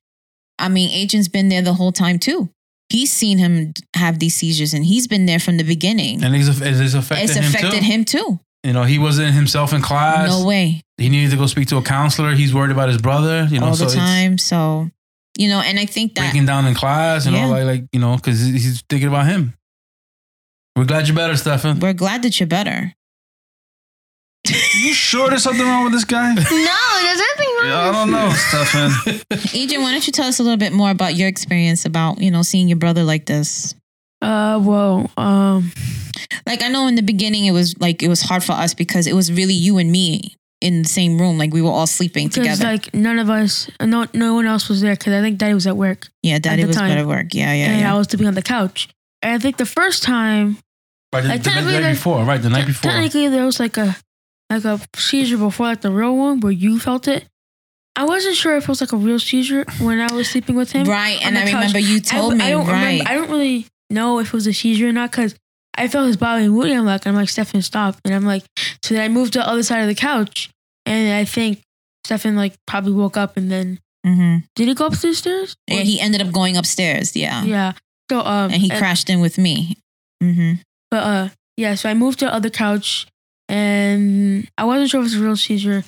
I 0.60 0.68
mean, 0.68 0.90
Adrian's 0.92 1.30
been 1.30 1.48
there 1.50 1.62
the 1.62 1.74
whole 1.74 1.94
time 1.94 2.20
too. 2.20 2.50
He's 2.90 3.12
seen 3.12 3.38
him 3.38 3.74
have 3.96 4.20
these 4.20 4.36
seizures, 4.36 4.74
and 4.74 4.84
he's 4.84 5.08
been 5.08 5.26
there 5.26 5.40
from 5.40 5.56
the 5.56 5.64
beginning. 5.64 6.22
and 6.22 6.36
it's, 6.36 6.50
it's 6.50 6.94
affected 6.94 7.24
it's 7.24 7.36
him 7.36 7.46
affected 7.46 7.80
too. 7.80 7.86
him 7.86 8.04
too. 8.04 8.40
You 8.64 8.74
know, 8.74 8.84
he 8.84 9.00
wasn't 9.00 9.34
himself 9.34 9.74
in 9.74 9.82
class. 9.82 10.30
No 10.30 10.46
way. 10.46 10.82
He 10.98 11.10
needed 11.10 11.32
to 11.32 11.38
go 11.38 11.48
speak 11.48 11.68
to 11.70 11.78
a 11.78 11.82
counselor. 11.82 12.34
He's 12.36 12.54
worried 12.54 12.72
about 12.72 12.90
his 12.90 13.00
brother. 13.02 13.48
You 13.50 13.60
know, 13.60 13.68
all 13.68 13.76
so 13.76 13.86
the 13.86 13.96
time. 13.96 14.38
So, 14.38 14.90
you 15.38 15.48
know, 15.50 15.60
and 15.62 15.80
I 15.80 15.86
think 15.86 16.14
that 16.16 16.22
breaking 16.32 16.46
down 16.46 16.66
in 16.68 16.76
class 16.76 17.26
and 17.26 17.36
Yeah. 17.36 17.46
all 17.46 17.50
like, 17.50 17.64
like 17.66 17.84
you 17.92 18.00
know, 18.00 18.16
because 18.16 18.40
he's 18.40 18.84
thinking 18.88 19.08
about 19.08 19.26
him. 19.26 19.54
We're 20.76 20.86
glad 20.86 21.08
you're 21.08 21.18
better, 21.18 21.36
Stefan. 21.36 21.80
we're 21.80 21.94
glad 21.94 22.22
that 22.24 22.40
you're 22.40 22.48
better. 22.48 22.94
You 24.74 24.94
sure 24.94 25.30
there's 25.30 25.44
something 25.44 25.66
wrong 25.66 25.84
with 25.84 25.94
this 25.94 26.06
guy? 26.06 26.34
No, 26.36 26.44
there's 26.44 27.20
nothing 27.20 27.50
wrong. 27.60 27.68
Yeah, 27.68 27.90
I 27.90 27.92
don't 27.92 28.12
know, 28.12 28.30
Stefan. 28.34 28.92
Adrian, 29.60 29.82
why 29.84 29.92
don't 29.92 30.06
you 30.08 30.14
tell 30.14 30.28
us 30.28 30.40
a 30.40 30.44
little 30.44 30.58
bit 30.58 30.74
more 30.74 30.90
about 30.90 31.16
your 31.16 31.28
experience 31.28 31.86
about, 31.86 32.22
you 32.22 32.32
know, 32.32 32.42
seeing 32.42 32.68
your 32.68 32.78
brother 32.78 33.04
like 33.04 33.26
this? 33.26 33.76
Uh, 34.22 34.60
well, 34.64 35.10
um, 35.18 35.72
Like 36.46 36.62
I 36.62 36.68
know 36.70 36.88
in 36.88 36.96
the 36.96 37.02
beginning 37.04 37.46
it 37.46 37.52
was 37.52 37.80
like 37.80 38.04
it 38.04 38.08
was 38.08 38.22
hard 38.22 38.44
for 38.44 38.54
us 38.54 38.74
because 38.74 39.08
it 39.08 39.14
was 39.14 39.32
really 39.32 39.54
you 39.54 39.78
and 39.78 39.92
me 39.92 40.36
in 40.60 40.84
the 40.84 40.88
same 40.88 41.20
room. 41.20 41.38
Like 41.38 41.54
we 41.54 41.62
were 41.62 41.70
all 41.72 41.88
sleeping 41.88 42.28
because 42.28 42.58
together. 42.60 42.64
like 42.74 42.94
none 42.94 43.20
of 43.20 43.30
us, 43.30 43.70
no, 43.82 44.06
no 44.14 44.34
one 44.36 44.46
else 44.46 44.70
was 44.70 44.82
there 44.82 44.94
because 44.96 45.14
I 45.14 45.22
think 45.22 45.38
Daddy 45.38 45.54
was 45.54 45.66
at 45.68 45.76
work 45.78 46.10
yeah, 46.24 46.40
daddy 46.40 46.62
the 46.64 46.68
was 46.68 46.76
time. 46.76 46.90
better 46.90 47.08
work. 47.08 47.34
Yeah, 47.34 47.54
yeah, 47.54 47.66
and 47.72 47.82
yeah. 47.82 47.94
I 47.94 47.98
was 47.98 48.08
sleeping 48.08 48.28
on 48.28 48.34
the 48.36 48.42
couch. 48.44 48.90
And 49.24 49.34
I 49.34 49.40
think 49.40 49.58
the 49.58 49.66
first 49.66 50.04
time, 50.04 50.58
Right, 51.14 51.22
the, 51.24 51.30
Like, 51.30 51.44
the, 51.44 51.50
the 51.50 51.56
night 51.62 51.72
there's- 51.82 51.98
before, 51.98 52.24
right? 52.24 52.42
The 52.42 52.50
night 52.50 52.66
before. 52.68 52.90
technically 52.92 53.28
there 53.28 53.46
was 53.46 53.60
like 53.60 53.78
a 53.78 53.98
like 54.50 54.66
a 54.66 54.80
seizure 54.96 55.38
before 55.38 55.68
like 55.68 55.82
the 55.82 55.92
real 55.92 56.16
one 56.18 56.40
where 56.42 56.52
you 56.52 56.80
felt 56.80 57.08
it. 57.08 57.26
I 57.96 58.06
wasn't 58.06 58.36
sure 58.36 58.56
if 58.56 58.64
it 58.64 58.70
was 58.70 58.82
like 58.82 58.94
a 58.94 58.98
real 58.98 59.20
seizure 59.20 59.66
when 59.80 60.00
I 60.00 60.14
was 60.14 60.30
sleeping 60.30 60.56
with 60.56 60.72
him. 60.72 60.88
right. 60.88 61.20
And 61.24 61.38
I 61.38 61.42
couch. 61.46 61.54
remember 61.54 61.80
you 61.80 61.98
I, 61.98 62.00
told 62.00 62.34
I 62.34 62.38
me, 62.38 62.50
don't 62.50 62.68
right. 62.68 62.82
remember. 63.00 63.10
I 63.10 63.14
don't 63.16 63.30
really 63.30 63.68
know 63.92 64.20
if 64.20 64.28
it 64.28 64.34
was 64.34 64.48
a 64.48 64.54
seizure 64.54 64.90
or 64.90 64.92
not 64.92 65.12
because 65.12 65.36
I 65.76 65.88
felt 65.88 66.08
his 66.08 66.18
body 66.18 66.48
moving. 66.50 66.78
I'm 66.78 66.86
like, 66.86 67.06
I'm 67.08 67.16
like, 67.16 67.30
Stefan, 67.30 67.62
stop. 67.62 67.96
And 68.04 68.14
I'm 68.14 68.26
like, 68.26 68.44
so 68.84 68.94
then 68.94 69.04
I 69.04 69.08
moved 69.08 69.34
to 69.34 69.40
the 69.40 69.48
other 69.48 69.64
side 69.64 69.82
of 69.82 69.88
the 69.88 69.96
couch, 69.96 70.50
and 70.86 71.14
I 71.14 71.26
think 71.26 71.62
Stefan 72.06 72.36
like 72.36 72.56
probably 72.68 72.94
woke 72.94 73.18
up, 73.18 73.38
and 73.38 73.52
then 73.52 73.80
hmm 74.06 74.38
did 74.56 74.68
he 74.68 74.74
go 74.74 74.88
up 74.88 74.94
the 74.98 75.14
stairs? 75.14 75.56
Yeah, 75.68 75.82
he 75.82 76.00
ended 76.00 76.22
up 76.22 76.32
going 76.34 76.58
upstairs. 76.58 77.16
Yeah. 77.16 77.44
yeah. 77.44 77.74
So 78.10 78.20
um, 78.20 78.52
And 78.52 78.62
he 78.62 78.70
crashed 78.70 79.10
in 79.10 79.22
with 79.22 79.38
me. 79.38 79.78
hmm 80.22 80.54
But 80.90 81.04
uh, 81.04 81.30
yeah. 81.58 81.76
So 81.76 81.90
I 81.90 81.94
moved 81.94 82.20
to 82.20 82.26
the 82.26 82.34
other 82.34 82.50
couch, 82.50 83.08
and 83.48 84.50
I 84.58 84.64
wasn't 84.66 84.90
sure 84.90 85.00
if 85.02 85.04
it 85.04 85.12
was 85.14 85.16
a 85.16 85.24
real 85.24 85.38
seizure. 85.38 85.84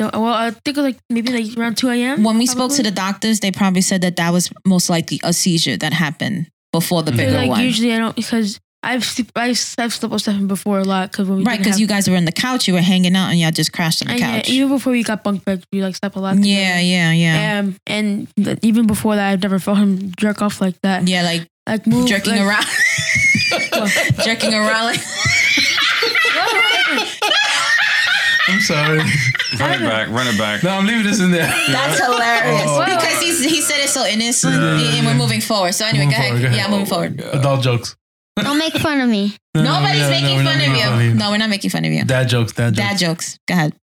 So, 0.00 0.10
well, 0.14 0.32
I 0.32 0.50
think 0.50 0.76
it 0.76 0.80
was 0.80 0.84
like 0.84 0.98
maybe 1.08 1.32
like 1.32 1.56
around 1.56 1.76
two 1.76 1.88
a.m. 1.88 2.24
When 2.24 2.36
we 2.38 2.46
spoke 2.46 2.72
to 2.72 2.82
the 2.82 2.90
doctors, 2.90 3.40
they 3.40 3.52
probably 3.52 3.82
said 3.82 4.00
that 4.00 4.16
that 4.16 4.30
was 4.32 4.50
most 4.66 4.90
likely 4.90 5.20
a 5.22 5.32
seizure 5.32 5.76
that 5.76 5.92
happened 5.92 6.48
before 6.72 7.02
the 7.02 7.12
bigger 7.12 7.32
like 7.32 7.50
one. 7.50 7.60
usually 7.60 7.92
I 7.92 7.98
don't 7.98 8.16
because 8.16 8.58
I've 8.84 9.04
sleep, 9.04 9.30
I've, 9.36 9.50
I've 9.78 9.92
slept 9.92 10.12
with 10.12 10.22
Stefan 10.22 10.48
before 10.48 10.80
a 10.80 10.84
lot 10.84 11.12
because 11.12 11.28
when 11.28 11.38
we 11.38 11.44
right, 11.44 11.56
because 11.58 11.78
you 11.78 11.86
guys 11.86 12.10
were 12.10 12.16
in 12.16 12.24
the 12.24 12.32
couch, 12.32 12.66
you 12.66 12.74
were 12.74 12.80
hanging 12.80 13.14
out, 13.14 13.30
and 13.30 13.38
y'all 13.38 13.52
just 13.52 13.72
crashed 13.72 14.02
on 14.02 14.08
the 14.08 14.12
and 14.14 14.20
yeah, 14.20 14.36
couch. 14.40 14.50
even 14.50 14.68
before 14.70 14.92
we 14.92 15.04
got 15.04 15.22
bunk 15.22 15.44
beds, 15.44 15.64
we 15.72 15.80
like 15.82 15.94
slept 15.94 16.16
a 16.16 16.18
lot. 16.20 16.36
yeah, 16.38 16.80
yeah, 16.80 17.12
yeah. 17.12 17.58
Um, 17.60 17.76
and 17.86 18.28
th- 18.34 18.58
even 18.62 18.88
before 18.88 19.14
that, 19.14 19.30
I've 19.30 19.42
never 19.42 19.60
felt 19.60 19.78
him 19.78 20.10
jerk 20.18 20.42
off 20.42 20.60
like 20.60 20.80
that. 20.82 21.06
Yeah, 21.06 21.22
like 21.22 21.46
Like 21.68 21.86
move, 21.86 22.08
jerking 22.08 22.34
like, 22.34 22.42
around. 22.42 22.66
jerking 24.24 24.52
around 24.52 24.86
like 24.86 25.00
I'm 28.48 28.60
sorry. 28.60 28.98
Run 29.58 29.72
it 29.82 29.86
back, 29.86 30.08
run 30.08 30.26
it 30.26 30.38
back. 30.38 30.62
no, 30.64 30.70
I'm 30.70 30.86
leaving 30.86 31.04
this 31.04 31.20
in 31.20 31.30
there. 31.30 31.46
That's 31.68 32.00
hilarious. 32.00 32.62
Oh. 32.66 32.84
Because 32.84 33.20
he's, 33.20 33.44
he 33.44 33.60
said 33.60 33.78
it 33.80 33.88
so 33.88 34.04
innocent 34.06 34.54
Yeah. 34.54 34.96
and 34.98 35.06
we're 35.06 35.14
moving 35.14 35.40
forward. 35.40 35.72
So 35.74 35.84
anyway, 35.86 36.06
go 36.06 36.10
ahead. 36.12 36.24
forward, 36.28 36.42
go 36.42 36.48
Yeah, 36.48 36.56
ahead. 36.56 36.70
moving 36.70 36.86
forward. 36.86 37.22
Oh, 37.24 37.38
adult 37.38 37.62
jokes. 37.62 37.96
Don't 38.36 38.58
make 38.66 38.72
fun 38.74 39.00
of 39.00 39.08
me. 39.10 39.36
No, 39.54 39.62
no, 39.62 39.72
Nobody's 39.74 40.00
no, 40.02 40.10
making 40.10 40.38
no, 40.38 40.50
fun 40.50 40.60
of 40.60 40.66
you. 40.76 40.82
fun 40.84 41.08
of 41.10 41.14
No, 41.16 41.30
we're 41.30 41.36
not 41.38 41.50
making 41.50 41.70
fun 41.70 41.84
of 41.84 41.92
you. 41.92 42.04
Dad 42.04 42.28
jokes. 42.28 42.52
Dad 42.52 42.74
jokes. 42.74 42.76
Dad 42.88 42.98
jokes. 42.98 43.38
Go 43.46 43.54
ahead. 43.54 43.74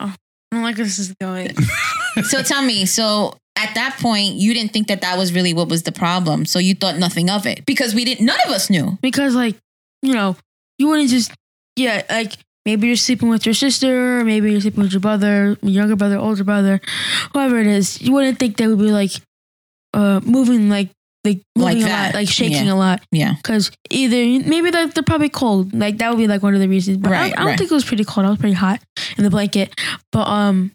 Oh, 0.00 0.06
I 0.06 0.16
don't 0.56 0.62
like 0.64 0.76
where 0.76 0.84
this 0.84 0.98
is 0.98 1.14
going. 1.20 1.50
So 2.28 2.42
tell 2.42 2.60
me, 2.60 2.84
so 2.84 3.38
at 3.56 3.74
that 3.74 3.96
point, 3.98 4.34
you 4.34 4.52
didn't 4.52 4.74
think 4.74 4.88
that 4.88 5.00
that 5.00 5.16
was 5.16 5.32
really 5.32 5.54
what 5.54 5.70
was 5.70 5.84
the 5.84 5.92
problem. 5.92 6.44
So 6.44 6.58
you 6.58 6.74
thought 6.74 6.98
nothing 6.98 7.30
of 7.30 7.46
it 7.46 7.64
because 7.64 7.94
we 7.94 8.04
didn't, 8.04 8.26
none 8.26 8.36
of 8.44 8.52
us 8.52 8.68
knew. 8.68 8.98
because 9.00 9.34
like 9.34 9.56
you 10.02 10.12
know 10.12 10.36
you 10.78 10.88
wouldn't 10.88 11.08
just 11.08 11.32
yeah 11.76 12.02
like 12.10 12.34
maybe 12.66 12.86
you're 12.86 12.96
sleeping 12.96 13.28
with 13.28 13.44
your 13.46 13.54
sister 13.54 14.20
or 14.20 14.24
maybe 14.24 14.50
you're 14.52 14.60
sleeping 14.60 14.82
with 14.82 14.92
your 14.92 15.00
brother 15.00 15.56
younger 15.62 15.96
brother 15.96 16.16
older 16.18 16.44
brother 16.44 16.80
whoever 17.32 17.58
it 17.58 17.66
is 17.66 18.00
you 18.00 18.12
wouldn't 18.12 18.38
think 18.38 18.56
they 18.56 18.66
would 18.68 18.78
be 18.78 18.92
like 18.92 19.10
uh 19.94 20.20
moving 20.24 20.68
like 20.68 20.90
like 21.24 21.40
Like 21.54 21.76
moving 21.76 21.82
a 21.84 21.86
that. 21.86 22.06
lot 22.06 22.14
like 22.20 22.28
shaking 22.28 22.66
Yeah. 22.66 22.72
a 22.74 22.76
lot 22.76 23.02
Yeah. 23.12 23.34
because 23.36 23.70
either 23.90 24.16
maybe 24.48 24.70
they're, 24.70 24.88
they're 24.88 25.02
probably 25.04 25.28
cold 25.28 25.72
like 25.72 25.98
that 25.98 26.10
would 26.10 26.18
be 26.18 26.26
like 26.26 26.42
one 26.42 26.54
of 26.54 26.60
the 26.60 26.68
reasons 26.68 26.98
but 26.98 27.12
I, 27.12 27.14
Right, 27.14 27.32
I 27.32 27.36
don't 27.36 27.46
right. 27.46 27.58
think 27.58 27.70
it 27.70 27.74
was 27.74 27.84
pretty 27.84 28.04
cold 28.04 28.26
I 28.26 28.30
was 28.30 28.38
pretty 28.38 28.54
hot 28.54 28.80
in 29.16 29.22
the 29.24 29.30
blanket 29.30 29.74
but 30.10 30.26
um 30.26 30.72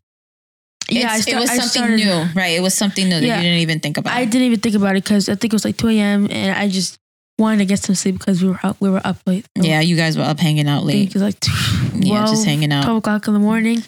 yeah 0.90 1.12
I 1.12 1.20
sta- 1.20 1.36
it 1.36 1.40
was 1.42 1.50
I 1.50 1.58
something 1.58 1.98
started- 2.00 2.06
new, 2.06 2.40
right? 2.40 2.56
It 2.58 2.62
was 2.62 2.74
something 2.74 3.10
new 3.10 3.20
that 3.20 3.26
Yeah. 3.26 3.38
you 3.38 3.44
didn't 3.44 3.60
even 3.60 3.80
think 3.82 3.98
about. 3.98 4.14
I 4.14 4.24
didn't 4.24 4.44
even 4.48 4.60
think 4.62 4.76
about 4.76 4.96
it 4.96 5.04
because 5.04 5.28
I 5.28 5.36
think 5.36 5.52
it 5.52 5.56
was 5.56 5.66
like 5.66 5.76
2 5.76 5.90
a.m. 5.90 6.28
and 6.32 6.58
I 6.58 6.70
just 6.70 6.98
wanted 7.40 7.58
to 7.60 7.66
get 7.66 7.80
some 7.80 7.96
sleep 7.96 8.18
because 8.20 8.42
we 8.42 8.50
were 8.50 8.60
up, 8.64 8.78
we 8.80 8.90
were 8.90 9.02
up 9.04 9.18
late. 9.26 9.46
yeah, 9.56 9.80
you 9.82 9.96
guys 9.96 10.18
were 10.18 10.24
up 10.24 10.40
hanging 10.40 10.68
out 10.68 10.84
late. 10.84 11.08
it 11.10 11.14
was 11.14 11.22
like 11.24 11.40
12, 11.40 12.04
Yeah, 12.04 12.26
just 12.26 12.46
hanging 12.46 12.72
out. 12.72 12.84
12 12.86 12.98
o'clock 12.98 13.28
in 13.28 13.34
the 13.34 13.40
morning. 13.40 13.84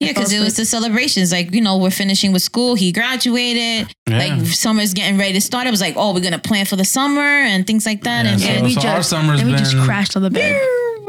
Yeah, 0.00 0.08
because 0.12 0.32
it 0.32 0.40
was 0.40 0.56
the 0.56 0.64
celebrations. 0.64 1.30
Like, 1.30 1.52
you 1.54 1.60
know, 1.60 1.76
we're 1.76 1.90
finishing 1.90 2.32
with 2.32 2.40
school. 2.40 2.74
He 2.74 2.90
graduated. 2.90 3.94
Yeah. 4.08 4.18
Like, 4.18 4.46
summer's 4.46 4.94
getting 4.94 5.18
ready 5.18 5.34
to 5.34 5.42
start. 5.42 5.66
It 5.66 5.70
was 5.70 5.82
like, 5.82 5.94
oh, 5.96 6.14
we're 6.14 6.20
going 6.20 6.32
to 6.32 6.38
plan 6.38 6.64
for 6.64 6.76
the 6.76 6.86
summer 6.86 7.20
and 7.20 7.66
things 7.66 7.84
like 7.84 8.02
that. 8.04 8.24
Yeah, 8.24 8.32
and 8.32 8.40
so, 8.40 8.48
and 8.48 8.64
we 8.64 8.72
so 8.72 8.80
our 8.88 8.96
just- 8.96 9.10
summer's 9.10 9.40
and 9.40 9.50
we 9.50 9.56
been 9.56 9.64
just 9.64 9.76
crashed 9.84 10.16
on 10.16 10.22
the 10.22 10.30
bed. 10.30 10.58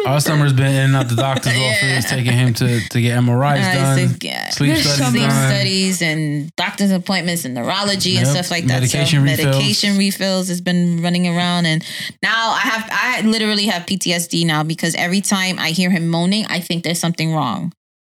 Our 0.08 0.19
summer's 0.19 0.54
been 0.54 0.67
in 0.73 0.86
and 0.86 0.95
out 0.95 1.10
the 1.10 1.15
doctor's 1.27 1.54
office, 1.58 2.10
taking 2.10 2.34
him 2.34 2.54
to 2.56 2.80
to 2.89 3.01
get 3.01 3.17
MRIs 3.19 3.62
Uh, 3.63 3.95
done, 3.95 4.17
yeah. 4.21 4.49
sleep 4.49 4.75
studies 4.77 5.08
sleep 5.10 5.23
done. 5.23 5.51
studies 5.51 6.01
and 6.01 6.51
doctor's 6.56 6.91
appointments 6.91 7.45
and 7.45 7.54
neurology 7.54 8.17
and 8.17 8.27
stuff 8.27 8.49
like 8.51 8.65
that. 8.65 8.82
Medication 8.82 9.19
so 9.19 9.32
refills. 9.32 9.56
medication 9.56 9.97
refills 9.97 10.47
has 10.47 10.62
been 10.62 11.01
running 11.01 11.27
around 11.27 11.65
and 11.65 11.84
now 12.23 12.51
I 12.51 12.60
have 12.62 12.89
I 12.91 13.21
literally 13.27 13.65
have 13.67 13.86
PTSD 13.86 14.45
now 14.45 14.63
because 14.63 14.95
every 14.95 15.21
time 15.21 15.60
I 15.60 15.69
hear 15.69 15.89
him 15.89 16.08
moaning, 16.08 16.45
I 16.49 16.60
think 16.60 16.84
there's 16.84 16.99
something 16.99 17.34
wrong. 17.34 17.71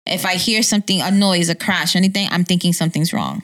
If 0.08 0.26
I 0.26 0.36
hear 0.36 0.62
something, 0.64 1.02
a 1.02 1.10
noise, 1.12 1.50
a 1.50 1.56
crash, 1.56 1.96
anything, 1.96 2.28
I'm 2.32 2.44
thinking 2.46 2.74
something's 2.74 3.12
wrong. 3.14 3.44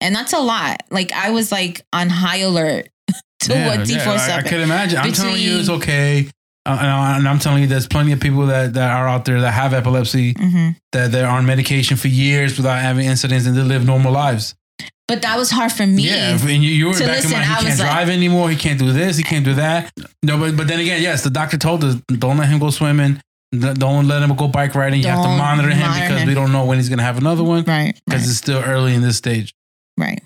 And 0.00 0.14
that's 0.14 0.32
a 0.32 0.40
lot. 0.40 0.82
Like 0.90 1.12
I 1.12 1.30
was 1.30 1.52
like 1.52 1.82
on 1.92 2.08
high 2.08 2.38
alert 2.38 2.88
to 3.40 3.52
Yeah, 3.52 3.68
what 3.76 3.88
yeah, 3.88 4.04
four 4.04 4.14
I, 4.14 4.16
I 4.16 4.26
seven. 4.26 4.48
could 4.50 4.60
imagine. 4.60 4.98
I'm 4.98 5.12
telling 5.12 5.40
you, 5.40 5.58
it's 5.58 5.68
okay. 5.68 6.28
Uh, 6.66 6.76
and 6.80 6.90
I- 6.90 7.16
and 7.18 7.26
I'm 7.28 7.38
telling 7.38 7.62
you, 7.62 7.68
there's 7.68 7.86
plenty 7.88 8.12
of 8.12 8.20
people 8.20 8.46
that, 8.46 8.74
that 8.74 8.90
are 8.90 9.08
out 9.08 9.24
there 9.24 9.40
that 9.40 9.52
have 9.52 9.72
epilepsy 9.74 10.34
hmm 10.38 10.70
that 10.92 11.12
they're 11.12 11.28
on 11.28 11.46
medication 11.46 11.96
for 11.96 12.08
years 12.08 12.56
without 12.56 12.80
having 12.82 13.06
incidents 13.06 13.46
and 13.46 13.56
they 13.56 13.62
live 13.62 13.86
normal 13.86 14.12
lives. 14.12 14.54
But 15.08 15.22
that 15.22 15.36
was 15.38 15.50
hard 15.50 15.72
for 15.72 15.86
me. 15.86 16.02
Yeah, 16.02 16.32
and 16.40 16.62
you, 16.64 16.70
you 16.70 16.86
were 16.86 16.92
back 16.92 17.00
listen, 17.08 17.32
in 17.32 17.38
mind. 17.38 17.50
I 17.50 17.54
He 17.60 17.64
was 17.66 17.76
can't 17.76 17.78
like- 17.80 17.88
drive 17.90 18.08
anymore. 18.10 18.50
He 18.50 18.56
can't 18.56 18.78
do 18.78 18.92
this. 18.92 19.16
He 19.16 19.22
can't 19.22 19.44
do 19.44 19.54
that. 19.54 19.90
No, 20.22 20.38
but 20.38 20.56
but 20.56 20.68
then 20.68 20.80
again, 20.80 21.00
yes, 21.02 21.22
the 21.24 21.30
doctor 21.30 21.56
told 21.56 21.82
us 21.84 21.94
don't 22.18 22.36
let 22.38 22.48
him 22.48 22.58
go 22.58 22.70
swimming. 22.70 23.20
Don't 23.52 24.06
let 24.06 24.22
him 24.22 24.34
go 24.36 24.46
bike 24.46 24.74
riding. 24.76 25.00
You 25.00 25.08
have 25.08 25.22
to 25.24 25.28
monitor 25.28 25.70
him 25.70 25.80
monitor 25.80 26.04
because 26.06 26.22
him. 26.22 26.28
we 26.28 26.34
don't 26.34 26.52
know 26.52 26.64
when 26.66 26.78
he's 26.78 26.88
gonna 26.88 27.02
have 27.02 27.18
another 27.18 27.42
one 27.42 27.64
Right. 27.64 27.94
because 28.06 28.22
Right. 28.22 28.28
it's 28.30 28.38
still 28.38 28.62
early 28.62 28.94
in 28.94 29.02
this 29.02 29.16
stage. 29.16 29.54
right. 29.98 30.22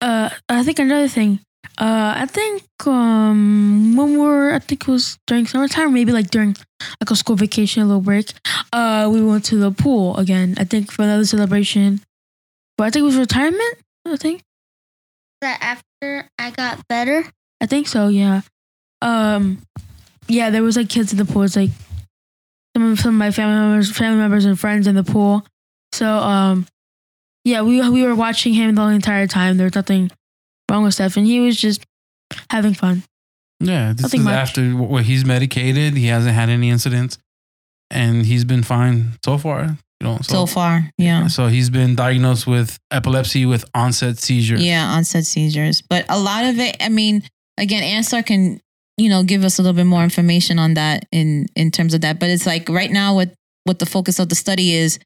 Uh, 0.00 0.30
I 0.48 0.62
think 0.62 0.78
another 0.78 1.08
thing. 1.08 1.40
Uh, 1.78 2.14
I 2.16 2.26
think 2.26 2.62
um 2.86 3.96
when 3.96 4.18
we're 4.18 4.54
I 4.54 4.58
think 4.58 4.82
it 4.82 4.88
was 4.88 5.18
during 5.26 5.46
summertime, 5.46 5.92
maybe 5.92 6.12
like 6.12 6.30
during 6.30 6.56
like 7.00 7.10
a 7.10 7.16
school 7.16 7.36
vacation, 7.36 7.82
a 7.82 7.86
little 7.86 8.00
break. 8.00 8.32
Uh, 8.72 9.08
we 9.12 9.22
went 9.22 9.44
to 9.46 9.56
the 9.56 9.70
pool 9.70 10.16
again. 10.16 10.54
I 10.58 10.64
think 10.64 10.90
for 10.92 11.02
another 11.02 11.24
celebration. 11.24 12.00
But 12.76 12.84
I 12.84 12.90
think 12.90 13.02
it 13.02 13.06
was 13.06 13.16
retirement. 13.16 13.78
I 14.06 14.16
think. 14.16 14.42
That 15.40 15.58
after 15.60 16.30
I 16.38 16.50
got 16.50 16.86
better, 16.88 17.24
I 17.60 17.66
think 17.66 17.88
so. 17.88 18.08
Yeah. 18.08 18.42
Um, 19.02 19.62
yeah, 20.28 20.50
there 20.50 20.62
was 20.62 20.76
like 20.76 20.88
kids 20.88 21.12
in 21.12 21.18
the 21.18 21.24
pool. 21.24 21.42
It's 21.42 21.56
like 21.56 21.70
some 22.76 22.92
of 22.92 22.98
some 22.98 23.14
of 23.14 23.18
my 23.18 23.30
family 23.30 23.54
members, 23.54 23.90
family 23.90 24.18
members 24.18 24.44
and 24.44 24.58
friends 24.58 24.86
in 24.86 24.94
the 24.94 25.04
pool. 25.04 25.46
So 25.92 26.06
um, 26.06 26.66
yeah, 27.44 27.62
we 27.62 27.86
we 27.88 28.02
were 28.02 28.14
watching 28.14 28.54
him 28.54 28.74
the 28.74 28.82
entire 28.88 29.26
time. 29.26 29.56
There 29.56 29.66
was 29.66 29.74
nothing 29.74 30.10
wrong 30.70 30.84
with 30.84 30.94
Stefan. 30.94 31.24
He 31.24 31.40
was 31.40 31.56
just 31.56 31.84
having 32.50 32.74
fun. 32.74 33.02
Yeah, 33.60 33.92
this 33.92 34.02
Nothing 34.02 34.20
is 34.20 34.26
much. 34.26 34.34
after 34.34 34.76
well, 34.76 35.02
he's 35.02 35.24
medicated. 35.24 35.96
He 35.96 36.06
hasn't 36.06 36.34
had 36.34 36.48
any 36.48 36.70
incidents, 36.70 37.18
and 37.90 38.26
he's 38.26 38.44
been 38.44 38.62
fine 38.62 39.12
so 39.24 39.38
far. 39.38 39.78
You 40.00 40.06
know, 40.08 40.18
So 40.22 40.44
far. 40.44 40.90
Yeah. 40.98 41.28
So 41.28 41.46
he's 41.46 41.70
been 41.70 41.94
diagnosed 41.94 42.46
with 42.46 42.78
epilepsy 42.90 43.46
with 43.46 43.64
onset 43.74 44.18
seizures. 44.18 44.62
Yeah, 44.62 44.84
onset 44.88 45.24
seizures. 45.24 45.80
But 45.80 46.04
a 46.10 46.18
lot 46.18 46.44
of 46.44 46.58
it, 46.58 46.76
I 46.80 46.90
mean, 46.90 47.22
again, 47.56 47.82
Ansar 47.82 48.22
can 48.22 48.60
you 48.98 49.10
know, 49.10 49.22
give 49.22 49.44
us 49.44 49.58
a 49.58 49.62
little 49.62 49.76
bit 49.76 49.84
more 49.84 50.02
information 50.02 50.58
on 50.58 50.74
that 50.74 51.06
in 51.12 51.46
in 51.54 51.70
terms 51.70 51.94
of 51.94 52.00
that. 52.02 52.18
But 52.18 52.30
it's 52.30 52.46
like 52.46 52.68
right 52.68 52.90
now, 52.90 53.14
what 53.14 53.34
what 53.64 53.78
the 53.78 53.86
focus 53.86 54.18
of 54.18 54.28
the 54.28 54.34
study 54.34 54.74
is. 54.74 54.98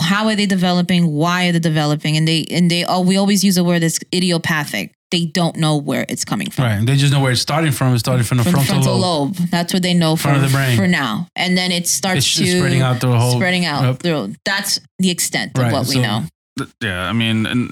How 0.00 0.26
are 0.26 0.34
they 0.34 0.46
developing? 0.46 1.06
Why 1.12 1.48
are 1.48 1.52
they 1.52 1.58
developing? 1.60 2.16
And 2.16 2.26
they 2.26 2.44
and 2.50 2.70
they 2.70 2.84
oh, 2.84 3.00
we 3.00 3.16
always 3.16 3.44
use 3.44 3.56
a 3.56 3.64
word 3.64 3.82
that's 3.82 3.98
idiopathic. 4.14 4.92
They 5.10 5.24
don't 5.24 5.56
know 5.56 5.76
where 5.78 6.04
it's 6.08 6.24
coming 6.24 6.50
from. 6.50 6.64
Right. 6.64 6.84
They 6.86 6.96
just 6.96 7.12
know 7.12 7.20
where 7.20 7.32
it's 7.32 7.40
starting 7.40 7.72
from. 7.72 7.92
It's 7.94 8.00
starting 8.00 8.24
from 8.24 8.38
the 8.38 8.44
From 8.44 8.52
frontal, 8.52 8.74
the 8.76 8.82
frontal 8.82 8.98
lobe. 8.98 9.38
lobe. 9.38 9.48
That's 9.50 9.72
what 9.72 9.82
they 9.82 9.94
know 9.94 10.12
of 10.12 10.22
the 10.22 10.48
brain. 10.52 10.76
for 10.76 10.86
now. 10.86 11.28
And 11.34 11.56
then 11.56 11.72
it 11.72 11.86
starts 11.86 12.18
It's 12.26 12.36
to 12.36 12.58
spreading 12.58 12.82
out 12.82 13.00
through 13.00 13.12
the 13.12 13.18
whole 13.18 13.36
spreading 13.36 13.64
out 13.64 13.82
Yep. 13.84 14.02
through. 14.02 14.34
That's 14.44 14.80
the 14.98 15.08
extent 15.10 15.56
of 15.56 15.62
Right, 15.62 15.72
what 15.72 15.86
we 15.88 16.00
know. 16.00 16.24
Th- 16.58 16.70
yeah 16.82 17.08
i 17.08 17.12
mean 17.12 17.46
in 17.46 17.70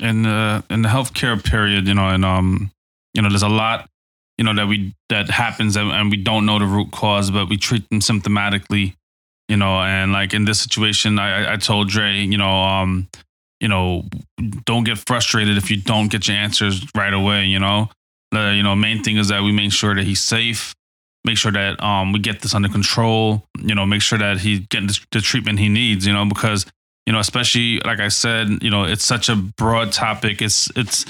in 0.00 0.22
the 0.22 0.62
in 0.70 0.82
the 0.82 0.88
healthcare 0.88 1.42
period 1.42 1.88
you 1.88 1.94
know 1.94 2.08
and 2.08 2.24
um 2.24 2.70
you 3.12 3.20
know 3.20 3.28
there's 3.28 3.42
a 3.42 3.48
lot 3.48 3.88
you 4.38 4.44
know 4.44 4.54
that 4.54 4.68
we 4.68 4.94
that 5.08 5.28
happens 5.28 5.74
and, 5.76 5.90
and 5.90 6.12
we 6.12 6.16
don't 6.16 6.46
know 6.46 6.60
the 6.60 6.64
root 6.64 6.92
cause 6.92 7.32
but 7.32 7.48
we 7.48 7.56
treat 7.56 7.88
them 7.90 7.98
symptomatically 7.98 8.94
you 9.48 9.56
know 9.56 9.80
and 9.80 10.12
like 10.12 10.32
in 10.34 10.44
this 10.44 10.60
situation 10.60 11.18
i 11.18 11.52
I- 11.52 11.56
told 11.56 11.88
dre 11.88 12.12
you 12.12 12.38
know 12.38 12.50
um 12.62 13.08
you 13.60 13.68
know 13.68 14.04
don't 14.64 14.84
get 14.84 14.98
frustrated 14.98 15.56
if 15.56 15.70
you 15.70 15.80
don't 15.80 16.10
get 16.10 16.28
your 16.28 16.36
answers 16.36 16.84
right 16.96 17.12
away 17.12 17.44
you 17.46 17.58
know? 17.58 17.88
The 18.32 18.54
you 18.56 18.62
know 18.62 18.74
main 18.74 19.02
thing 19.02 19.16
is 19.16 19.28
that 19.28 19.42
we 19.42 19.52
make 19.52 19.72
sure 19.72 19.94
that 19.94 20.04
he's 20.04 20.20
safe 20.20 20.74
make 21.24 21.38
sure 21.38 21.52
that 21.52 21.82
um 21.82 22.12
we 22.12 22.18
get 22.18 22.40
this 22.42 22.54
under 22.54 22.68
control 22.68 23.44
you 23.58 23.74
know 23.74 23.86
make 23.86 24.02
sure 24.02 24.18
that 24.18 24.38
he's 24.38 24.60
getting 24.60 24.88
the 25.12 25.20
treatment 25.20 25.58
he 25.58 25.68
needs 25.68 26.06
you 26.06 26.12
know? 26.12 26.24
Because 26.24 26.66
you 27.06 27.12
know 27.12 27.18
especially 27.18 27.78
like 27.80 28.00
i 28.00 28.08
said 28.08 28.62
you 28.62 28.70
know 28.70 28.84
it's 28.84 29.04
such 29.04 29.28
a 29.28 29.36
broad 29.36 29.92
topic 29.92 30.40
it's 30.42 30.70
it's 30.76 31.04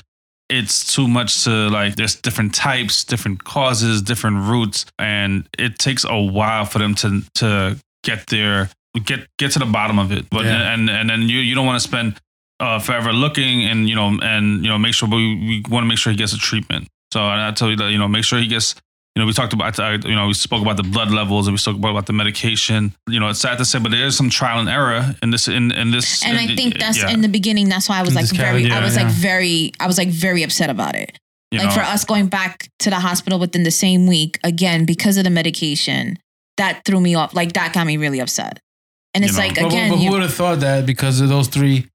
it's 0.50 0.92
too 0.94 1.08
much 1.08 1.44
to 1.44 1.50
like 1.70 1.96
there's 1.96 2.16
different 2.16 2.54
types 2.54 3.04
different 3.04 3.42
causes 3.44 4.02
different 4.02 4.36
roots 4.36 4.84
and 4.98 5.48
it 5.58 5.78
takes 5.78 6.04
a 6.04 6.20
while 6.20 6.64
for 6.64 6.78
them 6.78 6.94
to 6.94 7.22
to 7.34 7.76
get 8.04 8.26
there 8.28 8.70
get 9.04 9.26
get 9.38 9.50
to 9.52 9.58
the 9.58 9.66
bottom 9.66 9.98
of 9.98 10.12
it 10.12 10.30
but 10.30 10.44
Yeah. 10.44 10.72
and 10.72 10.88
and 10.88 11.10
then 11.10 11.22
you 11.22 11.38
you 11.38 11.54
don't 11.56 11.66
want 11.66 11.82
to 11.82 11.88
spend 11.88 12.20
uh 12.60 12.78
forever 12.78 13.12
looking 13.12 13.64
and 13.64 13.88
you 13.88 13.96
know 13.96 14.16
and 14.22 14.62
you 14.64 14.70
know 14.70 14.78
make 14.78 14.94
sure 14.94 15.08
we, 15.08 15.34
we 15.48 15.62
want 15.68 15.82
to 15.84 15.88
make 15.88 15.98
sure 15.98 16.12
he 16.12 16.16
gets 16.16 16.32
a 16.32 16.38
treatment 16.38 16.86
so 17.12 17.20
and 17.20 17.40
i 17.40 17.50
tell 17.50 17.68
you 17.70 17.76
that 17.76 17.90
you 17.90 17.98
know 17.98 18.06
make 18.06 18.24
sure 18.24 18.38
he 18.38 18.46
gets 18.46 18.76
you 19.16 19.22
know, 19.22 19.26
we 19.28 19.32
talked 19.32 19.52
about, 19.52 19.78
I, 19.78 19.92
you 19.94 20.16
know, 20.16 20.26
we 20.26 20.34
spoke 20.34 20.60
about 20.60 20.76
the 20.76 20.82
blood 20.82 21.12
levels 21.12 21.46
and 21.46 21.54
we 21.54 21.58
spoke 21.58 21.76
about 21.76 22.06
the 22.06 22.12
medication. 22.12 22.92
You 23.08 23.20
know, 23.20 23.28
it's 23.28 23.38
sad 23.38 23.58
to 23.58 23.64
say, 23.64 23.78
but 23.78 23.92
there 23.92 24.06
is 24.06 24.16
some 24.16 24.28
trial 24.28 24.58
and 24.58 24.68
error 24.68 25.14
in 25.22 25.30
this, 25.30 25.46
in, 25.46 25.70
in 25.70 25.92
this. 25.92 26.24
And 26.24 26.36
I 26.36 26.48
think 26.56 26.80
that's 26.80 26.98
yeah, 26.98 27.10
in 27.10 27.20
the 27.20 27.28
beginning. 27.28 27.68
That's 27.68 27.88
why 27.88 27.98
I 27.98 28.02
was 28.02 28.08
In 28.10 28.14
like 28.16 28.24
this 28.24 28.32
very, 28.36 28.62
category, 28.62 28.72
I 28.72 28.84
was 28.84 28.96
yeah, 28.96 29.04
like 29.04 29.12
very, 29.12 29.72
I 29.78 29.86
was 29.86 29.98
like 29.98 30.08
very 30.08 30.42
upset 30.42 30.68
about 30.68 30.96
it. 30.96 31.16
you 31.52 31.60
like 31.60 31.68
know, 31.68 31.74
for 31.74 31.82
us 31.82 32.04
going 32.04 32.26
back 32.26 32.68
to 32.80 32.90
the 32.90 32.98
hospital 32.98 33.38
within 33.38 33.62
the 33.62 33.70
same 33.70 34.08
week 34.08 34.40
again 34.42 34.84
because 34.84 35.16
of 35.16 35.22
the 35.22 35.30
medication, 35.30 36.18
that 36.56 36.82
threw 36.84 37.00
me 37.00 37.14
off. 37.14 37.34
Like 37.34 37.52
that 37.54 37.72
got 37.72 37.86
me 37.86 37.96
really 37.96 38.20
upset. 38.20 38.60
And 39.14 39.22
You 39.24 39.28
it's 39.28 39.36
know. 39.38 39.44
like 39.44 39.54
But, 39.56 39.66
again, 39.66 39.90
but 39.90 39.96
who 39.98 40.04
you, 40.04 40.10
would 40.10 40.22
have 40.22 40.34
thought 40.34 40.60
that 40.60 40.86
because 40.86 41.20
of 41.20 41.28
those 41.28 41.48
three 41.48 41.88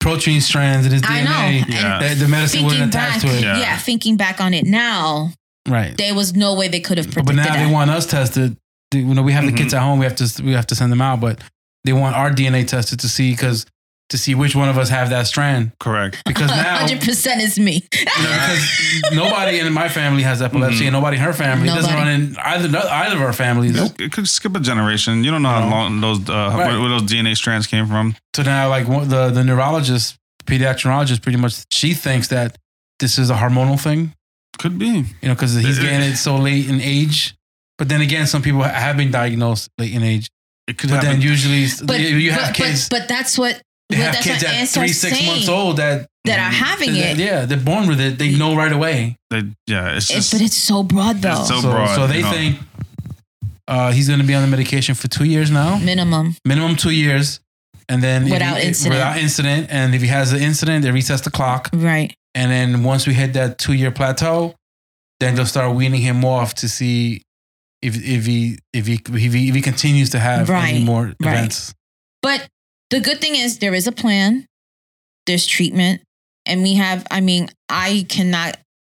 protein 0.00 0.40
strands 0.40 0.86
in 0.86 0.92
his 0.92 1.02
I 1.02 1.20
DNA, 1.20 1.24
know. 1.68 1.74
Yeah. 1.74 1.98
That 2.00 2.18
the 2.18 2.28
medicine 2.28 2.60
thinking 2.60 2.66
wouldn't 2.66 2.92
back, 2.92 3.18
attach 3.18 3.30
to 3.30 3.36
it. 3.38 3.42
yeah. 3.42 3.58
Yeah. 3.60 3.76
thinking 3.78 4.16
back 4.16 4.40
on 4.40 4.52
it 4.54 4.64
now, 4.64 5.32
Right. 5.68 5.96
there 5.96 6.14
was 6.14 6.34
no 6.34 6.54
way 6.54 6.68
they 6.68 6.80
could 6.80 6.98
have 6.98 7.06
But, 7.06 7.24
predicted 7.24 7.36
but 7.36 7.42
now 7.48 7.54
that. 7.56 7.66
they 7.66 7.72
want 7.72 7.90
us 7.90 8.06
tested. 8.06 8.56
You 8.94 9.04
know, 9.14 9.22
we 9.22 9.32
have 9.32 9.44
Mhm. 9.44 9.52
the 9.52 9.56
kids 9.56 9.72
at 9.74 9.80
home. 9.82 9.98
We 10.00 10.04
have 10.06 10.16
to 10.16 10.42
we 10.42 10.52
have 10.52 10.66
to 10.68 10.74
send 10.74 10.90
them 10.92 11.00
out, 11.00 11.20
but 11.20 11.40
they 11.84 11.92
want 11.92 12.16
our 12.16 12.30
DNA 12.30 12.64
tested 12.64 13.00
to 13.00 13.08
see 13.08 13.30
because 13.30 13.64
to 14.12 14.18
see 14.18 14.34
which 14.34 14.54
one 14.54 14.68
of 14.68 14.76
us 14.78 14.88
have 14.90 15.08
that 15.10 15.26
strand. 15.26 15.72
correct. 15.80 16.22
Because 16.24 16.48
now, 16.62 16.78
hundred 16.78 17.00
percent 17.00 17.40
is 17.42 17.58
me. 17.58 17.76
know, 17.92 18.32
because 18.36 19.02
nobody 19.12 19.58
in 19.58 19.72
my 19.72 19.88
family 19.88 20.22
has 20.22 20.40
epilepsy, 20.40 20.84
Mhm. 20.84 20.88
and 20.88 20.92
nobody 20.92 21.16
in 21.16 21.22
her 21.22 21.32
family. 21.32 21.68
It 21.68 21.74
doesn't 21.74 21.94
run 21.94 22.08
in 22.08 22.36
either 22.38 22.68
either 22.78 23.16
of 23.16 23.22
our 23.22 23.32
families. 23.32 23.74
It, 23.76 24.00
it 24.00 24.12
could 24.12 24.28
skip 24.28 24.54
a 24.54 24.60
generation. 24.60 25.24
You 25.24 25.30
don't 25.32 25.42
know 25.42 25.48
how 25.60 25.68
long 25.68 26.00
those 26.00 26.20
uh, 26.28 26.32
Right. 26.32 26.68
where, 26.68 26.80
where 26.80 26.90
those 26.90 27.02
DNA 27.10 27.34
strands 27.36 27.66
came 27.66 27.86
from. 27.86 28.14
So 28.36 28.42
now, 28.42 28.68
like 28.68 28.86
one- 28.86 29.08
the 29.08 29.30
the 29.30 29.42
neurologist, 29.44 30.16
pediatric 30.46 30.84
neurologist, 30.84 31.22
pretty 31.22 31.38
much 31.38 31.54
she 31.72 31.94
thinks 31.94 32.28
that 32.28 32.56
this 33.00 33.18
is 33.18 33.30
a 33.30 33.34
hormonal 33.36 33.80
thing. 33.80 34.14
Could 34.58 34.78
be. 34.78 34.86
You 35.22 35.28
know, 35.28 35.34
because 35.34 35.54
he's 35.54 35.78
getting 35.78 36.02
it 36.02 36.16
so 36.16 36.36
late 36.36 36.68
in 36.68 36.80
age. 36.80 37.34
But 37.78 37.88
then 37.88 38.00
again, 38.02 38.26
some 38.26 38.42
people 38.42 38.62
have 38.62 38.96
been 38.96 39.10
diagnosed 39.10 39.70
late 39.78 39.94
in 39.94 40.02
age. 40.02 40.28
It 40.68 40.76
could 40.78 40.90
But 40.90 40.96
happen. 41.02 41.20
then 41.20 41.20
usually 41.32 41.66
But 41.84 41.98
you 42.00 42.16
you 42.18 42.30
have 42.32 42.48
but, 42.48 42.54
kids. 42.54 42.88
but, 42.88 43.00
but 43.00 43.08
that's 43.08 43.36
what- 43.38 43.60
have 43.96 44.14
that's 44.14 44.26
kids 44.26 44.42
what 44.44 44.52
at 44.54 44.68
three, 44.68 44.88
six 44.88 45.26
months 45.26 45.48
old 45.48 45.76
that 45.78 46.06
that 46.24 46.38
are 46.38 46.52
having 46.54 46.92
that- 46.94 47.18
it. 47.18 47.18
Yeah, 47.18 47.44
they're 47.46 47.58
born 47.58 47.88
with 47.88 48.00
it. 48.00 48.18
They 48.18 48.36
know 48.36 48.54
right 48.54 48.72
away. 48.72 49.16
They, 49.30 49.42
yeah, 49.66 49.96
it's 49.96 50.10
It- 50.10 50.14
just. 50.14 50.32
but 50.32 50.40
it's 50.40 50.56
so 50.56 50.82
broad 50.82 51.20
though. 51.22 51.40
It's 51.40 51.48
so- 51.48 51.60
So, 51.60 51.70
broad, 51.70 51.94
so 51.94 52.06
they 52.06 52.18
you 52.18 52.22
know. 52.22 52.30
think 52.30 52.58
uh, 53.68 53.92
he's 53.92 54.08
going 54.08 54.20
to 54.20 54.26
be 54.26 54.34
on 54.34 54.42
the 54.42 54.48
medication 54.48 54.94
for 54.94 55.08
two 55.08 55.24
years 55.24 55.50
now, 55.50 55.78
minimum. 55.78 56.36
minimum 56.44 56.76
two 56.76 56.90
years, 56.90 57.40
and 57.88 58.02
then 58.02 58.28
Without 58.28 58.58
he- 58.58 58.68
incident. 58.68 58.94
Without 58.94 59.16
incident, 59.18 59.66
and 59.70 59.94
if 59.94 60.02
he 60.02 60.08
has 60.08 60.32
an 60.32 60.40
incident, 60.42 60.82
they 60.84 60.90
resets 60.90 61.22
the 61.22 61.30
clock, 61.30 61.70
Right. 61.72 62.14
and 62.34 62.50
then 62.50 62.82
once 62.84 63.06
we 63.06 63.14
hit 63.14 63.32
that 63.34 63.58
two 63.58 63.72
year 63.72 63.90
plateau, 63.90 64.54
then 65.20 65.34
they'll 65.36 65.46
start 65.46 65.74
weaning 65.76 66.00
him 66.00 66.24
off 66.24 66.54
to 66.56 66.68
see 66.68 67.22
if 67.80 67.96
if 67.96 68.26
he 68.26 68.58
if 68.72 68.86
he 68.86 68.94
if 68.94 69.32
he, 69.32 69.48
if 69.48 69.54
he 69.54 69.60
continues 69.60 70.10
to 70.10 70.18
have 70.18 70.48
any 70.50 70.84
more 70.84 71.06
right. 71.20 71.34
events. 71.34 71.74
But 72.20 72.48
the 72.92 73.00
good 73.00 73.22
thing 73.22 73.34
is 73.34 73.58
there 73.58 73.74
is 73.74 73.86
a 73.86 73.92
plan. 73.92 74.46
There's 75.26 75.46
treatment. 75.46 76.02
And 76.44 76.62
we 76.62 76.74
have, 76.74 77.06
I 77.10 77.22
mean, 77.22 77.48
I 77.70 78.04
cannot 78.08 78.58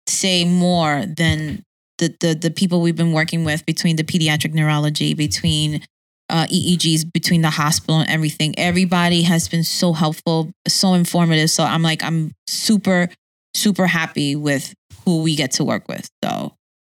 say 0.08 0.44
more 0.44 1.04
than 1.06 1.62
the 1.98 2.14
the, 2.20 2.34
the 2.34 2.50
people 2.50 2.80
we've 2.80 2.96
been 2.96 3.12
working 3.12 3.44
with 3.44 3.66
between 3.66 3.96
the 3.96 4.02
pediatric 4.02 4.54
neurology, 4.54 5.12
between 5.12 5.82
uh, 6.30 6.46
EEGs, 6.46 7.12
between 7.12 7.42
the 7.42 7.50
hospital 7.50 8.00
and 8.00 8.08
everything. 8.08 8.58
Everybody 8.58 9.22
has 9.22 9.46
been 9.46 9.62
so 9.62 9.92
helpful, 9.92 10.50
so 10.66 10.94
informative. 10.94 11.50
So 11.50 11.62
I'm 11.62 11.82
like, 11.82 12.02
I'm 12.02 12.32
super, 12.46 13.08
super 13.54 13.86
happy 13.86 14.36
with 14.36 14.72
who 15.04 15.22
we 15.22 15.36
get 15.36 15.52
to 15.52 15.64
work 15.64 15.86
with. 15.86 16.08
So 16.24 16.54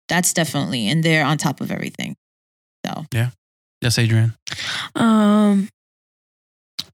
that's 0.09 0.32
definitely, 0.32 0.88
and 0.88 1.04
they're 1.04 1.26
on 1.26 1.37
top 1.37 1.61
of 1.61 1.70
everything. 1.70 2.16
So 2.87 3.04
yeah, 3.12 3.30
Yes, 3.82 3.98
Adrian. 3.98 4.35
Um, 4.94 5.68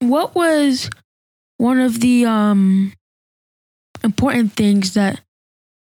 what 0.09 0.35
was 0.35 0.91
one 1.59 1.81
of 1.81 2.01
the 2.01 2.27
um 2.27 2.93
important 4.05 4.53
things 4.55 4.95
that 4.95 5.21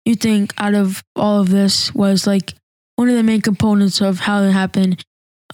you 0.04 0.14
think 0.14 0.52
out 0.58 0.74
of 0.74 1.02
all 1.16 1.40
of 1.40 1.50
this 1.50 1.94
was 1.94 2.26
like 2.26 2.54
one 2.96 3.08
of 3.08 3.16
the 3.16 3.22
main 3.22 3.40
components 3.40 4.00
of 4.00 4.20
how 4.20 4.42
it 4.42 4.52
happened? 4.52 5.04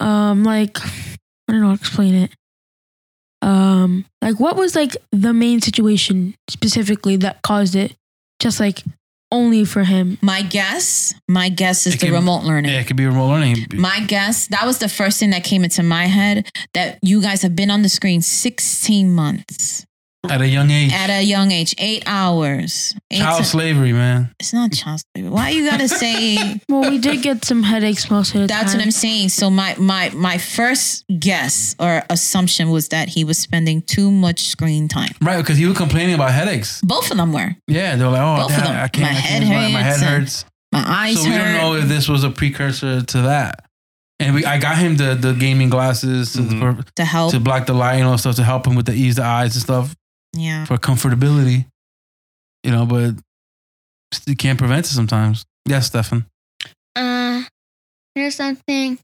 Um, 0.00 0.44
like 0.44 0.78
I 0.80 1.52
don't 1.52 1.60
know 1.60 1.68
how 1.68 1.74
to 1.74 1.80
explain 1.80 2.14
it. 2.14 2.30
Um, 3.42 4.04
like 4.20 4.38
what 4.38 4.56
was 4.56 4.76
like 4.76 4.96
the 5.12 5.32
main 5.32 5.60
situation 5.60 6.34
specifically 6.48 7.16
that 7.16 7.42
caused 7.42 7.74
it? 7.74 7.96
Just 8.38 8.60
like 8.60 8.82
only 9.32 9.64
for 9.64 9.84
him. 9.84 10.18
my 10.22 10.42
guess, 10.42 11.14
my 11.28 11.48
guess 11.48 11.86
is 11.86 11.94
It 11.94 12.00
the 12.00 12.06
can- 12.06 12.14
remote 12.14 12.42
learning. 12.44 12.72
Yeah, 12.72 12.80
it 12.80 12.86
could 12.86 12.96
be 12.96 13.06
remote 13.06 13.28
learning. 13.28 13.66
My 13.74 14.00
guess, 14.00 14.46
that 14.48 14.66
was 14.66 14.78
the 14.78 14.88
first 14.88 15.18
thing 15.20 15.30
that 15.30 15.44
came 15.44 15.62
into 15.64 15.82
my 15.82 16.06
head 16.06 16.50
that 16.74 16.98
you 17.02 17.20
guys 17.22 17.42
have 17.42 17.54
been 17.54 17.70
on 17.70 17.82
the 17.82 17.88
screen 17.88 18.22
16 18.22 19.12
months 19.12 19.86
At 20.28 20.42
a 20.42 20.46
young 20.46 20.70
age, 20.70 20.92
at 20.92 21.08
a 21.08 21.22
young 21.22 21.50
age, 21.50 21.74
eight 21.78 22.02
hours. 22.06 22.94
Eight 23.10 23.18
child 23.20 23.38
to- 23.38 23.44
slavery, 23.48 23.92
man. 23.94 24.30
it's 24.38 24.52
not 24.52 24.70
child 24.70 25.00
slavery. 25.16 25.30
Why 25.30 25.48
you 25.48 25.68
gotta 25.68 25.88
say 25.88 26.60
Well, 26.68 26.90
we 26.90 26.98
did 26.98 27.22
get 27.22 27.44
some 27.44 27.62
headaches 27.62 28.10
most 28.10 28.34
of 28.34 28.42
the 28.42 28.46
that's 28.46 28.72
time. 28.72 28.80
what 28.80 28.84
I'm 28.84 28.90
saying? 28.90 29.30
So 29.30 29.48
my 29.48 29.74
my 29.78 30.10
my 30.10 30.36
first 30.36 31.04
guess 31.18 31.74
or 31.80 32.02
assumption 32.10 32.68
was 32.70 32.88
that 32.90 33.08
he 33.08 33.24
was 33.24 33.38
spending 33.38 33.80
too 33.82 34.10
much 34.10 34.40
screen 34.42 34.88
time. 34.88 35.10
Right, 35.22 35.38
because 35.38 35.56
he 35.56 35.64
was 35.66 35.76
complaining 35.78 36.14
about 36.14 36.32
headaches. 36.32 36.82
Both 36.82 37.10
of 37.10 37.16
them 37.16 37.32
were. 37.32 37.56
Yeah, 37.66 37.96
they 37.96 38.04
were 38.04 38.10
like, 38.10 38.20
"Oh, 38.22 38.42
Both 38.46 38.50
of 38.58 38.64
Dad, 38.64 38.66
them. 38.66 38.76
I 38.84 38.88
can't. 38.88 39.02
My 39.04 39.08
I 39.08 39.12
head 39.14 39.42
can't 39.42 39.72
my, 39.72 39.78
my 39.80 39.82
head 39.84 40.00
hurts. 40.00 40.44
My 40.70 40.84
eyes 40.86 41.16
So 41.22 41.24
we 41.28 41.34
hurt. 41.34 41.44
don't 41.44 41.54
know 41.54 41.74
if 41.76 41.88
this 41.88 42.08
was 42.08 42.24
a 42.24 42.30
precursor 42.30 43.00
to 43.02 43.22
that. 43.22 43.64
And 44.20 44.34
we, 44.34 44.44
I 44.44 44.58
got 44.58 44.76
him 44.76 44.96
the 44.98 45.14
the 45.14 45.32
gaming 45.32 45.70
glasses 45.70 46.34
to, 46.34 46.40
Mhm. 46.42 46.76
for, 46.76 46.92
to 46.96 47.04
help. 47.06 47.30
to 47.32 47.40
block 47.40 47.64
the 47.66 47.72
light, 47.72 47.96
you 47.96 48.04
know, 48.04 48.16
stuff 48.18 48.36
to 48.36 48.44
help 48.44 48.66
him 48.66 48.74
with 48.76 48.84
the 48.84 48.92
ease 48.92 49.16
the 49.16 49.24
eyes 49.24 49.54
and 49.56 49.62
stuff 49.62 49.96
yeah. 50.32 50.64
for 50.64 50.76
comfortability. 50.78 51.66
You 52.62 52.72
know, 52.72 52.86
but 52.86 53.14
you 54.26 54.36
can't 54.36 54.58
prevent 54.58 54.86
it 54.86 54.90
sometimes. 54.90 55.44
Yes, 55.66 55.86
Stefan. 55.86 56.26
Uh, 56.96 57.42
here's 58.14 58.34
something 58.34 58.98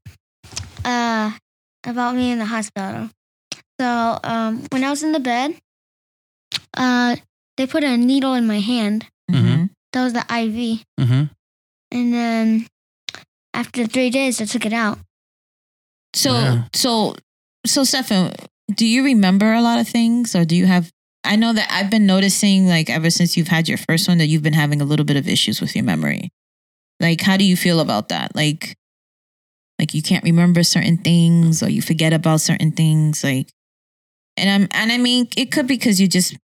uh 0.84 1.30
about 1.86 2.14
me 2.14 2.30
in 2.32 2.38
the 2.38 2.44
hospital. 2.44 3.08
So, 3.80 4.18
um, 4.24 4.64
when 4.72 4.82
I 4.84 4.90
was 4.90 5.02
in 5.02 5.12
the 5.12 5.20
bed, 5.20 5.54
uh, 6.76 7.16
they 7.56 7.66
put 7.66 7.84
a 7.84 7.96
needle 7.96 8.34
in 8.34 8.46
my 8.46 8.60
hand. 8.60 9.06
Mm-hmm. 9.30 9.66
That 9.92 10.04
was 10.04 10.12
the 10.12 10.20
IV, 10.20 10.84
Mm-hmm. 11.00 11.24
and 11.92 12.12
then 12.14 12.66
after 13.54 13.86
three 13.86 14.10
days, 14.10 14.40
I 14.40 14.44
took 14.44 14.66
it 14.66 14.72
out. 14.72 14.98
So 16.14 16.32
Yeah. 16.32 16.64
so 16.74 17.16
so 17.66 17.84
Stefan, 17.84 18.32
do 18.74 18.86
you 18.86 19.04
remember 19.04 19.52
a 19.52 19.60
lot 19.62 19.78
of 19.78 19.88
things 19.88 20.34
or 20.34 20.44
do 20.44 20.54
you 20.56 20.66
have 20.66 20.90
I 21.26 21.36
know 21.36 21.52
that 21.52 21.68
I've 21.70 21.90
been 21.90 22.06
noticing 22.06 22.66
like 22.66 22.88
ever 22.88 23.10
since 23.10 23.36
you've 23.36 23.48
had 23.48 23.68
your 23.68 23.78
first 23.78 24.08
one 24.08 24.18
that 24.18 24.26
you've 24.26 24.42
been 24.42 24.52
having 24.52 24.80
a 24.80 24.84
little 24.84 25.04
bit 25.04 25.16
of 25.16 25.28
issues 25.28 25.60
with 25.60 25.74
your 25.74 25.84
memory. 25.84 26.30
Like, 27.00 27.20
how 27.20 27.36
do 27.36 27.44
you 27.44 27.56
feel 27.56 27.80
about 27.80 28.08
that? 28.08 28.34
Like, 28.34 28.76
like 29.78 29.92
you 29.92 30.02
can't 30.02 30.24
remember 30.24 30.62
certain 30.62 30.96
things 30.98 31.62
or 31.62 31.68
you 31.68 31.82
forget 31.82 32.12
about 32.12 32.40
certain 32.40 32.72
things. 32.72 33.22
Like, 33.22 33.48
and 34.36 34.48
I'm 34.48 34.68
and 34.72 34.92
I 34.92 34.98
mean, 34.98 35.28
it 35.36 35.52
could 35.52 35.66
be 35.66 35.76
because 35.76 36.00
you 36.00 36.08
just 36.08 36.36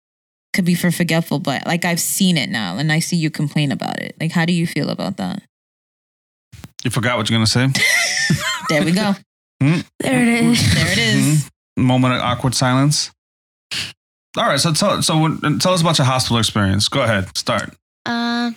could 0.52 0.64
be 0.64 0.74
for 0.74 0.90
forgetful, 0.90 1.38
but 1.38 1.66
like 1.66 1.84
I've 1.84 2.00
seen 2.00 2.36
it 2.36 2.50
now 2.50 2.78
and 2.78 2.90
I 2.90 2.98
see 2.98 3.16
you 3.16 3.30
complain 3.30 3.70
about 3.70 4.00
it. 4.00 4.16
Like, 4.20 4.32
how 4.32 4.44
do 4.44 4.52
you 4.52 4.66
feel 4.66 4.90
about 4.90 5.16
that? 5.18 5.42
You 6.82 6.90
forgot 6.90 7.18
what 7.18 7.28
you're 7.28 7.36
gonna 7.36 7.46
say. 7.46 7.68
There 8.70 8.84
we 8.84 8.92
go. 8.92 9.16
Hmm? 9.60 9.80
There 9.98 10.22
it 10.22 10.28
is. 10.28 10.74
There 10.74 10.92
it 10.92 10.98
is. 10.98 11.50
Hmm? 11.76 11.82
Moment 11.82 12.14
of 12.14 12.20
awkward 12.20 12.54
silence. 12.54 13.10
All 14.36 14.44
right, 14.44 14.60
so 14.60 14.72
tell 14.72 15.02
so 15.02 15.18
when- 15.18 15.58
tell 15.58 15.72
us 15.74 15.80
about 15.80 15.98
your 15.98 16.06
hospital 16.06 16.38
experience. 16.38 16.88
Go 16.88 17.02
ahead, 17.02 17.36
start. 17.36 17.74
Uh, 18.06 18.52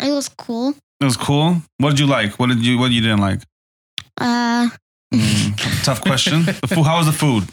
it 0.00 0.10
was 0.12 0.28
cool. 0.28 0.74
It 1.00 1.04
was 1.04 1.16
cool. 1.16 1.62
What 1.78 1.90
did 1.90 2.00
you 2.00 2.06
like? 2.06 2.38
What 2.38 2.48
did 2.48 2.64
you 2.64 2.78
what 2.78 2.90
you 2.92 3.00
didn't 3.00 3.20
like? 3.20 3.42
Uh, 4.18 4.68
Mm, 5.14 5.56
tough 5.84 6.00
question. 6.00 6.44
The 6.44 6.52
food, 6.66 6.84
how 6.84 6.98
was 6.98 7.06
the 7.06 7.12
food? 7.12 7.44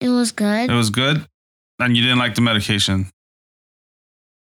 it 0.00 0.08
was 0.08 0.30
good. 0.32 0.70
It 0.70 0.74
was 0.74 0.88
good, 0.90 1.26
and 1.80 1.96
you 1.96 2.02
didn't 2.02 2.18
like 2.18 2.34
the 2.36 2.40
medication. 2.40 3.10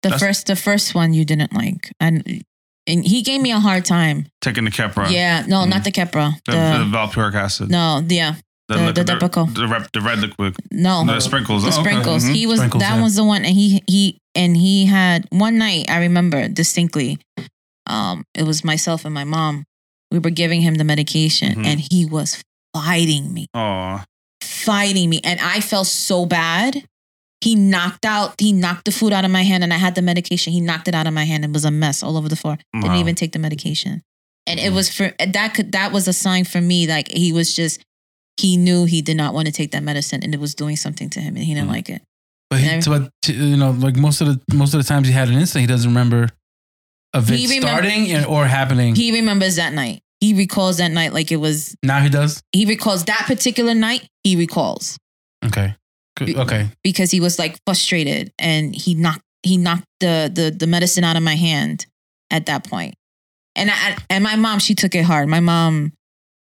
The 0.03 0.09
That's- 0.09 0.21
first, 0.21 0.47
the 0.49 0.57
first 0.57 0.95
one 0.95 1.13
you 1.13 1.25
didn't 1.25 1.53
like, 1.53 1.93
and 2.01 2.45
and 2.89 3.05
he 3.07 3.23
gave 3.23 3.41
me 3.41 3.53
a 3.53 3.61
hard 3.61 3.85
time. 3.85 4.27
Taking 4.41 4.65
the 4.65 4.71
Keppra, 4.73 5.09
Yeah, 5.11 5.45
no, 5.47 5.59
Mm. 5.65 5.69
not 5.69 5.85
the 5.85 5.93
Keppra. 5.93 6.35
the, 6.47 6.53
the 6.53 6.85
The, 6.85 6.97
valproic 6.97 7.35
acid, 7.35 7.71
no, 7.71 8.03
yeah, 8.09 8.35
the- 8.69 8.75
the 8.77 8.87
liquid- 9.03 9.07
Depakote. 9.07 9.55
the, 9.55 9.67
rep- 9.69 9.93
the 9.93 10.01
red 10.01 10.19
liquid, 10.21 10.57
no, 10.71 11.05
the 11.05 11.21
sprinkles, 11.21 11.63
the 11.65 11.69
Oh, 11.69 11.81
sprinkles. 11.83 12.25
Mhm. 12.25 12.35
He 12.35 12.47
was 12.47 12.59
Sprinkles, 12.59 12.83
that 12.83 12.97
yeah. 12.97 13.03
was 13.03 13.17
the 13.17 13.25
one, 13.25 13.45
and 13.45 13.55
he 13.55 13.83
he 13.89 14.19
and 14.35 14.57
he 14.57 14.87
had 14.87 15.27
one 15.31 15.59
night. 15.59 15.87
I 15.91 15.99
remember 16.01 16.49
distinctly. 16.49 17.19
Um, 17.87 18.25
it 18.35 18.45
was 18.45 18.65
myself 18.65 19.05
and 19.05 19.13
my 19.13 19.25
mom. 19.25 19.65
We 20.11 20.19
were 20.19 20.31
giving 20.31 20.61
him 20.63 20.77
the 20.77 20.85
medication, 20.85 21.57
Mhm. 21.57 21.67
and 21.67 21.81
he 21.91 22.05
was 22.05 22.43
fighting 22.75 23.33
me, 23.35 23.47
Oh, 23.55 24.03
fighting 24.43 25.11
me, 25.11 25.21
and 25.25 25.41
I 25.41 25.61
felt 25.61 25.87
so 25.87 26.27
bad. 26.27 26.85
He 27.41 27.57
knocked 27.57 28.05
out. 28.05 28.41
He 28.41 28.53
knocked 28.53 28.85
the 28.85 28.93
food 28.93 29.13
out 29.13 29.25
of 29.25 29.31
my 29.33 29.43
hand, 29.43 29.65
and 29.65 29.73
I 29.75 29.79
had 29.79 29.97
the 29.97 30.03
medication. 30.03 30.53
He 30.53 30.61
knocked 30.61 30.87
it 30.87 30.95
out 30.95 31.07
of 31.09 31.13
my 31.13 31.25
hand. 31.25 31.45
It 31.45 31.51
was 31.53 31.65
a 31.65 31.71
mess 31.73 32.03
all 32.03 32.17
over 32.17 32.29
the 32.29 32.37
floor. 32.37 32.57
Didn't 32.73 32.97
even 32.97 33.17
take 33.17 33.33
the 33.33 33.39
medication, 33.41 34.03
and 34.47 34.61
it 34.61 34.71
Mhm. 34.71 34.75
was 34.77 34.89
for 34.95 35.13
that. 35.19 35.55
Could 35.55 35.73
that 35.73 35.91
was 35.93 36.07
a 36.07 36.13
sign 36.13 36.45
for 36.45 36.61
me. 36.61 36.87
Like 36.87 37.11
he 37.11 37.33
was 37.33 37.55
just. 37.55 37.81
He 38.39 38.57
knew 38.57 38.85
he 38.85 39.03
did 39.03 39.17
not 39.17 39.35
want 39.35 39.47
to 39.47 39.53
take 39.53 39.71
that 39.73 39.83
medicine, 39.83 40.21
and 40.23 40.35
it 40.35 40.41
was 40.41 40.55
doing 40.55 40.77
something 40.77 41.11
to 41.11 41.21
him, 41.21 41.37
and 41.37 41.45
he 41.45 41.55
didn't 41.55 41.69
Mhm. 41.69 41.73
like 41.73 41.89
it. 41.91 42.03
But, 42.51 42.61
he, 42.61 42.81
but 42.87 43.11
you 43.29 43.57
know, 43.57 43.71
like 43.71 43.97
most 43.97 44.21
of 44.21 44.27
the 44.29 44.55
most 44.55 44.75
of 44.75 44.83
the 44.83 44.87
times 44.89 45.07
he 45.09 45.13
had 45.15 45.29
an 45.29 45.35
incident, 45.35 45.63
he 45.63 45.67
doesn't 45.67 45.89
remember 45.91 46.29
of 47.15 47.31
it 47.31 47.41
remember- 47.49 47.67
starting 47.69 48.25
or 48.25 48.47
happening. 48.47 48.95
He 48.95 49.13
remembers 49.13 49.57
that 49.57 49.73
night. 49.73 50.01
He 50.21 50.35
recalls 50.35 50.77
that 50.79 50.91
night 50.93 51.13
like 51.13 51.33
it 51.33 51.37
was. 51.37 51.75
now 51.83 52.01
he 52.01 52.09
does. 52.09 52.43
He 52.53 52.65
recalls 52.67 53.05
that 53.05 53.25
particular 53.27 53.75
night. 53.75 54.07
He 54.23 54.37
recalls 54.37 54.97
Okay. 55.45 55.75
Okay. 56.21 56.69
because 56.85 57.11
he 57.11 57.21
was 57.21 57.39
like 57.39 57.59
frustrated 57.67 58.33
and 58.39 58.75
he 58.75 58.95
knocked 58.95 59.23
he 59.43 59.57
knocked 59.57 59.85
the 60.01 60.31
the 60.33 60.51
the 60.57 60.67
medicine 60.67 61.05
out 61.05 61.17
of 61.17 61.23
my 61.23 61.35
hand 61.35 61.87
at 62.31 62.47
that 62.47 62.65
point. 62.65 62.95
And 63.57 63.71
I 63.71 63.97
and 64.09 64.23
my 64.23 64.37
mom 64.37 64.59
she 64.59 64.75
took 64.75 64.95
it 64.95 65.05
hard. 65.05 65.29
My 65.29 65.41
mom 65.41 65.93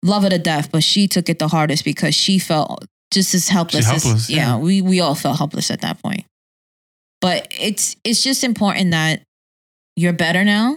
love 0.02 0.22
her 0.22 0.30
to 0.30 0.38
death, 0.38 0.70
but 0.72 0.82
she 0.82 1.08
took 1.08 1.28
it 1.28 1.38
the 1.38 1.48
hardest 1.48 1.84
because 1.84 2.14
she 2.14 2.38
felt 2.38 2.84
just 3.10 3.34
as 3.34 3.48
helpless. 3.48 3.88
as- 3.90 4.02
helpless, 4.04 4.30
yeah, 4.30 4.36
yeah. 4.36 4.58
we 4.58 4.80
we 4.82 5.00
all 5.00 5.14
felt 5.14 5.38
helpless 5.38 5.70
at 5.70 5.80
that 5.80 6.02
point. 6.02 6.24
But 7.20 7.48
it's 7.50 7.96
it's 8.04 8.22
just 8.22 8.44
important 8.44 8.92
that 8.92 9.22
you're 9.96 10.12
better 10.12 10.44
now, 10.44 10.76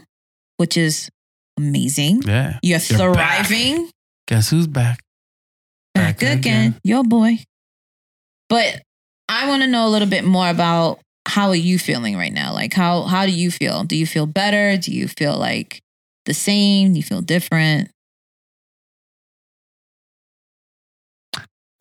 which 0.57 0.76
is 0.78 1.09
amazing. 1.57 2.24
Yeah. 2.26 2.57
You're, 2.63 2.80
You're 2.80 3.13
back. 3.13 3.45
thriving. 3.45 3.89
Guess 4.28 4.49
who's 4.49 4.65
back? 4.67 4.99
Back, 5.93 6.19
Back 6.19 6.22
again. 6.22 6.38
again. 6.38 6.76
Your 6.84 7.03
boy. 7.03 7.38
But 8.49 8.82
I 9.30 9.47
want 9.47 9.61
to 9.61 9.67
know 9.67 9.88
a 9.88 9.89
little 9.89 10.07
bit 10.07 10.24
more 10.24 10.49
about 10.49 10.99
how 11.28 11.49
are 11.49 11.55
you 11.55 11.78
feeling 11.78 12.17
right 12.17 12.34
now? 12.34 12.53
Like 12.53 12.74
how 12.74 13.03
how 13.03 13.26
do 13.26 13.32
you 13.32 13.51
feel? 13.51 13.84
Do 13.84 13.95
you 13.95 14.07
feel 14.07 14.26
better? 14.26 14.78
Do 14.78 14.91
you 14.91 15.07
feel 15.07 15.38
like 15.38 15.80
the 16.26 16.34
same? 16.34 16.93
Do 16.93 16.97
you 16.97 17.03
feel 17.03 17.22
different? 17.22 17.91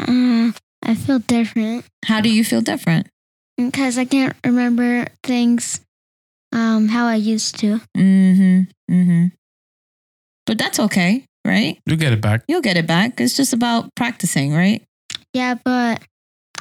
Uh, 0.09 0.53
I 0.83 0.95
feel 0.95 1.19
different 1.21 1.85
How 2.05 2.21
do 2.21 2.29
you 2.31 2.45
feel 2.45 2.61
different? 2.63 3.07
because 3.57 3.99
I 3.99 4.05
can't 4.07 4.35
remember 4.45 5.07
things 5.23 5.81
um 6.53 6.89
how 6.89 7.07
I 7.07 7.17
used 7.17 7.59
to. 7.61 7.81
Mm 7.97 8.37
hmm. 8.37 8.93
Mm 8.93 9.05
hmm. 9.05 9.25
But 10.47 10.59
that's 10.59 10.81
okay, 10.81 11.25
right? 11.47 11.79
You'll 11.87 11.99
get 11.99 12.13
it 12.13 12.21
back. 12.21 12.43
You'll 12.49 12.63
get 12.63 12.77
it 12.77 12.87
back. 12.87 13.21
It's 13.21 13.37
just 13.37 13.53
about 13.53 13.95
practicing, 13.95 14.53
right? 14.55 14.83
Yeah, 15.33 15.55
but 15.65 16.03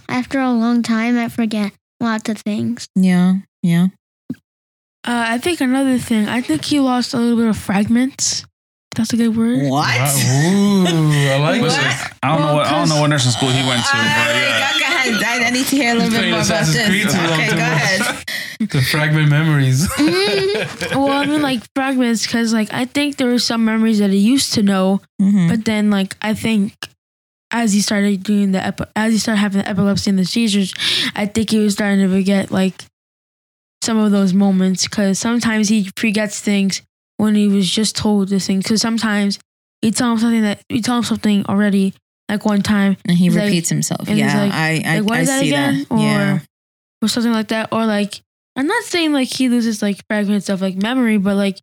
after 0.08 0.40
a 0.40 0.52
long 0.52 0.84
time, 0.84 1.18
I 1.18 1.30
forget 1.30 1.72
lots 2.00 2.30
of 2.30 2.38
things. 2.38 2.88
Yeah. 2.96 3.36
Yeah. 3.64 3.88
Uh, 5.08 5.26
I 5.34 5.38
think 5.40 5.62
another 5.62 5.98
thing. 5.98 6.28
I 6.28 6.42
think 6.42 6.66
he 6.66 6.80
lost 6.80 7.14
a 7.14 7.18
little 7.18 7.38
bit 7.38 7.48
of 7.48 7.58
fragments. 7.58 8.46
That's 8.96 9.14
a 9.14 9.18
good 9.18 9.36
word. 9.38 9.60
Ooh, 9.60 9.74
I 9.76 11.38
like 11.40 11.62
What? 11.62 11.70
this. 11.70 11.78
I 12.24 12.28
don't 12.36 12.42
know 12.42 12.56
what 12.56 12.68
I 12.68 12.72
don't 12.72 12.90
know 12.90 13.02
what 13.02 13.08
nursing 13.08 13.32
school 13.32 13.50
he 13.50 13.68
went 13.68 13.84
to, 13.86 13.92
but 13.94 14.02
yeah. 14.36 14.72
Go 14.80 14.86
ahead. 14.86 15.24
I, 15.24 15.48
I 15.48 15.50
need 15.52 15.66
to 15.68 15.76
hear 15.76 15.92
a 15.92 15.96
little 15.96 16.10
He's 16.10 16.20
bit 16.20 16.30
more 16.32 16.40
about 16.40 16.42
Assassin's 16.42 16.76
this. 16.76 16.88
Creed 16.90 17.10
too 17.10 17.18
long, 17.18 17.34
Okay, 17.34 17.50
go 17.50 17.56
much. 17.56 17.62
ahead. 17.62 18.24
The 18.60 18.82
fragment 18.82 19.30
memories. 19.30 19.88
Well, 20.92 21.12
I 21.12 21.26
mean, 21.26 21.42
like 21.42 21.62
fragments, 21.76 22.26
because 22.26 22.52
like 22.52 22.74
I 22.74 22.84
think 22.86 23.16
there 23.16 23.28
were 23.28 23.40
some 23.40 23.64
memories 23.64 24.00
that 24.00 24.10
he 24.10 24.18
used 24.18 24.54
to 24.56 24.64
know, 24.64 25.02
Mhm. 25.22 25.50
but 25.50 25.64
then 25.66 25.90
like 25.90 26.18
I 26.22 26.34
think 26.34 26.74
as 27.52 27.72
he 27.74 27.80
started 27.82 28.22
doing 28.24 28.52
the 28.52 28.64
epi- 28.66 28.84
as 28.98 29.14
he 29.14 29.20
started 29.20 29.40
having 29.40 29.62
the 29.62 29.68
epilepsy 29.70 30.10
and 30.10 30.20
the 30.20 30.26
seizures, 30.26 30.74
I 31.16 31.26
think 31.26 31.52
he 31.52 31.60
was 31.60 31.74
starting 31.74 32.00
to 32.06 32.10
forget 32.14 32.52
like 32.52 32.84
some 33.82 33.98
of 33.98 34.12
those 34.12 34.34
moments 34.34 34.84
because 34.88 35.20
sometimes 35.20 35.70
he 35.70 35.90
forgets 35.96 36.42
things 36.42 36.82
when 37.20 37.36
he 37.36 37.48
was 37.48 37.70
just 37.70 37.96
told 37.96 38.30
this 38.30 38.48
thing. 38.48 38.60
Because 38.60 38.82
sometimes 38.82 39.40
you 39.82 39.92
tell 39.92 40.12
him 40.14 40.18
something 40.20 40.42
that 40.42 40.62
you 40.70 40.82
tell 40.82 40.98
him 40.98 41.04
something 41.04 41.46
already, 41.48 41.94
like 42.30 42.46
one 42.46 42.62
time, 42.62 42.98
And 43.06 43.18
he 43.18 43.26
He's 43.26 43.36
like- 43.36 43.46
repeats 43.46 43.70
himself. 43.70 44.08
Yeah, 44.10 44.44
like- 44.44 44.54
I, 44.54 44.84
I, 44.86 45.00
like 45.00 45.10
what 45.10 45.18
I 45.18 45.22
is 45.22 45.28
that 45.28 45.40
see 45.42 45.48
again, 45.50 45.80
that. 45.90 45.92
or 45.92 46.00
yeah. 46.00 46.40
or 47.02 47.08
something 47.08 47.34
like 47.34 47.50
that, 47.50 47.70
or 47.72 47.86
like 47.86 48.22
I'm 48.56 48.68
not 48.68 48.84
saying 48.86 49.14
like 49.14 49.28
he 49.28 49.50
loses 49.50 49.82
like 49.82 50.00
fragments 50.10 50.50
of 50.50 50.62
like 50.62 50.76
memory, 50.76 51.18
but 51.18 51.36
like 51.36 51.60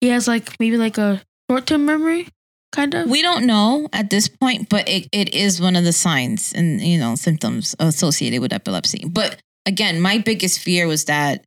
he 0.00 0.08
has 0.08 0.26
like 0.28 0.58
maybe 0.60 0.76
like 0.76 0.98
a 0.98 1.22
short 1.50 1.66
term 1.66 1.84
memory, 1.86 2.28
kind 2.72 2.94
of. 2.94 3.08
We 3.10 3.22
don't 3.22 3.46
know 3.46 3.88
at 3.92 4.10
this 4.10 4.28
point, 4.28 4.68
but 4.68 4.88
it, 4.88 5.08
it 5.12 5.34
is 5.34 5.60
one 5.60 5.76
of 5.76 5.84
the 5.84 5.92
signs 5.92 6.52
and 6.52 6.80
you 6.80 6.98
know 6.98 7.14
symptoms 7.16 7.74
associated 7.78 8.40
with 8.40 8.52
epilepsy. 8.52 9.04
But 9.08 9.40
again, 9.66 10.00
my 10.00 10.18
biggest 10.18 10.58
fear 10.60 10.86
was 10.86 11.04
that 11.06 11.44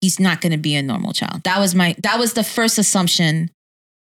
he's 0.00 0.18
not 0.20 0.40
going 0.40 0.52
to 0.52 0.58
be 0.58 0.74
a 0.74 0.82
normal 0.82 1.12
child. 1.12 1.42
That 1.44 1.58
was 1.58 1.74
my 1.74 1.94
that 2.02 2.18
was 2.18 2.32
the 2.34 2.44
first 2.44 2.78
assumption 2.78 3.50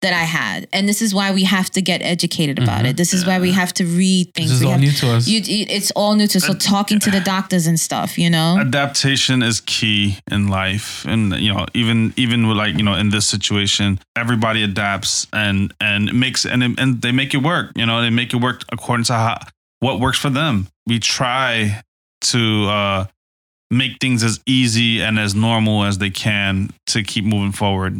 that 0.02 0.12
I 0.12 0.24
had, 0.24 0.68
and 0.70 0.86
this 0.86 1.00
is 1.00 1.14
why 1.14 1.32
we 1.32 1.44
have 1.44 1.70
to 1.70 1.80
get 1.80 2.02
educated 2.02 2.58
about 2.58 2.82
Mhm. 2.84 2.88
it. 2.90 2.96
This 2.98 3.14
is 3.14 3.24
why 3.24 3.38
we 3.40 3.52
have 3.52 3.72
to 3.74 3.86
read 3.86 4.34
things. 4.34 4.50
this 4.50 4.56
is 4.56 4.60
We 4.60 4.66
all 4.66 4.72
have- 4.72 4.80
new 4.82 4.92
to 4.92 5.10
us. 5.12 5.26
you, 5.26 5.40
you- 5.40 5.64
it's 5.66 5.90
all 5.92 6.14
new 6.14 6.26
to 6.26 6.36
us. 6.38 6.44
so 6.44 6.52
talking 6.52 6.98
to 7.00 7.10
the 7.10 7.20
doctors 7.20 7.66
and 7.66 7.80
stuff. 7.80 8.18
You 8.18 8.28
know, 8.28 8.58
adaptation 8.58 9.42
is 9.42 9.62
key 9.62 10.18
in 10.30 10.48
life 10.48 11.06
and 11.06 11.32
you 11.40 11.50
know 11.54 11.64
even 11.72 12.12
even 12.16 12.46
with 12.48 12.58
like 12.58 12.76
you 12.76 12.82
know 12.82 12.94
in 12.94 13.08
this 13.10 13.24
situation 13.26 13.98
everybody 14.14 14.62
adapts 14.62 15.26
and 15.32 15.72
and 15.80 16.12
makes 16.12 16.44
and 16.44 16.62
and 16.78 17.00
they 17.00 17.12
make 17.12 17.32
it 17.32 17.42
work 17.42 17.70
you 17.74 17.86
know 17.86 18.02
they 18.02 18.10
make 18.10 18.34
it 18.34 18.40
work 18.42 18.62
according 18.72 19.04
to 19.04 19.14
how 19.14 19.38
what 19.80 20.00
works 20.00 20.18
for 20.18 20.28
them 20.28 20.66
we 20.86 20.98
try 20.98 21.82
to 22.20 22.66
uh 22.68 23.06
make 23.74 23.98
things 24.00 24.22
as 24.22 24.40
easy 24.46 25.02
and 25.02 25.18
as 25.18 25.34
normal 25.34 25.84
as 25.84 25.98
they 25.98 26.10
can 26.10 26.70
to 26.92 27.02
keep 27.02 27.24
moving 27.24 27.52
forward. 27.52 27.92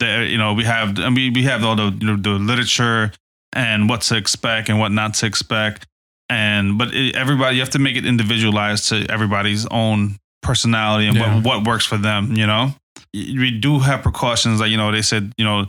There 0.00 0.24
you 0.24 0.38
know 0.38 0.54
we 0.54 0.64
have 0.64 0.98
and 0.98 1.14
we, 1.16 1.30
we 1.30 1.42
have 1.44 1.62
all 1.64 1.76
the 1.76 1.88
you 2.00 2.06
know, 2.06 2.16
the 2.16 2.30
literature 2.50 3.12
and 3.52 3.88
what 3.88 4.00
to 4.08 4.16
expect 4.16 4.68
and 4.70 4.78
what 4.78 4.92
not 4.92 5.14
to 5.20 5.26
expect. 5.26 5.86
And 6.28 6.78
but 6.78 6.88
it, 6.94 7.14
everybody 7.16 7.56
you 7.56 7.62
have 7.62 7.70
to 7.70 7.78
make 7.86 7.96
it 7.96 8.06
individualized 8.06 8.88
to 8.90 9.06
everybody's 9.10 9.66
own 9.70 10.16
personality 10.42 11.06
and 11.08 11.16
Yeah. 11.16 11.34
what, 11.36 11.44
what 11.44 11.66
works 11.66 11.84
for 11.86 11.98
them 11.98 12.34
you 12.34 12.46
know? 12.46 12.72
We 13.14 13.50
do 13.66 13.78
have 13.80 14.02
precautions 14.02 14.60
like 14.60 14.70
you 14.70 14.76
know 14.78 14.90
they 14.92 15.02
said 15.02 15.32
you 15.36 15.44
know 15.44 15.66